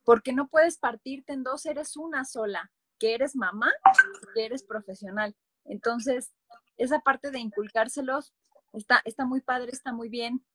porque 0.04 0.34
no 0.34 0.48
puedes 0.48 0.78
partirte 0.78 1.34
en 1.34 1.44
dos, 1.44 1.66
eres 1.66 1.96
una 1.98 2.26
sola, 2.26 2.72
que 3.00 3.14
eres 3.14 3.36
mamá 3.36 3.72
que 4.34 4.46
eres 4.46 4.64
profesional. 4.64 5.36
Entonces, 5.66 6.34
esa 6.78 7.00
parte 7.00 7.32
de 7.32 7.40
inculcárselos 7.40 8.34
está, 8.74 9.02
está 9.06 9.26
muy 9.26 9.42
padre, 9.42 9.72
está 9.72 9.94
muy 9.94 10.10
bien. 10.10 10.46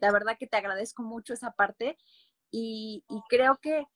La 0.00 0.10
verdad 0.10 0.36
que 0.38 0.46
te 0.46 0.56
agradezco 0.56 1.02
mucho 1.02 1.34
esa 1.34 1.52
parte 1.52 1.98
y, 2.52 3.04
creo 3.28 3.58
que 3.60 3.86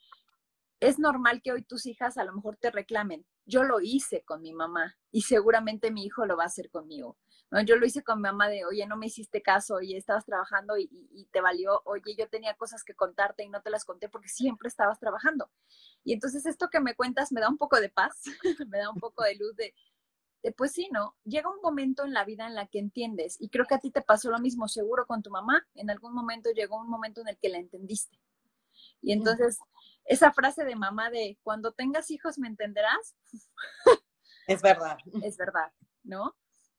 es 0.80 0.98
normal 0.98 1.42
que 1.42 1.52
hoy 1.52 1.62
tus 1.62 1.86
hijas 1.86 2.18
a 2.18 2.24
lo 2.24 2.32
mejor 2.32 2.56
te 2.56 2.70
reclamen. 2.70 3.24
Yo 3.44 3.62
lo 3.62 3.80
hice 3.80 4.22
con 4.24 4.42
mi 4.42 4.52
mamá 4.52 4.96
y 5.12 5.22
seguramente 5.22 5.90
mi 5.90 6.04
hijo 6.04 6.26
lo 6.26 6.36
va 6.36 6.44
a 6.44 6.46
hacer 6.46 6.70
conmigo. 6.70 7.16
¿no? 7.50 7.60
Yo 7.62 7.76
lo 7.76 7.86
hice 7.86 8.02
con 8.02 8.18
mi 8.18 8.22
mamá 8.22 8.48
de, 8.48 8.64
oye, 8.64 8.86
no 8.86 8.96
me 8.96 9.06
hiciste 9.06 9.40
caso, 9.42 9.80
y 9.80 9.94
estabas 9.94 10.24
trabajando 10.24 10.76
y, 10.78 10.88
y, 10.90 11.26
te 11.26 11.40
valió, 11.40 11.80
oye, 11.84 12.16
yo 12.18 12.28
tenía 12.28 12.54
cosas 12.54 12.82
que 12.82 12.94
contarte 12.94 13.44
y 13.44 13.48
no 13.48 13.62
te 13.62 13.70
las 13.70 13.84
conté 13.84 14.08
porque 14.08 14.28
siempre 14.28 14.68
estabas 14.68 14.98
trabajando. 14.98 15.50
Y 16.02 16.12
entonces 16.12 16.44
esto 16.46 16.68
que 16.70 16.80
me 16.80 16.94
cuentas 16.96 17.30
me 17.32 17.40
da 17.40 17.48
un 17.48 17.58
poco 17.58 17.80
de 17.80 17.90
paz, 17.90 18.22
me 18.68 18.78
da 18.78 18.90
un 18.90 18.98
poco 18.98 19.22
de 19.22 19.36
luz 19.36 19.54
de, 19.56 19.74
de, 20.42 20.52
pues 20.52 20.72
sí, 20.72 20.88
¿no? 20.92 21.14
Llega 21.24 21.50
un 21.50 21.60
momento 21.62 22.04
en 22.04 22.14
la 22.14 22.24
vida 22.24 22.46
en 22.46 22.54
la 22.54 22.66
que 22.66 22.78
entiendes 22.78 23.36
y 23.40 23.48
creo 23.50 23.66
que 23.66 23.74
a 23.76 23.80
ti 23.80 23.90
te 23.90 24.02
pasó 24.02 24.30
lo 24.30 24.38
mismo, 24.40 24.66
seguro 24.66 25.06
con 25.06 25.22
tu 25.22 25.30
mamá, 25.30 25.66
en 25.74 25.90
algún 25.90 26.14
momento 26.14 26.50
llegó 26.50 26.80
un 26.80 26.88
momento 26.88 27.20
en 27.20 27.28
el 27.28 27.38
que 27.38 27.48
la 27.48 27.58
entendiste 27.58 28.18
y 29.06 29.12
entonces, 29.12 29.60
esa 30.04 30.32
frase 30.32 30.64
de 30.64 30.74
mamá 30.74 31.10
de 31.10 31.38
cuando 31.44 31.70
tengas 31.70 32.10
hijos 32.10 32.40
me 32.40 32.48
entenderás. 32.48 33.14
Es 34.48 34.62
verdad. 34.62 34.98
Es 35.22 35.36
verdad, 35.36 35.72
¿no? 36.02 36.34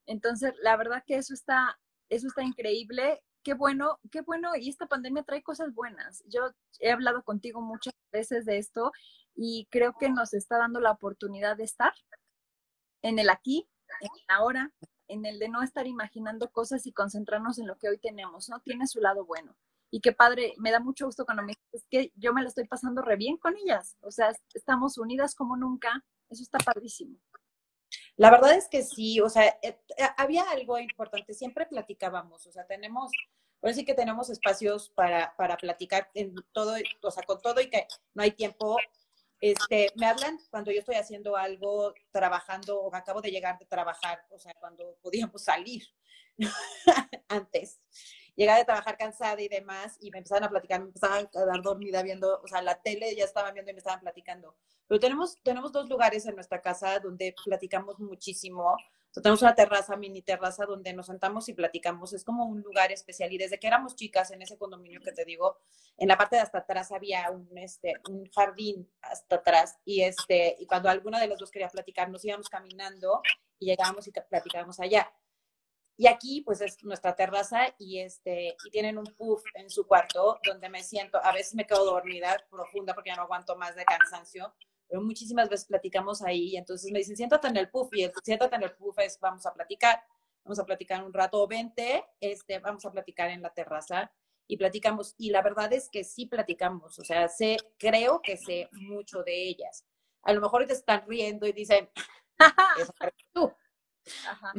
Entonces, 0.06 0.54
la 0.62 0.76
verdad 0.76 1.06
que 1.08 1.16
eso 1.16 1.34
está, 1.34 1.80
eso 2.10 2.28
está 2.28 2.44
increíble. 2.44 3.24
Qué 3.44 3.54
bueno, 3.54 4.02
qué 4.12 4.24
bueno. 4.24 4.58
Y 4.58 4.68
esta 4.68 4.88
pandemia 4.88 5.24
trae 5.24 5.42
cosas 5.42 5.74
buenas. 5.74 6.22
Yo 6.28 6.52
he 6.80 6.92
hablado 6.92 7.24
contigo 7.24 7.62
muchas 7.62 7.94
veces 8.12 8.44
de 8.44 8.58
esto 8.58 8.92
y 9.34 9.70
creo 9.72 9.96
que 9.98 10.10
nos 10.10 10.34
está 10.34 10.58
dando 10.58 10.82
la 10.82 10.92
oportunidad 10.92 11.56
de 11.56 11.64
estar 11.64 11.94
en 13.04 13.20
el 13.20 13.30
aquí, 13.30 13.70
en 14.02 14.10
el 14.14 14.26
ahora, 14.28 14.74
en 15.08 15.26
el 15.26 15.40
de 15.40 15.48
no 15.48 15.64
estar 15.64 15.88
imaginando 15.88 16.52
cosas 16.52 16.86
y 16.88 16.92
concentrarnos 16.92 17.58
en 17.58 17.68
lo 17.68 17.78
que 17.78 17.88
hoy 17.88 18.00
tenemos, 18.00 18.50
¿no? 18.50 18.60
Tiene 18.60 18.86
su 18.86 19.00
lado 19.00 19.24
bueno 19.26 19.56
y 19.90 20.02
qué 20.02 20.12
padre, 20.12 20.54
me 20.58 20.72
da 20.72 20.80
mucho 20.80 21.06
gusto 21.06 21.26
cuando 21.26 21.44
me 21.44 21.54
dices 21.54 21.88
que 21.90 22.12
yo 22.16 22.34
me 22.34 22.42
lo 22.42 22.50
estoy 22.50 22.68
pasando 22.68 23.02
re 23.02 23.16
bien 23.16 23.38
con 23.38 23.56
ellas, 23.58 23.98
o 24.02 24.12
sea, 24.12 24.34
estamos 24.54 24.98
unidas 24.98 25.34
como 25.34 25.56
nunca, 25.56 26.04
eso 26.30 26.44
está 26.44 26.58
padrísimo. 26.60 27.18
La 28.18 28.32
verdad 28.32 28.54
es 28.54 28.68
que 28.68 28.84
sí, 28.84 29.22
o 29.22 29.30
sea, 29.30 29.48
eh, 29.62 29.80
eh, 29.98 30.10
había 30.18 30.44
algo 30.50 30.78
importante, 30.80 31.34
siempre 31.34 31.66
platicábamos, 31.66 32.46
o 32.48 32.52
sea, 32.52 32.66
tenemos, 32.66 33.12
ahora 33.62 33.74
sí 33.74 33.86
que 33.86 33.94
tenemos 33.94 34.30
espacios 34.30 34.90
para, 34.90 35.34
para 35.38 35.56
platicar 35.56 36.10
en 36.14 36.36
todo, 36.52 36.76
o 37.04 37.12
sea, 37.12 37.24
con 37.24 37.42
todo 37.42 37.62
y 37.62 37.70
que 37.70 37.88
no 38.14 38.24
hay 38.24 38.32
tiempo. 38.32 38.78
Este, 39.40 39.94
me 39.96 40.08
hablan 40.08 40.40
cuando 40.50 40.72
yo 40.72 40.80
estoy 40.80 40.96
haciendo 40.96 41.38
algo, 41.38 41.94
trabajando 42.12 42.82
o 42.82 42.94
acabo 42.96 43.22
de 43.22 43.30
llegar 43.30 43.60
de 43.60 43.68
trabajar, 43.68 44.26
o 44.32 44.40
sea, 44.40 44.52
cuando 44.60 44.98
podíamos 45.04 45.44
salir 45.44 45.84
antes 47.30 47.80
llegaba 48.38 48.60
de 48.60 48.66
trabajar 48.66 48.98
cansada 48.98 49.42
y 49.42 49.50
demás, 49.50 49.98
y 50.00 50.12
me 50.12 50.20
empezaban 50.20 50.44
a 50.46 50.50
platicar, 50.50 50.80
me 50.80 50.88
empezaban 50.88 51.26
a 51.26 51.30
quedar 51.30 51.62
dormida 51.62 52.04
viendo, 52.04 52.40
o 52.42 52.48
sea, 52.48 52.62
la 52.62 52.82
tele 52.82 53.14
ya 53.16 53.26
estaban 53.26 53.54
viendo 53.54 53.72
y 53.72 53.74
me 53.74 53.80
estaban 53.80 54.00
platicando. 54.00 54.56
Pero 54.88 55.00
tenemos, 55.00 55.36
tenemos 55.44 55.72
dos 55.72 55.90
lugares 55.90 56.26
en 56.28 56.36
nuestra 56.36 56.62
casa 56.62 57.00
donde 57.00 57.36
platicamos 57.44 58.00
muchísimo. 58.00 58.78
Tenemos 59.12 59.42
una 59.42 59.56
terraza, 59.56 59.98
mini 59.98 60.22
terraza, 60.22 60.66
donde 60.66 60.94
nos 60.94 61.08
sentamos 61.08 61.50
y 61.50 61.54
platicamos. 61.54 62.14
Es 62.14 62.24
como 62.24 62.46
un 62.46 62.62
lugar 62.62 62.92
especial. 62.92 63.34
Y 63.34 63.38
desde 63.38 63.60
que 63.60 63.68
éramos 63.68 63.96
chicas 63.96 64.32
en 64.32 64.44
ese 64.44 64.58
condominio 64.58 65.02
que 65.02 65.12
te 65.12 65.26
digo, 65.26 65.58
en 65.98 66.08
la 66.08 66.18
parte 66.18 66.36
de 66.36 66.44
hasta 66.44 66.60
atrás 66.60 66.92
había 66.92 67.30
un, 67.32 67.58
este, 67.58 67.96
un 68.10 68.30
jardín 68.30 68.88
hasta 69.02 69.38
atrás. 69.38 69.80
Y, 69.84 70.04
este, 70.04 70.56
y 70.60 70.68
cuando 70.68 70.90
alguna 70.90 71.20
de 71.20 71.28
los 71.28 71.40
dos 71.40 71.52
quería 71.52 71.68
platicar, 71.68 72.10
nos 72.10 72.24
íbamos 72.24 72.48
caminando 72.48 73.22
y 73.60 73.66
llegábamos 73.66 74.08
y 74.08 74.12
platicábamos 74.12 74.80
allá. 74.80 75.12
Y 76.00 76.06
aquí, 76.06 76.42
pues, 76.42 76.62
es 76.62 76.84
nuestra 76.84 77.16
terraza 77.16 77.74
y, 77.80 78.00
este, 78.00 78.56
y 78.64 78.70
tienen 78.70 79.00
un 79.00 79.06
puff 79.06 79.44
en 79.56 79.68
su 79.70 79.88
cuarto 79.88 80.40
donde 80.46 80.70
me 80.70 80.84
siento, 80.84 81.20
a 81.24 81.34
veces 81.34 81.56
me 81.56 81.66
quedo 81.66 81.86
dormida 81.86 82.38
profunda 82.52 82.94
porque 82.94 83.10
ya 83.10 83.16
no 83.16 83.24
aguanto 83.24 83.56
más 83.56 83.76
de 83.76 83.84
cansancio, 83.84 84.54
pero 84.88 85.02
muchísimas 85.02 85.50
veces 85.50 85.66
platicamos 85.66 86.22
ahí 86.22 86.50
y 86.50 86.58
entonces 86.58 86.92
me 86.92 87.00
dicen, 87.00 87.18
siéntate 87.18 87.48
en 87.48 87.58
el 87.58 87.70
puff 87.70 87.90
y 87.94 88.04
el 88.04 88.14
siéntate 88.24 88.56
en 88.56 88.64
el 88.64 88.76
puff 88.76 89.00
es, 89.00 89.20
vamos 89.20 89.46
a 89.48 89.54
platicar, 89.54 90.04
vamos 90.44 90.60
a 90.60 90.66
platicar 90.66 91.04
un 91.04 91.12
rato, 91.12 91.42
o 91.42 91.48
vente, 91.48 92.06
este, 92.22 92.60
vamos 92.60 92.86
a 92.86 92.92
platicar 92.92 93.32
en 93.32 93.42
la 93.42 93.50
terraza 93.50 94.12
y 94.46 94.56
platicamos. 94.56 95.16
Y 95.18 95.32
la 95.32 95.42
verdad 95.42 95.74
es 95.74 95.90
que 95.90 96.04
sí 96.04 96.28
platicamos, 96.28 97.00
o 97.00 97.04
sea, 97.04 97.28
sé, 97.28 97.58
creo 97.78 98.22
que 98.22 98.38
sé 98.38 98.70
mucho 98.72 99.24
de 99.24 99.50
ellas. 99.50 99.84
A 100.22 100.32
lo 100.32 100.42
mejor 100.42 100.66
te 100.68 100.74
están 100.74 101.06
riendo 101.08 101.48
y 101.48 101.54
dicen, 101.54 101.90
tú. 103.34 103.52
Ajá. 104.30 104.54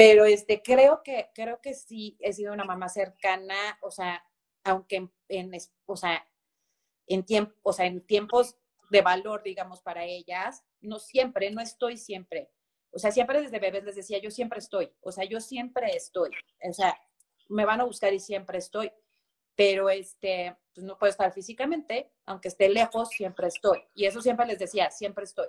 Pero 0.00 0.24
este, 0.24 0.62
creo 0.62 1.02
que, 1.02 1.28
creo 1.34 1.60
que 1.60 1.74
sí 1.74 2.16
he 2.20 2.32
sido 2.32 2.54
una 2.54 2.64
mamá 2.64 2.88
cercana, 2.88 3.78
o 3.82 3.90
sea, 3.90 4.24
aunque 4.64 5.10
en, 5.28 5.52
o 5.84 5.94
sea, 5.94 6.26
en 7.06 7.22
tiempo, 7.26 7.52
o 7.62 7.74
sea, 7.74 7.84
en 7.84 8.00
tiempos 8.06 8.56
de 8.88 9.02
valor, 9.02 9.42
digamos, 9.42 9.82
para 9.82 10.06
ellas, 10.06 10.64
no 10.80 11.00
siempre, 11.00 11.50
no 11.50 11.60
estoy 11.60 11.98
siempre. 11.98 12.50
O 12.92 12.98
sea, 12.98 13.12
siempre 13.12 13.42
desde 13.42 13.58
bebés 13.58 13.84
les 13.84 13.96
decía, 13.96 14.16
yo 14.22 14.30
siempre 14.30 14.60
estoy. 14.60 14.90
O 15.02 15.12
sea, 15.12 15.26
yo 15.26 15.38
siempre 15.38 15.94
estoy. 15.94 16.30
O 16.66 16.72
sea, 16.72 16.98
me 17.50 17.66
van 17.66 17.82
a 17.82 17.84
buscar 17.84 18.14
y 18.14 18.20
siempre 18.20 18.56
estoy. 18.56 18.90
Pero 19.54 19.90
este, 19.90 20.56
pues 20.74 20.86
no 20.86 20.96
puedo 20.96 21.10
estar 21.10 21.30
físicamente, 21.34 22.10
aunque 22.24 22.48
esté 22.48 22.70
lejos, 22.70 23.10
siempre 23.10 23.48
estoy. 23.48 23.82
Y 23.92 24.06
eso 24.06 24.22
siempre 24.22 24.46
les 24.46 24.58
decía, 24.58 24.90
siempre 24.90 25.24
estoy 25.24 25.48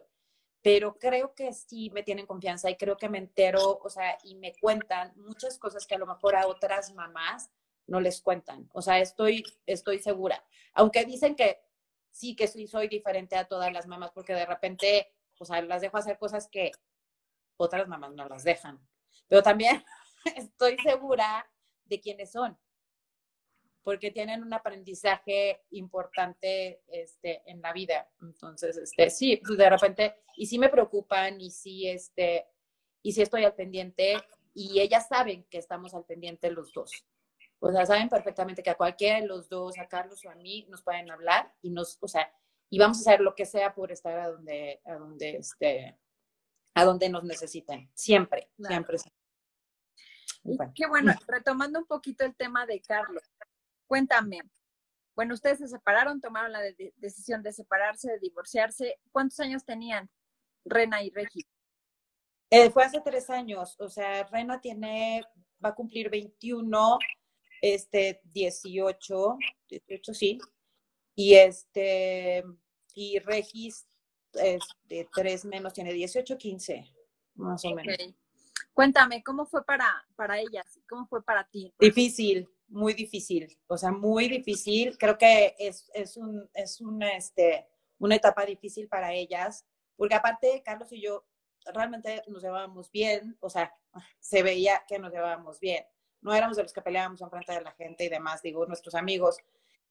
pero 0.62 0.98
creo 1.00 1.34
que 1.34 1.54
sí 1.54 1.90
me 1.90 2.04
tienen 2.04 2.28
confianza 2.28 2.70
y 2.70 2.78
creo 2.78 2.98
que 2.98 3.10
me 3.10 3.18
entero, 3.18 3.80
o 3.82 3.90
sea, 3.90 4.18
y 4.24 4.36
me 4.36 4.54
cuentan 4.60 5.14
muchas 5.16 5.58
cosas 5.58 5.88
que 5.88 5.96
a 5.96 5.98
lo 5.98 6.06
mejor 6.06 6.36
a 6.36 6.48
otras 6.48 6.94
mamás 6.94 7.50
no 7.88 8.00
les 8.00 8.22
cuentan. 8.22 8.70
O 8.74 8.82
sea, 8.82 9.00
estoy, 9.00 9.44
estoy 9.66 10.00
segura. 10.00 10.44
Aunque 10.74 11.04
dicen 11.06 11.36
que 11.36 11.62
sí, 12.12 12.36
que 12.36 12.48
sí 12.48 12.68
soy 12.68 12.88
diferente 12.88 13.36
a 13.36 13.48
todas 13.48 13.74
las 13.74 13.88
mamás, 13.88 14.12
porque 14.12 14.34
de 14.34 14.46
repente, 14.46 15.12
o 15.40 15.46
sea, 15.46 15.62
las 15.62 15.82
dejo 15.82 15.98
hacer 15.98 16.18
cosas 16.18 16.48
que 16.48 16.72
otras 17.58 17.88
mamás 17.88 18.14
no 18.14 18.28
las 18.28 18.44
dejan. 18.44 18.80
Pero 19.28 19.42
también 19.42 19.84
estoy 20.36 20.78
segura 20.78 21.50
de 21.86 22.00
quiénes 22.00 22.32
son. 22.32 22.58
Porque 23.84 24.12
tienen 24.12 24.44
un 24.44 24.54
aprendizaje 24.54 25.62
importante 25.72 26.82
este, 26.88 27.42
en 27.46 27.62
la 27.62 27.74
vida. 27.74 28.10
Entonces, 28.22 28.78
este, 28.78 29.10
sí, 29.10 29.38
pues 29.38 29.58
de 29.58 29.70
repente, 29.70 30.16
y 30.36 30.46
sí 30.46 30.60
me 30.60 30.70
preocupan 30.70 31.40
y 31.42 31.50
sí, 31.50 31.88
este, 31.88 32.48
y 33.02 33.12
sí 33.12 33.22
estoy 33.22 33.44
al 33.44 33.56
pendiente 33.56 34.18
y 34.54 34.80
ellas 34.80 35.08
saben 35.08 35.46
que 35.50 35.58
estamos 35.58 35.94
al 35.94 36.06
pendiente 36.06 36.52
los 36.52 36.74
dos. 36.74 36.92
O 37.60 37.72
sea, 37.72 37.86
saben 37.86 38.10
perfectamente 38.10 38.64
que 38.64 38.72
a 38.72 38.78
cualquiera 38.78 39.20
de 39.20 39.28
los 39.28 39.48
dos, 39.50 39.78
a 39.78 39.88
Carlos 39.88 40.26
o 40.26 40.30
a 40.30 40.36
mí, 40.36 40.66
nos 40.70 40.82
pueden 40.82 41.10
hablar 41.12 41.54
y 41.62 41.70
nos, 41.70 41.98
o 42.02 42.08
sea, 42.08 42.32
y 42.70 42.80
vamos 42.80 42.98
a 42.98 43.02
hacer 43.02 43.22
lo 43.22 43.36
que 43.36 43.46
sea 43.46 43.74
por 43.74 43.92
estar 43.92 44.18
a 44.18 44.30
donde, 44.30 44.82
a 44.86 44.94
donde, 44.94 45.38
este, 45.38 45.98
a 46.74 46.86
donde 46.86 47.10
nos 47.10 47.24
necesiten. 47.24 47.90
Siempre, 47.94 48.50
siempre. 48.58 48.98
Qué 50.74 50.88
bueno, 50.88 51.14
retomando 51.28 51.80
un 51.80 51.86
poquito 51.86 52.26
el 52.26 52.36
tema 52.36 52.66
de 52.66 52.82
Carlos, 52.82 53.24
cuéntame. 53.92 54.40
Bueno, 55.18 55.34
ustedes 55.34 55.58
se 55.58 55.68
separaron, 55.68 56.22
tomaron 56.22 56.54
la 56.54 56.62
decisión 56.96 57.44
de 57.44 57.52
separarse, 57.52 58.10
de 58.10 58.20
divorciarse. 58.20 59.02
¿Cuántos 59.12 59.42
años 59.42 59.66
tenían 59.66 60.10
Rena 60.64 61.04
y 61.04 61.10
Regi? 61.10 61.46
Eh, 62.50 62.70
fue 62.70 62.86
hace 62.86 63.02
tres 63.02 63.30
años, 63.30 63.76
o 63.82 63.90
sea, 63.90 64.24
Rena 64.32 64.62
tiene, 64.62 65.26
va 65.64 65.70
a 65.70 65.76
cumplir 65.76 66.10
21, 66.10 67.00
este, 67.62 68.22
18, 68.24 69.38
18 69.68 70.14
sí, 70.14 70.40
y 71.14 71.36
este, 71.36 72.46
y 72.96 73.20
Regis, 73.20 73.86
este, 74.36 75.10
tres 75.14 75.44
menos, 75.44 75.74
tiene 75.74 75.92
18, 75.92 76.38
15, 76.38 76.86
más 77.36 77.66
o 77.66 77.76
menos. 77.76 77.98
Cuéntame, 78.74 79.22
¿cómo 79.22 79.46
fue 79.46 79.66
para, 79.66 80.06
para 80.16 80.40
ellas? 80.40 80.80
¿Cómo 80.88 81.08
fue 81.08 81.22
para 81.22 81.44
ti? 81.44 81.74
Difícil, 81.78 82.50
muy 82.72 82.94
difícil, 82.94 83.58
o 83.68 83.78
sea, 83.78 83.92
muy 83.92 84.28
difícil. 84.28 84.98
Creo 84.98 85.18
que 85.18 85.56
es, 85.60 85.90
es, 85.94 86.18
un, 86.18 86.50
es 86.54 86.82
una, 86.82 87.16
este, 87.16 87.68
una 88.00 88.16
etapa 88.16 88.46
difícil 88.46 88.88
para 88.88 89.14
ellas, 89.14 89.66
porque 89.96 90.16
aparte 90.16 90.64
Carlos 90.64 90.92
y 90.92 91.02
yo 91.02 91.26
realmente 91.66 92.24
nos 92.28 92.42
llevábamos 92.42 92.92
bien, 92.92 93.38
o 93.40 93.50
sea, 93.50 93.74
se 94.20 94.42
veía 94.42 94.84
que 94.88 95.00
nos 95.00 95.12
llevábamos 95.12 95.60
bien. 95.60 95.86
No 96.22 96.34
éramos 96.34 96.58
de 96.58 96.64
los 96.64 96.74
que 96.74 96.82
peleábamos 96.82 97.22
en 97.22 97.30
frente 97.30 97.54
de 97.54 97.62
la 97.62 97.72
gente 97.74 98.06
y 98.06 98.10
demás, 98.10 98.42
digo, 98.42 98.66
nuestros 98.66 98.96
amigos, 98.96 99.38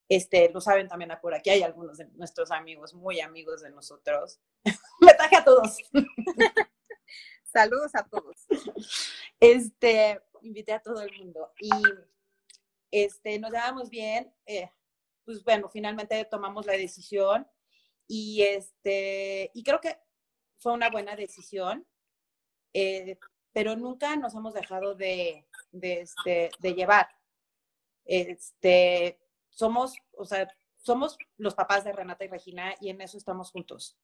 este, 0.08 0.50
lo 0.50 0.60
saben 0.60 0.88
también 0.88 1.12
por 1.20 1.34
aquí, 1.34 1.50
hay 1.50 1.62
algunos 1.62 1.98
de 1.98 2.06
nuestros 2.12 2.50
amigos, 2.50 2.94
muy 2.94 3.20
amigos 3.20 3.62
de 3.62 3.70
nosotros. 3.70 4.40
Me 5.00 5.14
traje 5.14 5.36
a 5.36 5.44
todos. 5.44 5.76
Saludos 7.44 7.94
a 7.94 8.04
todos. 8.04 8.46
Este, 9.38 10.20
invité 10.42 10.72
a 10.72 10.82
todo 10.82 11.02
el 11.02 11.16
mundo 11.16 11.52
y 11.60 11.70
este, 12.90 13.38
nos 13.38 13.50
llevábamos 13.50 13.90
bien, 13.90 14.33
eh, 14.46 14.70
pues 15.24 15.44
bueno, 15.44 15.68
finalmente 15.68 16.24
tomamos 16.24 16.66
la 16.66 16.72
decisión 16.72 17.46
y 18.07 18.42
este, 18.42 19.50
y 19.55 19.62
creo 19.62 19.81
que 19.81 19.98
fue 20.59 20.72
una 20.72 20.90
buena 20.90 21.16
decisión, 21.16 21.87
eh, 22.74 23.18
pero 23.53 23.76
nunca 23.76 24.16
nos 24.16 24.35
hemos 24.35 24.55
dejado 24.55 24.94
de, 24.94 25.46
de, 25.72 26.00
este, 26.00 26.50
de 26.59 26.74
llevar. 26.74 27.09
Este, 28.05 29.20
somos, 29.48 29.94
o 30.12 30.24
sea, 30.24 30.48
somos 30.76 31.18
los 31.37 31.55
papás 31.55 31.85
de 31.85 31.92
Renata 31.92 32.24
y 32.24 32.29
Regina 32.29 32.74
y 32.81 32.90
en 32.90 33.00
eso 33.00 33.16
estamos 33.16 33.50
juntos. 33.50 33.98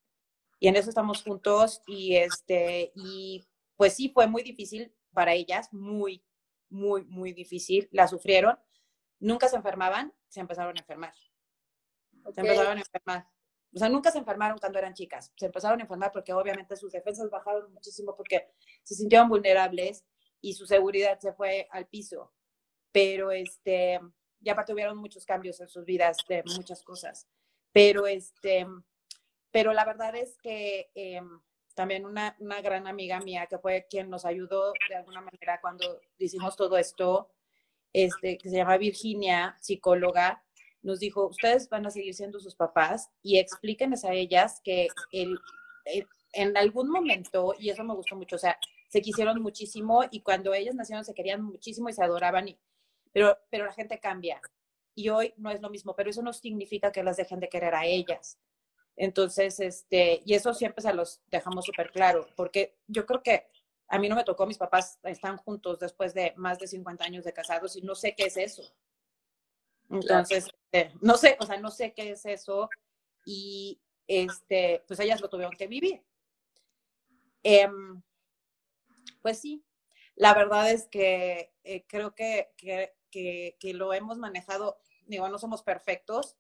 Y 0.59 0.68
en 0.68 0.77
eso 0.77 0.88
estamos 0.88 1.22
juntos 1.22 1.83
y 1.87 2.16
este, 2.16 2.92
y 2.94 3.46
pues 3.77 3.94
sí, 3.94 4.09
fue 4.09 4.27
muy 4.27 4.42
difícil 4.42 4.94
para 5.12 5.35
ellas, 5.35 5.72
muy, 5.72 6.25
muy, 6.70 7.05
muy 7.05 7.33
difícil. 7.33 7.88
La 7.92 8.09
sufrieron. 8.09 8.59
Nunca 9.20 9.48
se 9.48 9.57
enfermaban, 9.57 10.12
se 10.29 10.40
empezaron 10.40 10.76
a 10.76 10.81
enfermar. 10.81 11.14
Se 12.33 12.40
empezaron 12.40 12.79
a 12.79 12.81
enfermar. 12.81 13.29
O 13.74 13.79
sea, 13.79 13.88
nunca 13.88 14.11
se 14.11 14.18
enfermaron 14.18 14.59
cuando 14.59 14.79
eran 14.79 14.94
chicas. 14.94 15.33
Se 15.37 15.46
empezaron 15.46 15.81
a 15.81 15.83
enfermar 15.83 16.11
porque 16.12 16.33
obviamente 16.33 16.76
sus 16.76 16.92
defensas 16.92 17.31
bajaron 17.31 17.72
muchísimo 17.72 18.16
porque 18.16 18.48
se 18.83 18.94
sintieron 18.94 19.29
vulnerables 19.29 20.05
y 20.40 20.55
su 20.55 20.66
seguridad 20.66 21.18
se 21.18 21.33
fue 21.33 21.68
al 21.70 21.87
piso. 21.87 22.33
Pero 22.92 23.31
este, 23.31 24.00
ya 24.40 24.52
aparte 24.52 24.72
tuvieron 24.72 24.96
muchos 24.96 25.26
cambios 25.26 25.61
en 25.61 25.68
sus 25.68 25.85
vidas 25.85 26.16
de 26.29 26.42
muchas 26.57 26.83
cosas. 26.83 27.29
Pero 27.72 28.07
este, 28.07 28.66
pero 29.50 29.72
la 29.72 29.85
verdad 29.85 30.14
es 30.16 30.38
que 30.38 30.90
em, 30.94 31.40
también 31.74 32.07
una, 32.07 32.37
una, 32.40 32.61
gran 32.62 32.87
amiga 32.87 33.20
mía 33.20 33.46
que 33.46 33.59
fue 33.59 33.87
quien 33.90 34.09
nos 34.09 34.24
ayudó 34.24 34.72
de 34.88 34.96
alguna 34.96 35.20
manera 35.20 35.61
cuando 35.61 36.00
hicimos 36.18 36.57
todo 36.57 36.79
esto, 36.79 37.31
este, 37.96 38.37
que 38.37 38.50
se 38.50 38.56
llama 38.56 38.76
Virginia, 38.76 39.56
psicóloga, 39.59 40.44
nos 40.82 41.00
dijo, 41.00 41.28
ustedes 41.28 41.70
van 41.70 41.87
a 41.87 41.90
seguir 41.90 42.12
siendo 42.12 42.38
sus 42.40 42.54
papás 42.54 43.09
y 43.22 43.38
explíquenles 43.38 44.04
a 44.04 44.12
ellas 44.12 44.61
que 44.62 44.88
el, 45.12 45.38
en 46.35 46.56
algún 46.59 46.90
momento, 46.90 47.54
y 47.59 47.70
eso 47.70 47.85
me 47.85 47.94
gustó 47.94 48.14
mucho, 48.14 48.37
o 48.37 48.38
sea, 48.38 48.59
se 48.90 49.00
quisieron 49.00 49.40
muchísimo 49.40 50.04
y 50.11 50.20
cuando 50.20 50.52
ellas 50.52 50.74
nacieron 50.74 51.06
se 51.06 51.14
querían 51.14 51.42
muchísimo 51.42 51.88
y 51.88 51.94
se 51.94 52.04
adoraban, 52.04 52.48
y, 52.48 52.59
pero, 53.14 53.38
pero 53.48 53.64
la 53.64 53.72
gente 53.72 53.98
cambia 53.98 54.42
y 54.94 55.09
hoy 55.09 55.32
no 55.38 55.50
es 55.50 55.62
lo 55.62 55.70
mismo, 55.70 55.96
pero 55.96 56.11
eso 56.11 56.20
no 56.20 56.35
significa 56.35 56.92
que 56.92 57.02
las 57.02 57.16
dejen 57.16 57.40
de 57.40 57.48
querer 57.48 57.74
a 57.74 57.87
ellas. 57.87 58.38
Entonces, 58.94 59.59
este, 59.59 60.20
y 60.26 60.35
eso 60.35 60.52
siempre 60.52 60.82
se 60.82 60.92
los 60.92 61.22
dejamos 61.30 61.64
súper 61.64 61.90
claro, 61.92 62.26
porque 62.37 62.76
yo 62.88 63.06
creo 63.06 63.22
que 63.22 63.46
a 63.88 63.99
mí 63.99 64.09
no 64.09 64.16
me 64.16 64.25
tocó, 64.25 64.46
mis 64.46 64.59
papás 64.59 64.99
están 65.05 65.37
juntos 65.37 65.79
después 65.79 66.12
de 66.14 66.35
más 66.37 66.59
de 66.59 66.66
50 66.66 67.05
años 67.05 67.25
de 67.25 67.33
casados 67.33 67.77
y 67.77 67.83
no 67.83 67.94
sé 67.94 68.14
qué 68.14 68.25
es 68.25 68.37
eso. 68.37 68.62
Entonces, 69.88 70.49
este, 70.72 70.92
no 71.01 71.16
sé, 71.16 71.37
o 71.40 71.46
sea, 71.46 71.59
no 71.59 71.70
sé 71.70 71.94
qué 71.94 72.11
es 72.11 72.27
eso 72.27 72.68
y 73.25 73.81
este, 74.07 74.85
pues 74.87 74.99
ellas 75.01 75.20
lo 75.20 75.29
tuvieron 75.29 75.55
que 75.57 75.68
vivir. 75.68 76.05
Em, 77.42 78.03
pues 79.22 79.40
sí, 79.40 79.64
la 80.16 80.35
verdad 80.35 80.70
es 80.70 80.88
que 80.88 81.55
eh, 81.62 81.87
creo 81.87 82.14
que, 82.14 82.53
que, 82.57 82.96
que, 83.11 83.75
lo 83.75 83.92
hemos 83.94 84.18
manejado, 84.18 84.81
digo, 85.07 85.29
no 85.29 85.38
somos 85.38 85.62
perfectos, 85.62 86.37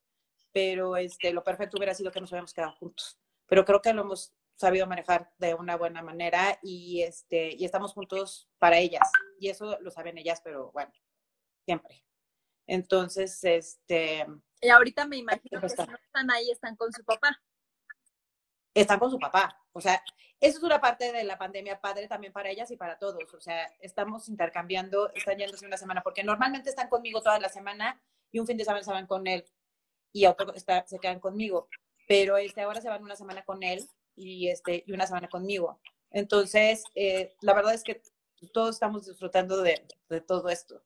pero 0.52 0.96
este, 0.96 1.32
lo 1.32 1.44
perfecto 1.44 1.76
hubiera 1.76 1.94
sido 1.94 2.10
que 2.10 2.20
nos 2.20 2.30
hubiéramos 2.30 2.52
quedado 2.52 2.72
juntos. 2.72 3.18
Pero 3.46 3.64
creo 3.64 3.80
que 3.80 3.92
lo 3.92 4.02
hemos 4.02 4.34
sabido 4.56 4.86
manejar 4.86 5.32
de 5.38 5.54
una 5.54 5.76
buena 5.76 6.02
manera 6.02 6.58
y, 6.62 7.02
este, 7.02 7.54
y 7.54 7.64
estamos 7.64 7.92
juntos 7.92 8.48
para 8.58 8.78
ellas. 8.78 9.10
Y 9.38 9.48
eso 9.48 9.78
lo 9.80 9.90
saben 9.90 10.18
ellas, 10.18 10.40
pero 10.42 10.72
bueno, 10.72 10.92
siempre. 11.64 12.04
Entonces, 12.66 13.42
este... 13.44 14.26
Y 14.60 14.68
ahorita 14.68 15.06
me 15.06 15.18
imagino 15.18 15.60
que 15.60 15.68
si 15.68 15.76
no 15.76 15.94
están 15.94 16.30
ahí, 16.30 16.50
están 16.50 16.74
con 16.76 16.92
su 16.92 17.04
papá. 17.04 17.40
Están 18.74 18.98
con 18.98 19.10
su 19.10 19.18
papá. 19.18 19.62
O 19.72 19.80
sea, 19.80 20.02
eso 20.40 20.58
es 20.58 20.64
una 20.64 20.80
parte 20.80 21.12
de 21.12 21.24
la 21.24 21.38
pandemia 21.38 21.80
padre 21.80 22.08
también 22.08 22.32
para 22.32 22.50
ellas 22.50 22.70
y 22.70 22.76
para 22.76 22.98
todos. 22.98 23.32
O 23.34 23.40
sea, 23.40 23.66
estamos 23.80 24.28
intercambiando, 24.28 25.12
están 25.14 25.38
yéndose 25.38 25.66
una 25.66 25.76
semana, 25.76 26.02
porque 26.02 26.24
normalmente 26.24 26.70
están 26.70 26.88
conmigo 26.88 27.22
toda 27.22 27.38
la 27.38 27.50
semana 27.50 28.02
y 28.32 28.38
un 28.38 28.46
fin 28.46 28.56
de 28.56 28.64
semana 28.64 28.82
se 28.82 28.90
van 28.90 29.06
con 29.06 29.26
él 29.26 29.44
y 30.12 30.24
otro 30.26 30.54
está, 30.54 30.86
se 30.86 30.98
quedan 30.98 31.20
conmigo. 31.20 31.68
Pero 32.08 32.38
este, 32.38 32.62
ahora 32.62 32.80
se 32.80 32.88
van 32.88 33.02
una 33.02 33.16
semana 33.16 33.44
con 33.44 33.62
él 33.62 33.86
y, 34.16 34.48
este, 34.48 34.82
y 34.86 34.92
una 34.92 35.06
semana 35.06 35.28
conmigo. 35.28 35.80
Entonces, 36.10 36.82
eh, 36.94 37.34
la 37.40 37.54
verdad 37.54 37.74
es 37.74 37.84
que 37.84 38.02
todos 38.52 38.76
estamos 38.76 39.06
disfrutando 39.06 39.62
de, 39.62 39.86
de 40.08 40.20
todo 40.20 40.48
esto 40.48 40.82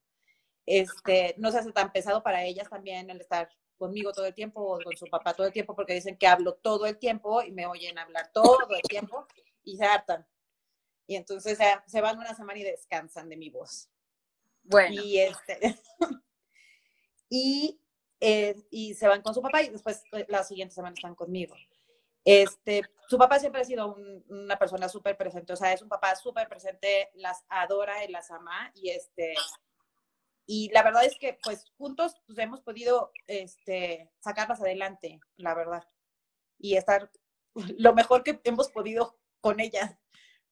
este, 0.70 1.34
no 1.38 1.50
se 1.50 1.58
hace 1.58 1.72
tan 1.72 1.90
pesado 1.90 2.22
para 2.22 2.44
ellas 2.44 2.68
también 2.68 3.10
el 3.10 3.20
estar 3.20 3.48
conmigo 3.76 4.12
todo 4.12 4.26
el 4.26 4.34
tiempo 4.34 4.60
o 4.60 4.80
con 4.80 4.96
su 4.96 5.06
papá 5.06 5.34
todo 5.34 5.46
el 5.46 5.52
tiempo 5.52 5.74
porque 5.74 5.94
dicen 5.94 6.16
que 6.16 6.28
hablo 6.28 6.54
todo 6.54 6.86
el 6.86 6.96
tiempo 6.96 7.42
y 7.42 7.50
me 7.50 7.66
oyen 7.66 7.98
hablar 7.98 8.30
todo 8.32 8.58
el 8.70 8.82
tiempo 8.82 9.26
y 9.64 9.76
se 9.76 9.84
hartan. 9.84 10.26
Y 11.08 11.16
entonces 11.16 11.58
se 11.86 12.00
van 12.00 12.18
una 12.18 12.36
semana 12.36 12.60
y 12.60 12.62
descansan 12.62 13.28
de 13.28 13.36
mi 13.36 13.50
voz. 13.50 13.88
Bueno. 14.62 15.02
Y, 15.02 15.18
este, 15.18 15.76
y, 17.28 17.80
eh, 18.20 18.54
y 18.70 18.94
se 18.94 19.08
van 19.08 19.22
con 19.22 19.34
su 19.34 19.42
papá 19.42 19.62
y 19.62 19.70
después 19.70 20.04
eh, 20.12 20.26
la 20.28 20.44
siguiente 20.44 20.74
semana 20.74 20.94
están 20.94 21.16
conmigo. 21.16 21.56
Este, 22.24 22.82
su 23.08 23.18
papá 23.18 23.38
siempre 23.38 23.62
ha 23.62 23.64
sido 23.64 23.96
una 24.28 24.58
persona 24.58 24.88
súper 24.88 25.16
presente, 25.16 25.52
o 25.52 25.56
sea, 25.56 25.72
es 25.72 25.82
un 25.82 25.88
papá 25.88 26.14
súper 26.16 26.48
presente, 26.48 27.10
las 27.14 27.44
adora 27.48 28.04
y 28.04 28.08
las 28.08 28.30
ama 28.30 28.70
y 28.74 28.90
este, 28.90 29.34
y 30.46 30.68
la 30.70 30.82
verdad 30.82 31.04
es 31.04 31.18
que 31.18 31.38
pues 31.42 31.72
juntos 31.78 32.14
pues, 32.26 32.38
hemos 32.38 32.60
podido 32.60 33.12
este, 33.26 34.12
sacarlas 34.20 34.60
adelante, 34.60 35.20
la 35.36 35.54
verdad, 35.54 35.88
y 36.58 36.76
estar 36.76 37.10
lo 37.78 37.94
mejor 37.94 38.22
que 38.22 38.40
hemos 38.44 38.70
podido 38.70 39.18
con 39.40 39.60
ellas, 39.60 39.96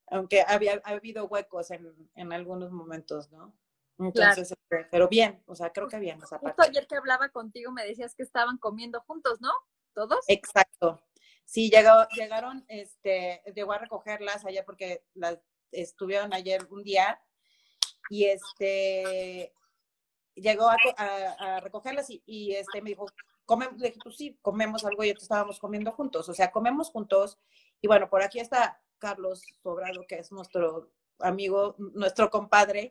aunque 0.07 0.43
había 0.47 0.81
ha 0.85 0.91
habido 0.91 1.27
huecos 1.27 1.71
en, 1.71 2.11
en, 2.15 2.33
algunos 2.33 2.73
momentos, 2.73 3.31
¿no? 3.31 3.55
Entonces, 3.99 4.53
este, 4.53 4.87
pero 4.91 5.09
bien, 5.09 5.43
o 5.47 5.55
sea, 5.55 5.71
creo 5.71 5.89
que 5.89 5.99
bien 5.99 6.23
esa 6.23 6.41
parte. 6.41 6.63
ayer 6.63 6.87
que 6.87 6.97
hablaba 6.97 7.29
contigo 7.29 7.73
me 7.73 7.85
decías 7.85 8.15
que 8.15 8.23
estaban 8.23 8.57
comiendo 8.57 9.01
juntos, 9.03 9.41
¿no? 9.41 9.53
¿Todos? 9.93 10.25
Exacto. 10.29 11.03
Sí, 11.49 11.71
llegaron, 11.71 12.63
este, 12.69 13.43
llegó 13.55 13.73
a 13.73 13.79
recogerlas 13.79 14.45
ayer 14.45 14.67
porque 14.67 15.03
las 15.15 15.39
estuvieron 15.73 16.35
ayer 16.35 16.69
un 16.71 16.83
día 16.83 17.23
y 18.11 18.27
este 18.27 19.55
llegó 20.35 20.69
a, 20.69 21.61
recogerlas 21.61 22.09
y, 22.11 22.53
este, 22.53 22.83
me 22.83 22.91
dijo, 22.91 23.07
comemos, 23.47 23.81
le 23.81 23.89
dije, 23.89 24.01
pues 24.05 24.17
sí, 24.19 24.39
comemos 24.43 24.85
algo 24.85 25.03
y 25.05 25.09
estábamos 25.09 25.59
comiendo 25.59 25.91
juntos, 25.93 26.29
o 26.29 26.35
sea, 26.35 26.53
comemos 26.53 26.91
juntos. 26.91 27.39
Y 27.81 27.87
bueno, 27.87 28.11
por 28.11 28.23
aquí 28.23 28.41
está 28.41 28.83
Carlos 28.99 29.43
Sobrado, 29.63 30.07
que 30.07 30.17
es 30.19 30.31
nuestro 30.31 30.93
amigo, 31.19 31.77
nuestro 31.79 32.29
compadre 32.29 32.91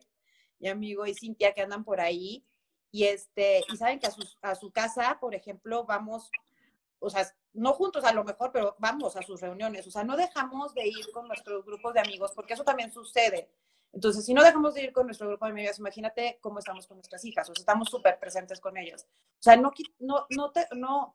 y 0.60 0.68
amigo, 0.68 1.06
y 1.06 1.14
Cintia, 1.14 1.54
que 1.54 1.62
andan 1.62 1.84
por 1.84 2.02
ahí. 2.02 2.44
Y, 2.90 3.04
este, 3.04 3.64
y 3.72 3.78
saben 3.78 4.00
que 4.00 4.08
a 4.08 4.12
su, 4.12 4.28
a 4.42 4.56
su 4.56 4.72
casa, 4.72 5.20
por 5.22 5.36
ejemplo, 5.36 5.86
vamos, 5.86 6.32
o 6.98 7.12
sea, 7.12 7.32
no 7.58 7.74
juntos 7.74 8.04
a 8.04 8.14
lo 8.14 8.24
mejor, 8.24 8.52
pero 8.52 8.76
vamos 8.80 9.16
a 9.16 9.22
sus 9.22 9.42
reuniones. 9.42 9.86
O 9.88 9.92
sea, 9.92 10.04
no 10.04 10.16
dejamos 10.16 10.74
de 10.74 10.88
ir 10.88 11.12
con 11.12 11.28
nuestros 11.28 11.66
grupos 11.66 11.94
de 11.94 12.00
amigos, 12.00 12.32
porque 12.36 12.54
eso 12.54 12.64
también 12.64 12.92
sucede. 12.92 13.50
Entonces, 13.92 14.26
si 14.26 14.34
no 14.34 14.44
dejamos 14.44 14.76
de 14.76 14.84
ir 14.84 14.94
con 14.94 15.08
nuestro 15.08 15.28
grupo 15.28 15.46
de 15.46 15.52
amigas, 15.52 15.80
imagínate 15.80 16.38
cómo 16.40 16.60
estamos 16.60 16.86
con 16.86 16.98
nuestras 16.98 17.24
hijas, 17.26 17.50
o 17.50 17.56
sea, 17.56 17.62
estamos 17.62 17.90
súper 17.90 18.20
presentes 18.20 18.60
con 18.60 18.78
ellas. 18.78 19.08
O 19.40 19.42
sea, 19.42 19.56
no, 19.56 19.72
no, 20.00 20.28
no, 20.30 20.52
te, 20.52 20.68
no, 20.76 21.14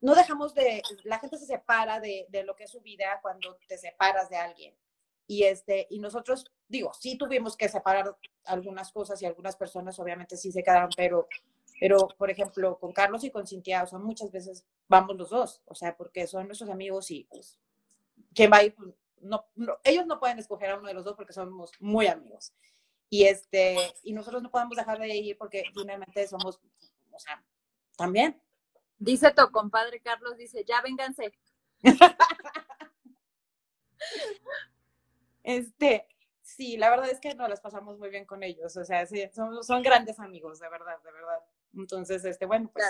no 0.00 0.14
dejamos 0.14 0.54
de, 0.54 0.82
la 1.04 1.18
gente 1.18 1.38
se 1.38 1.46
separa 1.46 2.00
de, 2.00 2.26
de, 2.28 2.44
lo 2.44 2.54
que 2.54 2.64
es 2.64 2.70
su 2.70 2.80
vida 2.80 3.18
cuando 3.22 3.56
te 3.66 3.78
separas 3.78 4.28
de 4.28 4.36
alguien. 4.36 4.74
Y, 5.26 5.44
este, 5.44 5.86
y 5.90 6.00
nosotros, 6.00 6.44
digo, 6.68 6.92
sí 6.92 7.16
tuvimos 7.16 7.56
que 7.56 7.68
separar 7.68 8.16
algunas 8.44 8.92
cosas 8.92 9.22
y 9.22 9.26
algunas 9.26 9.56
personas 9.56 9.98
obviamente 10.00 10.36
sí 10.36 10.52
se 10.52 10.62
quedaron, 10.62 10.90
pero, 10.96 11.28
pero 11.80 12.08
por 12.18 12.30
ejemplo, 12.30 12.78
con 12.78 12.92
Carlos 12.92 13.24
y 13.24 13.30
con 13.30 13.46
Cintia, 13.46 13.82
o 13.82 13.86
sea, 13.86 13.98
muchas 13.98 14.30
veces 14.30 14.66
vamos 14.86 15.16
los 15.16 15.30
dos, 15.30 15.62
o 15.64 15.74
sea, 15.74 15.96
porque 15.96 16.26
son 16.26 16.46
nuestros 16.46 16.68
amigos 16.68 17.10
y 17.10 17.24
pues, 17.24 17.58
¿quién 18.34 18.52
va 18.52 18.58
a 18.58 18.64
ir? 18.64 18.74
Pues, 18.74 18.90
no, 19.22 19.46
ellos 19.82 20.06
no 20.06 20.20
pueden 20.20 20.38
escoger 20.38 20.70
a 20.70 20.76
uno 20.76 20.88
de 20.88 20.94
los 20.94 21.06
dos 21.06 21.16
porque 21.16 21.32
somos 21.32 21.72
muy 21.80 22.06
amigos. 22.06 22.52
Y, 23.08 23.24
este, 23.24 23.76
y 24.02 24.12
nosotros 24.12 24.42
no 24.42 24.50
podemos 24.50 24.76
dejar 24.76 24.98
de 24.98 25.08
ir 25.08 25.38
porque 25.38 25.64
finalmente 25.74 26.28
somos, 26.28 26.60
o 27.10 27.18
sea, 27.18 27.42
también. 27.96 28.38
Dice 28.98 29.32
tu 29.32 29.50
compadre 29.50 30.00
Carlos, 30.00 30.36
dice, 30.36 30.62
ya 30.66 30.82
vénganse. 30.82 31.32
este, 35.42 36.06
sí, 36.42 36.76
la 36.76 36.90
verdad 36.90 37.08
es 37.08 37.20
que 37.20 37.34
nos 37.34 37.48
las 37.48 37.62
pasamos 37.62 37.98
muy 37.98 38.10
bien 38.10 38.26
con 38.26 38.42
ellos, 38.42 38.76
o 38.76 38.84
sea, 38.84 39.06
sí, 39.06 39.26
son, 39.34 39.64
son 39.64 39.82
grandes 39.82 40.20
amigos, 40.20 40.60
de 40.60 40.68
verdad, 40.68 41.02
de 41.02 41.10
verdad. 41.10 41.40
Entonces, 41.74 42.24
este, 42.24 42.46
bueno, 42.46 42.70
pues 42.72 42.84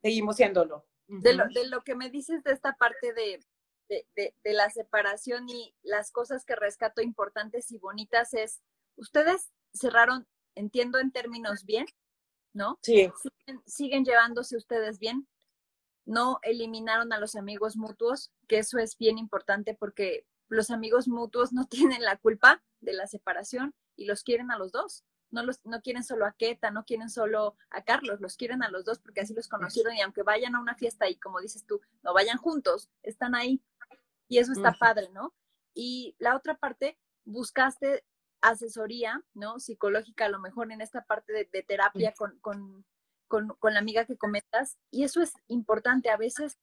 seguimos 0.00 0.36
siéndolo. 0.36 0.84
de, 1.06 1.34
lo, 1.34 1.46
de 1.48 1.66
lo 1.68 1.82
que 1.82 1.94
me 1.94 2.10
dices 2.10 2.42
de 2.42 2.52
esta 2.52 2.76
parte 2.76 3.12
de, 3.12 3.40
de, 4.14 4.34
la 4.44 4.70
separación 4.70 5.48
y 5.48 5.74
las 5.82 6.10
cosas 6.10 6.44
que 6.44 6.56
rescato 6.56 7.02
importantes 7.02 7.70
y 7.70 7.78
bonitas 7.78 8.34
es, 8.34 8.62
ustedes 8.96 9.52
cerraron, 9.74 10.26
entiendo 10.54 10.98
en 10.98 11.12
términos 11.12 11.64
bien, 11.64 11.86
¿no? 12.52 12.78
Sí. 12.82 13.10
Siguen, 13.66 14.04
llevándose 14.04 14.56
ustedes 14.56 14.98
bien, 14.98 15.28
no 16.04 16.38
eliminaron 16.42 17.12
a 17.12 17.18
los 17.18 17.36
amigos 17.36 17.76
mutuos, 17.76 18.32
que 18.48 18.58
eso 18.58 18.78
es 18.78 18.96
bien 18.96 19.18
importante 19.18 19.74
porque 19.74 20.26
los 20.48 20.70
amigos 20.70 21.08
mutuos 21.08 21.52
no 21.52 21.66
tienen 21.70 22.02
la 22.02 22.16
culpa 22.16 22.62
de 22.80 22.92
la 22.92 23.06
separación 23.06 23.74
y 23.96 24.06
los 24.06 24.22
quieren 24.22 24.50
a 24.50 24.58
los 24.58 24.72
dos. 24.72 25.04
No, 25.32 25.42
los, 25.42 25.64
no 25.64 25.80
quieren 25.80 26.04
solo 26.04 26.26
a 26.26 26.32
Keta, 26.32 26.70
no 26.70 26.84
quieren 26.84 27.10
solo 27.10 27.56
a 27.70 27.82
Carlos, 27.82 28.20
los 28.20 28.36
quieren 28.36 28.62
a 28.62 28.70
los 28.70 28.84
dos 28.84 29.00
porque 29.00 29.22
así 29.22 29.34
los 29.34 29.48
conocieron 29.48 29.96
y 29.96 30.00
aunque 30.02 30.22
vayan 30.22 30.54
a 30.54 30.60
una 30.60 30.76
fiesta 30.76 31.08
y 31.08 31.16
como 31.16 31.40
dices 31.40 31.66
tú, 31.66 31.80
no 32.02 32.14
vayan 32.14 32.38
juntos, 32.38 32.88
están 33.02 33.34
ahí 33.34 33.60
y 34.28 34.38
eso 34.38 34.52
está 34.52 34.72
padre, 34.72 35.08
¿no? 35.12 35.34
Y 35.74 36.14
la 36.18 36.36
otra 36.36 36.56
parte, 36.56 36.98
buscaste 37.24 38.04
asesoría, 38.42 39.22
¿no? 39.34 39.60
Psicológica, 39.60 40.26
a 40.26 40.28
lo 40.28 40.40
mejor 40.40 40.70
en 40.72 40.80
esta 40.80 41.04
parte 41.04 41.32
de, 41.32 41.62
terapia 41.62 42.12
con, 42.12 42.38
con, 42.40 42.84
con, 43.28 43.74
la 43.74 43.78
amiga 43.78 44.04
que 44.04 44.18
comentas, 44.18 44.78
y 44.90 45.04
eso 45.04 45.22
es 45.22 45.32
importante. 45.48 46.10
A 46.10 46.16
veces 46.16 46.58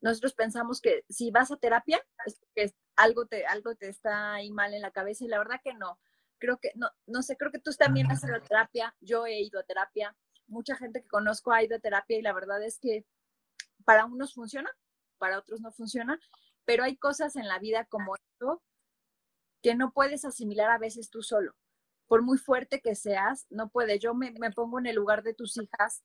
nosotros 0.00 0.34
pensamos 0.34 0.80
que 0.80 1.04
si 1.08 1.30
vas 1.30 1.50
a 1.50 1.56
terapia, 1.56 2.04
es 2.24 2.38
porque 2.40 2.74
algo 2.96 3.26
te, 3.26 3.46
algo 3.46 3.74
te 3.76 3.88
está 3.88 4.34
ahí 4.34 4.50
mal 4.50 4.74
en 4.74 4.82
la 4.82 4.90
cabeza, 4.90 5.24
y 5.24 5.28
la 5.28 5.38
verdad 5.38 5.60
que 5.62 5.74
no. 5.74 5.98
Creo 6.38 6.58
que, 6.58 6.72
no, 6.74 6.88
no 7.06 7.22
sé, 7.22 7.36
creo 7.36 7.50
que 7.50 7.58
tú 7.58 7.70
también 7.72 8.10
has 8.10 8.22
ido 8.24 8.36
a 8.36 8.40
terapia, 8.40 8.94
yo 9.00 9.26
he 9.26 9.40
ido 9.40 9.60
a 9.60 9.64
terapia, 9.64 10.16
mucha 10.46 10.76
gente 10.76 11.02
que 11.02 11.08
conozco 11.08 11.52
ha 11.52 11.62
ido 11.62 11.76
a 11.76 11.80
terapia 11.80 12.18
y 12.18 12.22
la 12.22 12.32
verdad 12.32 12.62
es 12.62 12.78
que 12.78 13.04
para 13.84 14.04
unos 14.04 14.34
funciona, 14.34 14.70
para 15.18 15.38
otros 15.38 15.60
no 15.60 15.72
funciona, 15.72 16.18
pero 16.64 16.84
hay 16.84 16.96
cosas 16.96 17.36
en 17.36 17.48
la 17.48 17.58
vida 17.58 17.86
como 17.86 18.14
esto 18.16 18.62
que 19.62 19.74
no 19.74 19.92
puedes 19.92 20.24
asimilar 20.24 20.70
a 20.70 20.78
veces 20.78 21.10
tú 21.10 21.22
solo. 21.22 21.54
Por 22.06 22.22
muy 22.22 22.38
fuerte 22.38 22.80
que 22.80 22.94
seas, 22.94 23.46
no 23.50 23.68
puedes. 23.68 24.00
Yo 24.00 24.14
me, 24.14 24.32
pongo 24.52 24.78
en 24.78 24.86
el 24.86 24.96
lugar 24.96 25.22
de 25.22 25.34
tus 25.34 25.56
hijas 25.58 26.02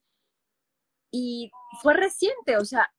y 1.11 1.51
fue 1.81 1.93
reciente, 1.93 2.57
o 2.57 2.65
sea, 2.65 2.91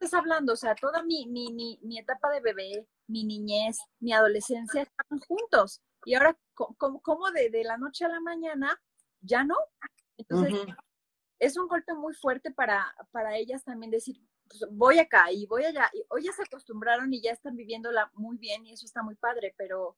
estás 0.00 0.14
hablando? 0.14 0.52
O 0.52 0.56
sea, 0.56 0.74
toda 0.74 1.02
mi, 1.02 1.26
mi, 1.26 1.78
mi, 1.82 1.98
etapa 1.98 2.30
de 2.30 2.40
bebé, 2.40 2.86
mi 3.06 3.24
niñez, 3.24 3.78
mi 3.98 4.12
adolescencia 4.12 4.82
estaban 4.82 5.20
juntos. 5.26 5.80
Y 6.04 6.14
ahora, 6.14 6.38
como, 6.54 7.30
de, 7.30 7.50
de, 7.50 7.64
la 7.64 7.76
noche 7.76 8.04
a 8.04 8.08
la 8.08 8.20
mañana, 8.20 8.80
ya 9.20 9.44
no. 9.44 9.56
Entonces, 10.16 10.54
es 11.38 11.56
un 11.56 11.68
golpe 11.68 11.94
muy 11.94 12.14
fuerte 12.14 12.50
para, 12.50 12.94
para 13.10 13.36
ellas 13.36 13.64
también 13.64 13.90
decir, 13.90 14.16
pues, 14.48 14.64
voy 14.70 14.98
acá 14.98 15.30
y 15.32 15.46
voy 15.46 15.64
allá. 15.64 15.90
Y 15.94 16.04
hoy 16.08 16.24
ya 16.24 16.32
se 16.32 16.42
acostumbraron 16.42 17.12
y 17.12 17.22
ya 17.22 17.32
están 17.32 17.56
viviéndola 17.56 18.10
muy 18.14 18.36
bien 18.36 18.66
y 18.66 18.72
eso 18.72 18.86
está 18.86 19.02
muy 19.02 19.14
padre, 19.16 19.54
pero 19.56 19.96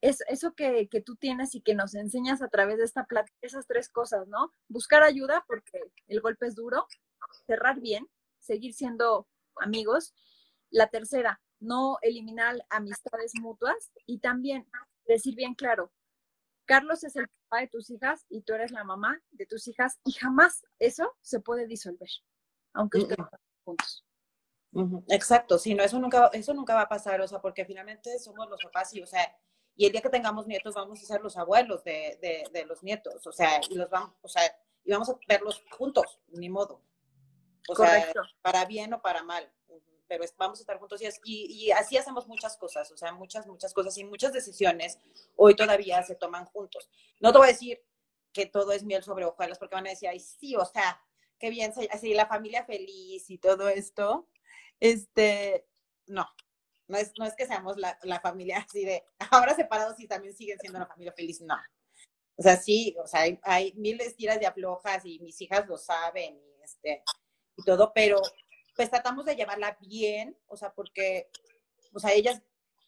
es 0.00 0.22
eso 0.28 0.54
que, 0.54 0.88
que 0.88 1.00
tú 1.00 1.16
tienes 1.16 1.54
y 1.54 1.62
que 1.62 1.74
nos 1.74 1.94
enseñas 1.94 2.42
a 2.42 2.48
través 2.48 2.78
de 2.78 2.84
esta 2.84 3.06
plática, 3.06 3.36
esas 3.40 3.66
tres 3.66 3.88
cosas, 3.88 4.26
¿no? 4.28 4.52
Buscar 4.68 5.02
ayuda 5.02 5.44
porque 5.46 5.80
el 6.08 6.20
golpe 6.20 6.46
es 6.46 6.56
duro, 6.56 6.86
cerrar 7.46 7.80
bien, 7.80 8.08
seguir 8.40 8.74
siendo 8.74 9.28
amigos. 9.56 10.12
La 10.70 10.88
tercera, 10.88 11.40
no 11.60 11.98
eliminar 12.02 12.56
amistades 12.68 13.32
mutuas 13.40 13.92
y 14.06 14.18
también 14.18 14.66
decir 15.06 15.34
bien 15.34 15.54
claro, 15.54 15.92
Carlos 16.64 17.04
es 17.04 17.16
el 17.16 17.28
papá 17.28 17.60
de 17.62 17.68
tus 17.68 17.90
hijas 17.90 18.24
y 18.28 18.42
tú 18.42 18.54
eres 18.54 18.70
la 18.70 18.84
mamá 18.84 19.20
de 19.30 19.46
tus 19.46 19.66
hijas 19.68 19.98
y 20.04 20.12
jamás 20.12 20.64
eso 20.78 21.12
se 21.20 21.40
puede 21.40 21.66
disolver, 21.66 22.08
aunque 22.72 22.98
usted 22.98 23.16
juntos. 23.64 24.04
Exacto, 25.08 25.58
sí, 25.58 25.74
no, 25.74 25.82
eso 25.82 25.98
nunca, 25.98 26.30
eso 26.32 26.54
nunca 26.54 26.74
va 26.74 26.82
a 26.82 26.88
pasar, 26.88 27.20
o 27.20 27.28
sea, 27.28 27.40
porque 27.40 27.64
finalmente 27.64 28.18
somos 28.18 28.48
los 28.48 28.62
papás 28.62 28.94
y, 28.94 29.02
o 29.02 29.06
sea, 29.06 29.36
y 29.76 29.86
el 29.86 29.92
día 29.92 30.00
que 30.00 30.08
tengamos 30.08 30.46
nietos 30.46 30.74
vamos 30.74 31.02
a 31.02 31.06
ser 31.06 31.20
los 31.20 31.36
abuelos 31.36 31.84
de, 31.84 32.18
de, 32.52 32.64
los 32.64 32.82
nietos, 32.82 33.26
o 33.26 33.32
sea, 33.32 33.60
y 33.68 33.74
los 33.74 33.90
vamos, 33.90 34.14
o 34.22 34.28
sea, 34.28 34.42
y 34.84 34.92
vamos 34.92 35.10
a 35.10 35.18
verlos 35.28 35.62
juntos, 35.70 36.20
ni 36.28 36.48
modo. 36.48 36.82
O 37.68 37.74
Correcto. 37.74 38.12
sea, 38.12 38.22
para 38.40 38.64
bien 38.64 38.94
o 38.94 39.02
para 39.02 39.22
mal, 39.22 39.52
pero 40.18 40.24
vamos 40.36 40.58
a 40.58 40.62
estar 40.62 40.78
juntos 40.78 41.00
y, 41.00 41.06
y, 41.24 41.64
y, 41.64 41.70
así 41.70 41.96
hacemos 41.96 42.28
muchas 42.28 42.58
cosas, 42.58 42.90
o 42.92 42.98
sea, 42.98 43.12
muchas, 43.12 43.46
muchas 43.46 43.72
cosas 43.72 43.96
y 43.96 44.04
muchas 44.04 44.34
decisiones 44.34 44.98
hoy 45.36 45.56
todavía 45.56 46.02
se 46.02 46.16
toman 46.16 46.44
juntos. 46.44 46.90
No 47.18 47.32
te 47.32 47.38
voy 47.38 47.46
a 47.46 47.52
decir 47.52 47.82
que 48.30 48.44
todo 48.44 48.72
es 48.72 48.84
miel 48.84 49.02
sobre 49.02 49.24
hojuelas 49.24 49.58
porque 49.58 49.74
van 49.74 49.86
a 49.86 49.90
decir, 49.90 50.10
ay, 50.10 50.20
sí, 50.20 50.54
o 50.54 50.66
sea, 50.66 51.00
qué 51.38 51.48
bien, 51.48 51.72
así 51.90 52.12
la 52.12 52.26
familia 52.26 52.66
feliz 52.66 53.30
y 53.30 53.38
todo 53.38 53.70
esto, 53.70 54.28
este, 54.80 55.66
no, 56.06 56.28
no 56.88 56.98
es, 56.98 57.14
no 57.18 57.24
es 57.24 57.34
que 57.34 57.46
seamos 57.46 57.78
la, 57.78 57.98
la 58.02 58.20
familia 58.20 58.58
así 58.68 58.84
de, 58.84 59.02
ahora 59.30 59.54
separados 59.54 59.98
y 59.98 60.06
también 60.06 60.34
siguen 60.34 60.58
siendo 60.58 60.76
una 60.76 60.88
familia 60.88 61.14
feliz, 61.14 61.40
no. 61.40 61.56
O 62.36 62.42
sea, 62.42 62.58
sí, 62.58 62.94
o 63.02 63.06
sea, 63.06 63.22
hay, 63.22 63.40
hay 63.44 63.72
miles 63.76 64.14
tiras 64.14 64.38
de 64.38 64.46
aflojas 64.46 65.06
y 65.06 65.20
mis 65.20 65.40
hijas 65.40 65.66
lo 65.66 65.78
saben 65.78 66.36
y, 66.36 66.62
este, 66.62 67.02
y 67.56 67.64
todo, 67.64 67.92
pero 67.94 68.20
pues 68.74 68.90
tratamos 68.90 69.24
de 69.24 69.36
llevarla 69.36 69.76
bien, 69.80 70.36
o 70.46 70.56
sea, 70.56 70.72
porque, 70.72 71.30
o 71.92 71.98
sea, 71.98 72.12
ellas, 72.12 72.42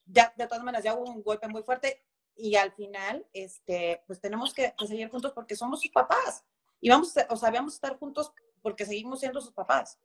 ya, 0.06 0.32
de 0.36 0.46
todas 0.46 0.64
maneras, 0.64 0.84
ya 0.84 0.94
hubo 0.94 1.10
un 1.10 1.22
golpe 1.22 1.48
muy 1.48 1.62
fuerte 1.62 2.04
y 2.36 2.56
al 2.56 2.72
final, 2.72 3.26
este, 3.32 4.02
pues 4.06 4.20
tenemos 4.20 4.52
que, 4.54 4.74
que 4.76 4.86
seguir 4.86 5.08
juntos 5.08 5.32
porque 5.32 5.56
somos 5.56 5.80
sus 5.80 5.90
papás 5.90 6.44
y 6.80 6.88
vamos, 6.88 7.14
o 7.28 7.36
sea, 7.36 7.50
vamos 7.50 7.74
a 7.74 7.76
estar 7.76 7.98
juntos 7.98 8.32
porque 8.60 8.84
seguimos 8.84 9.20
siendo 9.20 9.40
sus 9.40 9.52
papás. 9.52 9.98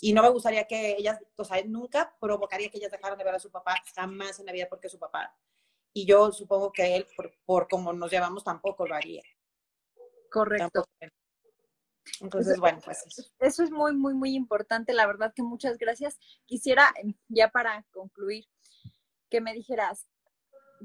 Y 0.00 0.12
no 0.12 0.22
me 0.22 0.30
gustaría 0.30 0.66
que 0.66 0.96
ellas, 0.96 1.18
o 1.36 1.44
sea, 1.44 1.62
nunca 1.64 2.16
provocaría 2.20 2.70
que 2.70 2.78
ellas 2.78 2.90
dejaran 2.90 3.16
de 3.16 3.24
ver 3.24 3.34
a 3.34 3.38
su 3.38 3.50
papá, 3.50 3.76
jamás 3.94 4.40
en 4.40 4.46
la 4.46 4.52
vida 4.52 4.68
porque 4.68 4.88
es 4.88 4.92
su 4.92 4.98
papá. 4.98 5.36
Y 5.92 6.06
yo 6.06 6.32
supongo 6.32 6.72
que 6.72 6.96
él, 6.96 7.06
por, 7.16 7.32
por 7.44 7.68
como 7.68 7.92
nos 7.92 8.10
llevamos, 8.10 8.42
tampoco 8.42 8.86
lo 8.86 8.94
haría. 8.94 9.22
Correcto. 10.30 10.84
Entonces, 12.20 12.58
bueno, 12.58 12.80
pues 12.84 13.04
eso. 13.06 13.22
eso 13.38 13.62
es 13.62 13.70
muy, 13.70 13.94
muy, 13.94 14.14
muy 14.14 14.34
importante. 14.34 14.92
La 14.92 15.06
verdad 15.06 15.32
que 15.34 15.42
muchas 15.42 15.78
gracias. 15.78 16.18
Quisiera, 16.46 16.92
ya 17.28 17.48
para 17.50 17.84
concluir, 17.92 18.46
que 19.30 19.40
me 19.40 19.54
dijeras, 19.54 20.06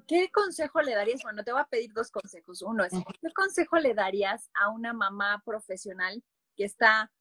¿qué 0.07 0.29
consejo 0.31 0.81
le 0.81 0.95
darías? 0.95 1.21
Bueno, 1.23 1.43
te 1.43 1.51
voy 1.51 1.61
a 1.61 1.67
pedir 1.67 1.91
dos 1.93 2.11
consejos. 2.11 2.61
Uno 2.61 2.83
es, 2.85 2.93
¿qué 3.21 3.33
consejo 3.33 3.77
le 3.77 3.93
darías 3.93 4.49
a 4.53 4.69
una 4.69 4.93
mamá 4.93 5.41
profesional 5.45 6.23
que 6.55 6.65
está 6.65 7.11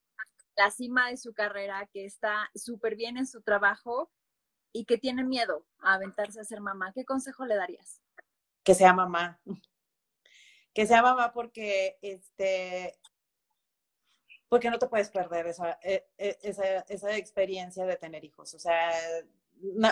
en 0.56 0.64
la 0.64 0.70
cima 0.70 1.10
de 1.10 1.16
su 1.16 1.32
carrera, 1.32 1.88
que 1.92 2.04
está 2.04 2.50
súper 2.54 2.96
bien 2.96 3.16
en 3.16 3.26
su 3.26 3.42
trabajo 3.42 4.10
y 4.72 4.84
que 4.84 4.98
tiene 4.98 5.24
miedo 5.24 5.66
a 5.80 5.94
aventarse 5.94 6.40
a 6.40 6.44
ser 6.44 6.60
mamá? 6.60 6.92
¿Qué 6.94 7.04
consejo 7.04 7.44
le 7.44 7.56
darías? 7.56 8.02
Que 8.62 8.74
sea 8.74 8.92
mamá. 8.92 9.40
que 10.74 10.86
sea 10.86 11.02
mamá 11.02 11.32
porque, 11.32 11.98
este, 12.02 12.98
porque 14.48 14.70
no 14.70 14.78
te 14.78 14.86
puedes 14.86 15.10
perder 15.10 15.46
esa, 15.46 15.78
e, 15.82 16.06
e, 16.18 16.38
esa, 16.42 16.80
esa 16.88 17.16
experiencia 17.16 17.84
de 17.84 17.96
tener 17.96 18.24
hijos. 18.24 18.54
O 18.54 18.58
sea, 18.58 18.92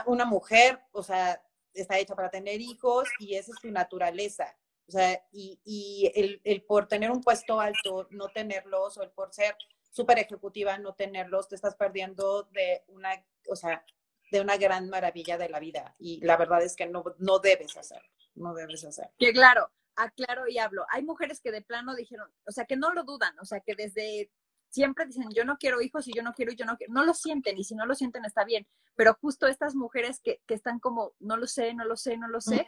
una, 0.06 0.24
mujer, 0.24 0.80
o 0.92 1.02
sea, 1.02 1.42
está 1.72 1.98
hecha 1.98 2.14
para 2.14 2.30
tener 2.30 2.60
hijos 2.60 3.08
y 3.18 3.34
esa 3.34 3.52
es 3.52 3.58
su 3.60 3.70
naturaleza. 3.70 4.56
O 4.86 4.92
sea, 4.92 5.20
y, 5.32 5.58
y 5.64 6.12
el, 6.14 6.40
el, 6.44 6.62
por 6.62 6.86
tener 6.86 7.10
un 7.10 7.22
puesto 7.22 7.58
alto, 7.60 8.06
no 8.10 8.28
tenerlos, 8.28 8.98
o 8.98 9.02
el 9.02 9.10
por 9.10 9.32
ser 9.32 9.56
súper 9.90 10.18
ejecutiva, 10.18 10.76
no 10.78 10.94
tenerlos, 10.94 11.48
te 11.48 11.54
estás 11.54 11.74
perdiendo 11.76 12.44
de 12.52 12.84
una, 12.88 13.24
o 13.48 13.56
sea, 13.56 13.84
de 14.30 14.40
una 14.40 14.56
gran 14.56 14.88
maravilla 14.88 15.38
de 15.38 15.48
la 15.48 15.60
vida. 15.60 15.94
Y 15.98 16.20
la 16.24 16.36
verdad 16.36 16.62
es 16.62 16.76
que 16.76 16.86
no, 16.86 17.04
no 17.18 17.38
debes 17.38 17.76
hacer, 17.76 18.02
no 18.34 18.54
debes 18.54 18.84
hacer. 18.84 19.10
Que 19.18 19.32
claro, 19.32 19.70
aclaro 19.96 20.48
y 20.48 20.58
hablo. 20.58 20.84
Hay 20.90 21.02
mujeres 21.02 21.40
que 21.40 21.52
de 21.52 21.62
plano 21.62 21.94
dijeron, 21.94 22.30
o 22.46 22.52
sea, 22.52 22.64
que 22.64 22.76
no 22.76 22.92
lo 22.92 23.04
dudan, 23.04 23.38
o 23.38 23.44
sea, 23.44 23.60
que 23.60 23.74
desde 23.74 24.30
siempre 24.74 25.06
dicen, 25.06 25.28
yo 25.32 25.44
no 25.44 25.56
quiero 25.56 25.80
hijos 25.80 26.08
y 26.08 26.12
yo 26.12 26.22
no 26.22 26.32
quiero 26.32 26.50
y 26.50 26.56
yo 26.56 26.66
no 26.66 26.76
quiero, 26.76 26.92
no 26.92 27.04
lo 27.04 27.14
sienten 27.14 27.56
y 27.56 27.62
si 27.62 27.76
no 27.76 27.86
lo 27.86 27.94
sienten 27.94 28.24
está 28.24 28.44
bien, 28.44 28.66
pero 28.96 29.14
justo 29.20 29.46
estas 29.46 29.76
mujeres 29.76 30.20
que, 30.20 30.40
que 30.46 30.54
están 30.54 30.80
como, 30.80 31.14
no 31.20 31.36
lo 31.36 31.46
sé, 31.46 31.74
no 31.74 31.84
lo 31.84 31.96
sé, 31.96 32.16
no 32.16 32.26
lo 32.26 32.40
sé, 32.40 32.66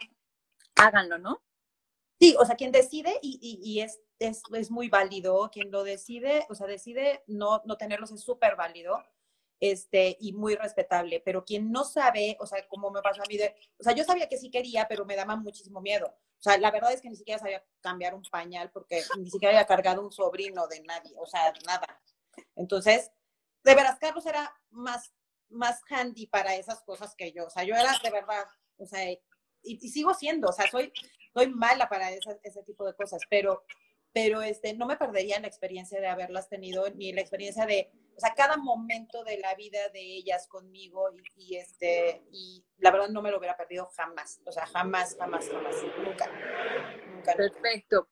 háganlo, 0.75 1.17
¿no? 1.17 1.43
Sí, 2.19 2.33
o 2.39 2.45
sea, 2.45 2.55
quien 2.55 2.71
decide 2.71 3.19
y, 3.21 3.37
y, 3.41 3.59
y 3.61 3.81
es, 3.81 3.99
es, 4.19 4.41
es, 4.53 4.71
muy 4.71 4.87
válido, 4.87 5.49
quien 5.51 5.69
lo 5.69 5.83
decide, 5.83 6.45
o 6.49 6.55
sea, 6.55 6.65
decide 6.65 7.23
no, 7.27 7.61
no 7.65 7.77
tenerlos 7.77 8.11
es 8.11 8.21
súper 8.21 8.55
válido 8.55 9.03
este, 9.59 10.17
y 10.19 10.33
muy 10.33 10.55
respetable, 10.55 11.21
pero 11.23 11.43
quien 11.43 11.71
no 11.71 11.83
sabe, 11.83 12.37
o 12.39 12.45
sea, 12.45 12.67
como 12.67 12.91
me 12.91 13.01
pasó 13.01 13.21
a 13.21 13.27
mí, 13.27 13.37
de, 13.37 13.55
o 13.79 13.83
sea, 13.83 13.93
yo 13.93 14.03
sabía 14.03 14.29
que 14.29 14.37
sí 14.37 14.51
quería, 14.51 14.87
pero 14.87 15.05
me 15.05 15.15
daba 15.15 15.35
muchísimo 15.35 15.81
miedo. 15.81 16.07
O 16.07 16.43
sea, 16.43 16.57
la 16.57 16.69
verdad 16.69 16.91
es 16.93 17.01
que 17.01 17.09
ni 17.09 17.15
siquiera 17.15 17.39
sabía 17.39 17.65
cambiar 17.81 18.13
un 18.13 18.21
pañal 18.23 18.69
porque 18.71 19.01
ni 19.17 19.29
siquiera 19.31 19.55
había 19.55 19.65
cargado 19.65 20.03
un 20.03 20.11
sobrino 20.11 20.67
de 20.67 20.81
nadie, 20.83 21.13
o 21.17 21.25
sea, 21.25 21.51
nada. 21.65 21.99
Entonces, 22.55 23.11
de 23.63 23.75
veras, 23.75 23.97
Carlos 23.99 24.25
era 24.25 24.55
más, 24.69 25.13
más 25.49 25.81
handy 25.89 26.27
para 26.27 26.55
esas 26.55 26.83
cosas 26.83 27.15
que 27.15 27.31
yo. 27.31 27.45
O 27.45 27.49
sea, 27.49 27.63
yo 27.63 27.73
era 27.73 27.97
de 28.03 28.11
verdad, 28.11 28.45
o 28.77 28.85
sea, 28.85 29.11
y, 29.11 29.19
y 29.63 29.89
sigo 29.89 30.13
siendo, 30.13 30.49
o 30.49 30.53
sea, 30.53 30.69
soy, 30.69 30.93
soy 31.33 31.47
mala 31.47 31.89
para 31.89 32.11
ese, 32.11 32.39
ese 32.43 32.63
tipo 32.63 32.85
de 32.85 32.93
cosas, 32.93 33.21
pero, 33.29 33.63
pero 34.13 34.41
este, 34.41 34.73
no 34.73 34.85
me 34.85 34.97
perdería 34.97 35.39
la 35.39 35.47
experiencia 35.47 35.99
de 35.99 36.07
haberlas 36.07 36.49
tenido, 36.49 36.89
ni 36.91 37.13
la 37.13 37.21
experiencia 37.21 37.65
de, 37.65 37.91
o 38.15 38.19
sea, 38.19 38.33
cada 38.35 38.57
momento 38.57 39.23
de 39.23 39.37
la 39.37 39.53
vida 39.55 39.89
de 39.93 40.01
ellas 40.01 40.47
conmigo 40.47 41.09
y, 41.35 41.55
este, 41.57 42.23
y 42.31 42.65
la 42.77 42.91
verdad 42.91 43.09
no 43.09 43.21
me 43.21 43.31
lo 43.31 43.37
hubiera 43.37 43.55
perdido 43.55 43.87
jamás, 43.95 44.41
o 44.45 44.51
sea, 44.51 44.65
jamás, 44.65 45.15
jamás, 45.17 45.47
jamás, 45.49 45.75
nunca, 46.03 46.31
nunca. 47.13 47.33
Perfecto. 47.35 48.09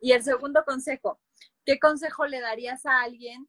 Y 0.00 0.12
el 0.12 0.22
segundo 0.22 0.64
consejo, 0.64 1.20
¿qué 1.64 1.80
consejo 1.80 2.26
le 2.26 2.40
darías 2.40 2.86
a 2.86 3.02
alguien 3.02 3.46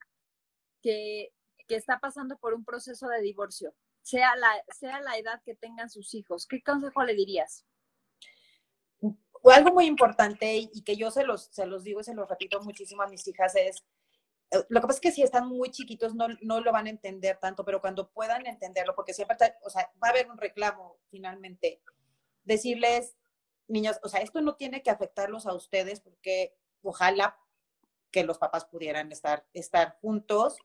que, 0.81 1.31
que 1.67 1.75
está 1.75 1.99
pasando 1.99 2.37
por 2.37 2.55
un 2.55 2.65
proceso 2.65 3.07
de 3.07 3.21
divorcio? 3.21 3.75
Sea 4.01 4.35
la, 4.35 4.51
sea 4.75 4.99
la 5.01 5.17
edad 5.17 5.41
que 5.45 5.53
tengan 5.53 5.91
sus 5.91 6.15
hijos, 6.15 6.47
¿qué 6.47 6.63
consejo 6.63 7.03
le 7.03 7.13
dirías? 7.13 7.65
Algo 9.43 9.73
muy 9.73 9.85
importante 9.85 10.57
y 10.57 10.81
que 10.83 10.95
yo 10.95 11.11
se 11.11 11.23
los, 11.23 11.45
se 11.45 11.65
los 11.65 11.83
digo 11.83 12.01
y 12.01 12.03
se 12.03 12.13
los 12.13 12.27
repito 12.27 12.61
muchísimo 12.61 13.01
a 13.03 13.07
mis 13.07 13.27
hijas 13.27 13.55
es, 13.55 13.83
eh, 14.51 14.65
lo 14.69 14.81
que 14.81 14.87
pasa 14.87 14.97
es 14.97 15.01
que 15.01 15.11
si 15.11 15.23
están 15.23 15.47
muy 15.47 15.69
chiquitos 15.69 16.15
no, 16.15 16.27
no 16.41 16.61
lo 16.61 16.71
van 16.71 16.87
a 16.87 16.89
entender 16.89 17.37
tanto, 17.37 17.63
pero 17.63 17.81
cuando 17.81 18.09
puedan 18.09 18.47
entenderlo, 18.47 18.95
porque 18.95 19.13
siempre, 19.13 19.37
o 19.61 19.69
sea, 19.69 19.91
va 20.03 20.09
a 20.09 20.11
haber 20.11 20.29
un 20.29 20.37
reclamo 20.37 20.97
finalmente, 21.09 21.81
decirles, 22.43 23.15
niños, 23.67 23.99
o 24.03 24.09
sea, 24.09 24.21
esto 24.21 24.41
no 24.41 24.55
tiene 24.55 24.81
que 24.81 24.89
afectarlos 24.89 25.45
a 25.45 25.53
ustedes 25.53 25.99
porque 26.01 26.55
ojalá 26.81 27.37
que 28.11 28.23
los 28.23 28.39
papás 28.39 28.65
pudieran 28.65 29.11
estar, 29.11 29.45
estar 29.53 29.97
juntos, 30.01 30.57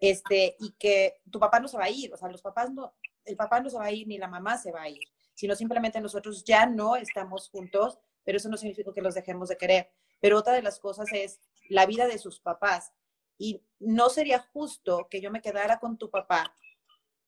este, 0.00 0.56
y 0.58 0.72
que 0.72 1.20
tu 1.30 1.40
papá 1.40 1.60
no 1.60 1.68
se 1.68 1.78
va 1.78 1.84
a 1.84 1.90
ir, 1.90 2.12
o 2.12 2.16
sea, 2.16 2.28
los 2.28 2.42
papás 2.42 2.70
no, 2.72 2.94
el 3.24 3.36
papá 3.36 3.60
no 3.60 3.70
se 3.70 3.78
va 3.78 3.86
a 3.86 3.92
ir 3.92 4.06
ni 4.06 4.18
la 4.18 4.28
mamá 4.28 4.58
se 4.58 4.70
va 4.70 4.82
a 4.82 4.88
ir, 4.88 5.02
sino 5.34 5.54
simplemente 5.54 6.00
nosotros 6.00 6.44
ya 6.44 6.66
no 6.66 6.96
estamos 6.96 7.48
juntos, 7.48 7.98
pero 8.24 8.38
eso 8.38 8.48
no 8.48 8.56
significa 8.56 8.92
que 8.92 9.02
los 9.02 9.14
dejemos 9.14 9.48
de 9.48 9.56
querer. 9.56 9.90
Pero 10.20 10.38
otra 10.38 10.54
de 10.54 10.62
las 10.62 10.78
cosas 10.78 11.08
es 11.12 11.40
la 11.68 11.86
vida 11.86 12.06
de 12.06 12.18
sus 12.18 12.40
papás. 12.40 12.92
Y 13.36 13.62
no 13.80 14.08
sería 14.10 14.38
justo 14.52 15.08
que 15.10 15.20
yo 15.20 15.30
me 15.30 15.42
quedara 15.42 15.78
con 15.78 15.98
tu 15.98 16.10
papá 16.10 16.54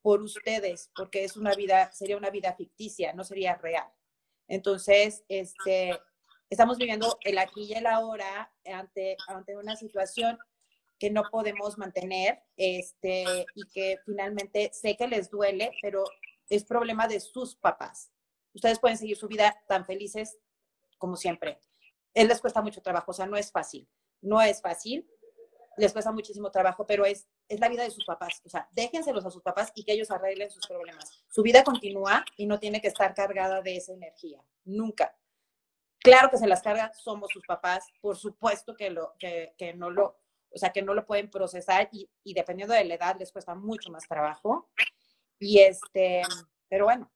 por 0.03 0.23
ustedes, 0.23 0.91
porque 0.95 1.25
es 1.25 1.37
una 1.37 1.53
vida, 1.55 1.91
sería 1.93 2.17
una 2.17 2.31
vida 2.31 2.55
ficticia, 2.55 3.13
no 3.13 3.25
sería 3.25 3.57
real. 3.57 3.89
Entonces, 4.47 5.25
este, 5.29 5.99
estamos 6.49 6.79
viviendo 6.79 7.19
el 7.23 7.39
aquí 7.39 7.65
y 7.65 7.75
el 7.75 7.87
ahora 7.87 8.53
ante, 8.65 9.17
ante 9.27 9.57
una 9.57 9.75
situación 9.75 10.39
que 10.99 11.11
no 11.11 11.25
podemos 11.31 11.77
mantener, 11.77 12.43
este, 12.57 13.25
y 13.55 13.67
que 13.69 13.99
finalmente 14.07 14.71
sé 14.73 14.97
que 14.97 15.09
les 15.09 15.29
duele, 15.29 15.73
pero 15.83 16.05
es 16.49 16.65
problema 16.65 17.09
de 17.09 17.21
sus 17.21 17.57
papás. 17.57 18.13
Ustedes 18.53 18.79
pueden 18.79 18.97
seguir 18.97 19.17
su 19.17 19.29
vida 19.29 19.63
tan 19.69 19.85
felices 19.85 20.39
como 20.99 21.17
siempre. 21.17 21.61
Él 22.15 22.29
les 22.29 22.41
cuesta 22.41 22.63
mucho 22.63 22.81
trabajo, 22.81 23.11
o 23.11 23.15
sea, 23.15 23.27
no 23.27 23.37
es 23.37 23.53
fácil. 23.53 23.89
No 24.23 24.41
es 24.41 24.63
fácil, 24.63 25.07
les 25.77 25.93
cuesta 25.93 26.11
muchísimo 26.11 26.51
trabajo, 26.51 26.87
pero 26.87 27.05
es, 27.05 27.29
es 27.49 27.61
la 27.61 27.69
vida 27.69 27.83
de 27.83 27.91
sus 27.91 28.05
papás. 28.05 28.41
O 28.45 28.49
sea, 28.49 28.69
déjenselos 28.73 29.25
a 29.27 29.31
sus 29.31 29.43
papás 29.43 29.71
y 29.75 29.85
que 29.85 29.93
ellos 29.93 30.11
arreglen 30.11 30.51
sus 30.51 30.67
problemas. 30.67 31.25
Su 31.29 31.43
vida 31.43 31.63
continúa 31.63 32.25
y 32.37 32.47
no 32.47 32.59
tiene 32.59 32.81
que 32.81 32.89
estar 32.89 33.15
cargada 33.15 33.61
de 33.61 33.77
esa 33.77 33.93
energía. 33.93 34.43
Nunca. 34.65 35.15
Claro 36.01 36.31
que 36.31 36.39
se 36.39 36.47
las 36.47 36.63
carga, 36.63 36.93
somos 36.95 37.31
sus 37.31 37.45
papás, 37.47 37.87
por 38.01 38.17
supuesto 38.17 38.77
que, 38.77 38.91
lo, 38.91 39.15
que, 39.19 39.55
que 39.59 39.75
no 39.75 39.91
lo, 39.91 40.21
o 40.51 40.59
sea, 40.59 40.71
que 40.71 40.83
no 40.83 40.95
lo 40.95 41.05
pueden 41.05 41.31
procesar 41.31 41.89
y, 41.93 42.09
y 42.23 42.33
dependiendo 42.33 42.75
de 42.75 42.85
la 42.85 42.95
edad 42.95 43.17
les 43.19 43.33
cuesta 43.33 43.55
mucho 43.55 43.91
más 43.91 44.07
trabajo. 44.07 44.71
Y 45.39 45.61
este, 45.61 46.23
pero 46.69 46.87
bueno, 46.87 47.11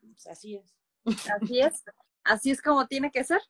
pues 0.00 0.26
así 0.26 0.56
es. 0.56 0.74
Así 1.30 1.60
es, 1.60 1.84
así 2.22 2.50
es 2.50 2.62
como 2.62 2.86
tiene 2.86 3.10
que 3.10 3.24
ser. 3.24 3.40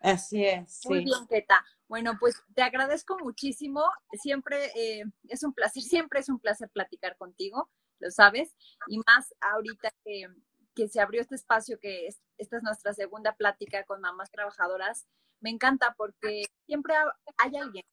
Así 0.00 0.44
es. 0.44 0.82
Muy 0.86 0.98
sí. 0.98 1.04
bien, 1.04 1.26
Keta. 1.26 1.64
Bueno, 1.88 2.16
pues 2.20 2.42
te 2.54 2.62
agradezco 2.62 3.18
muchísimo. 3.18 3.82
Siempre 4.12 4.66
eh, 4.74 5.04
es 5.28 5.42
un 5.42 5.54
placer, 5.54 5.82
siempre 5.82 6.20
es 6.20 6.28
un 6.28 6.38
placer 6.38 6.68
platicar 6.68 7.16
contigo, 7.16 7.70
lo 8.00 8.10
sabes. 8.10 8.54
Y 8.86 8.98
más 9.06 9.34
ahorita 9.40 9.94
que, 10.04 10.26
que 10.74 10.88
se 10.88 11.00
abrió 11.00 11.22
este 11.22 11.36
espacio, 11.36 11.78
que 11.78 12.06
es, 12.06 12.20
esta 12.36 12.58
es 12.58 12.62
nuestra 12.62 12.92
segunda 12.92 13.34
plática 13.34 13.84
con 13.84 14.02
mamás 14.02 14.30
trabajadoras. 14.30 15.06
Me 15.40 15.50
encanta 15.50 15.94
porque 15.96 16.44
siempre 16.66 16.94
hay 17.38 17.56
alguien 17.56 17.84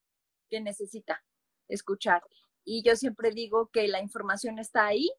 que 0.50 0.60
necesita 0.60 1.22
escuchar. 1.68 2.22
Y 2.64 2.82
yo 2.82 2.96
siempre 2.96 3.30
digo 3.32 3.70
que 3.72 3.88
la 3.88 4.00
información 4.00 4.58
está 4.58 4.86
ahí 4.86 5.10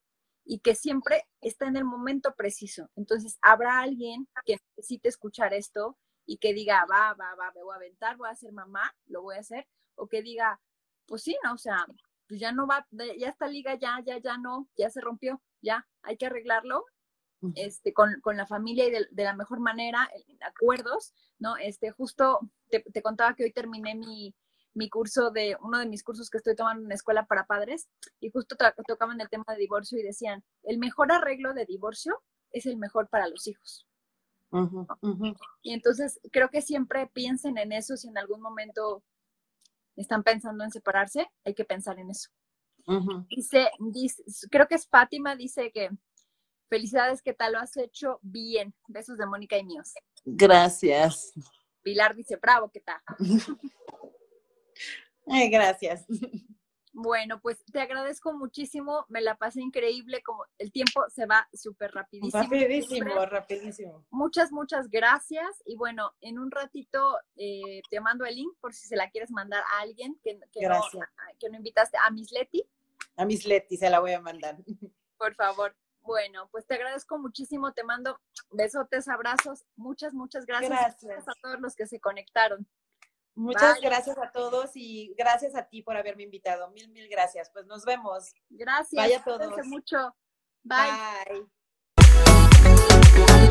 y 0.46 0.60
que 0.60 0.76
siempre 0.76 1.24
está 1.42 1.68
en 1.68 1.78
el 1.78 1.86
momento 1.86 2.34
preciso. 2.36 2.90
Entonces, 2.96 3.38
habrá 3.42 3.80
alguien 3.80 4.28
que 4.46 4.58
necesite 4.76 5.10
escuchar 5.10 5.54
esto 5.54 5.98
y 6.26 6.38
que 6.38 6.54
diga, 6.54 6.86
va, 6.86 7.14
va, 7.14 7.36
va, 7.36 7.52
me 7.56 7.64
voy 7.64 7.74
a 7.74 7.78
aventar, 7.78 8.18
voy 8.18 8.30
a 8.30 8.36
ser 8.36 8.52
mamá, 8.52 8.94
lo 9.08 9.22
voy 9.22 9.36
a 9.36 9.40
hacer, 9.40 9.68
o 9.96 10.08
que 10.08 10.22
diga, 10.22 10.60
pues 11.06 11.24
sí, 11.24 11.38
no, 11.44 11.54
o 11.54 11.58
sea, 11.58 11.86
pues 12.28 12.40
ya 12.40 12.52
no 12.52 12.66
va, 12.68 12.88
ya 12.92 13.30
esta 13.30 13.48
liga 13.48 13.76
ya, 13.76 14.02
ya, 14.06 14.18
ya 14.20 14.38
no, 14.38 14.70
ya 14.78 14.90
se 14.90 15.02
rompió, 15.02 15.42
ya, 15.62 15.88
hay 16.02 16.18
que 16.18 16.26
arreglarlo, 16.26 16.86
este, 17.56 17.94
con, 17.94 18.22
con 18.22 18.38
la 18.38 18.46
familia 18.46 18.88
y 18.88 18.92
de, 18.92 19.08
de, 19.12 19.24
la 19.26 19.36
mejor 19.36 19.60
manera, 19.60 20.10
acuerdos, 20.40 21.14
¿no? 21.40 21.58
Este, 21.58 21.92
justo 21.92 22.40
te, 22.70 22.80
te 22.80 23.02
contaba 23.02 23.36
que 23.36 23.44
hoy 23.44 23.52
terminé 23.52 23.96
mi, 23.96 24.34
mi 24.74 24.90
curso 24.90 25.32
de, 25.32 25.58
uno 25.62 25.80
de 25.80 25.86
mis 25.86 26.04
cursos 26.04 26.30
que 26.30 26.38
estoy 26.38 26.56
tomando 26.56 26.84
en 26.84 26.90
la 26.90 26.96
escuela 26.96 27.26
para 27.26 27.46
padres, 27.46 27.88
y 28.20 28.30
justo 28.30 28.56
to 28.56 28.66
tocaban 28.88 29.22
el 29.22 29.30
tema 29.30 29.46
de 29.50 29.58
divorcio 29.58 30.00
y 30.00 30.04
decían, 30.04 30.44
el 30.64 30.78
mejor 30.78 31.12
arreglo 31.12 31.54
de 31.54 31.66
divorcio 31.66 32.22
es 32.52 32.66
el 32.66 32.78
mejor 32.78 33.10
para 33.10 33.28
los 33.28 33.48
hijos. 33.48 33.88
Uh 34.52 34.70
-huh, 34.70 34.98
uh 35.02 35.16
-huh. 35.16 35.38
Y 35.64 35.74
entonces 35.74 36.20
creo 36.32 36.50
que 36.50 36.62
siempre 36.62 37.08
piensen 37.08 37.58
en 37.58 37.72
eso, 37.72 37.98
si 37.98 38.08
en 38.08 38.18
algún 38.18 38.42
momento 38.42 39.04
están 39.96 40.24
pensando 40.24 40.64
en 40.64 40.72
separarse, 40.72 41.28
hay 41.44 41.54
que 41.54 41.66
pensar 41.66 42.00
en 42.00 42.10
eso. 42.10 42.30
Uh 42.86 43.00
-huh. 43.00 43.28
dice, 43.30 43.72
dice, 43.80 44.24
creo 44.52 44.68
que 44.68 44.76
es 44.76 44.88
Fátima, 44.88 45.36
dice 45.36 45.72
que 45.72 45.90
felicidades, 46.70 47.22
que 47.22 47.34
tal 47.34 47.54
lo 47.54 47.60
has 47.60 47.78
hecho 47.78 48.20
bien. 48.22 48.74
Besos 48.88 49.18
de 49.18 49.26
Mónica 49.26 49.58
y 49.58 49.64
míos. 49.64 49.94
Gracias. 50.26 51.32
Pilar 51.84 52.16
dice, 52.16 52.38
bravo, 52.38 52.72
¿qué 52.72 52.80
tal? 52.80 53.00
Ay, 55.28 55.50
gracias. 55.50 56.06
Bueno, 56.96 57.42
pues 57.42 57.64
te 57.66 57.82
agradezco 57.82 58.34
muchísimo, 58.34 59.06
me 59.10 59.20
la 59.20 59.36
pasé 59.36 59.62
increíble, 59.62 60.22
como 60.22 60.46
el 60.60 60.72
tiempo 60.72 61.04
se 61.10 61.26
va 61.26 61.50
súper 61.52 61.92
rapidísimo. 61.92 62.44
Rapidísimo, 62.44 63.06
siempre. 63.08 63.26
rapidísimo. 63.26 64.06
Muchas, 64.12 64.52
muchas 64.52 64.90
gracias. 64.92 65.64
Y 65.66 65.76
bueno, 65.76 66.14
en 66.22 66.38
un 66.38 66.52
ratito 66.52 67.18
eh, 67.36 67.82
te 67.90 68.00
mando 68.00 68.26
el 68.26 68.36
link 68.36 68.56
por 68.62 68.76
si 68.76 68.88
se 68.88 68.96
la 68.96 69.10
quieres 69.10 69.32
mandar 69.32 69.64
a 69.74 69.82
alguien 69.82 70.20
que, 70.24 70.40
que, 70.52 70.68
no, 70.68 70.82
que 71.40 71.50
no, 71.50 71.58
invitaste, 71.58 71.98
a 71.98 72.12
Miss 72.12 72.32
Leti. 72.32 72.64
A 73.18 73.26
Miss 73.26 73.48
Leti 73.48 73.76
se 73.76 73.90
la 73.90 74.00
voy 74.00 74.12
a 74.12 74.22
mandar. 74.22 74.58
Por 75.18 75.34
favor. 75.34 75.76
Bueno, 76.04 76.48
pues 76.52 76.68
te 76.68 76.76
agradezco 76.76 77.18
muchísimo, 77.18 77.72
te 77.72 77.84
mando 77.84 78.20
besotes, 78.52 79.08
abrazos, 79.08 79.66
muchas, 79.78 80.14
muchas 80.14 80.46
gracias, 80.46 80.70
Gracias. 80.70 81.28
a 81.28 81.34
todos 81.42 81.62
los 81.62 81.76
que 81.76 81.88
se 81.88 82.00
conectaron. 82.02 82.68
Muchas 83.36 83.80
Bye. 83.80 83.90
gracias 83.90 84.18
a 84.18 84.32
todos 84.32 84.72
y 84.76 85.14
gracias 85.18 85.56
a 85.56 85.68
ti 85.68 85.82
por 85.82 85.98
haberme 85.98 86.24
invitado. 86.24 86.70
Mil, 86.72 86.90
mil 86.90 87.08
gracias. 87.10 87.50
Pues 87.52 87.66
nos 87.66 87.84
vemos. 87.84 88.34
Gracias. 88.50 89.04
Bye 89.04 89.16
a 89.16 89.24
cuídense 89.24 89.56
todos. 89.56 89.68
mucho. 89.68 90.16
Bye. 90.64 91.48
Bye. 93.26 93.50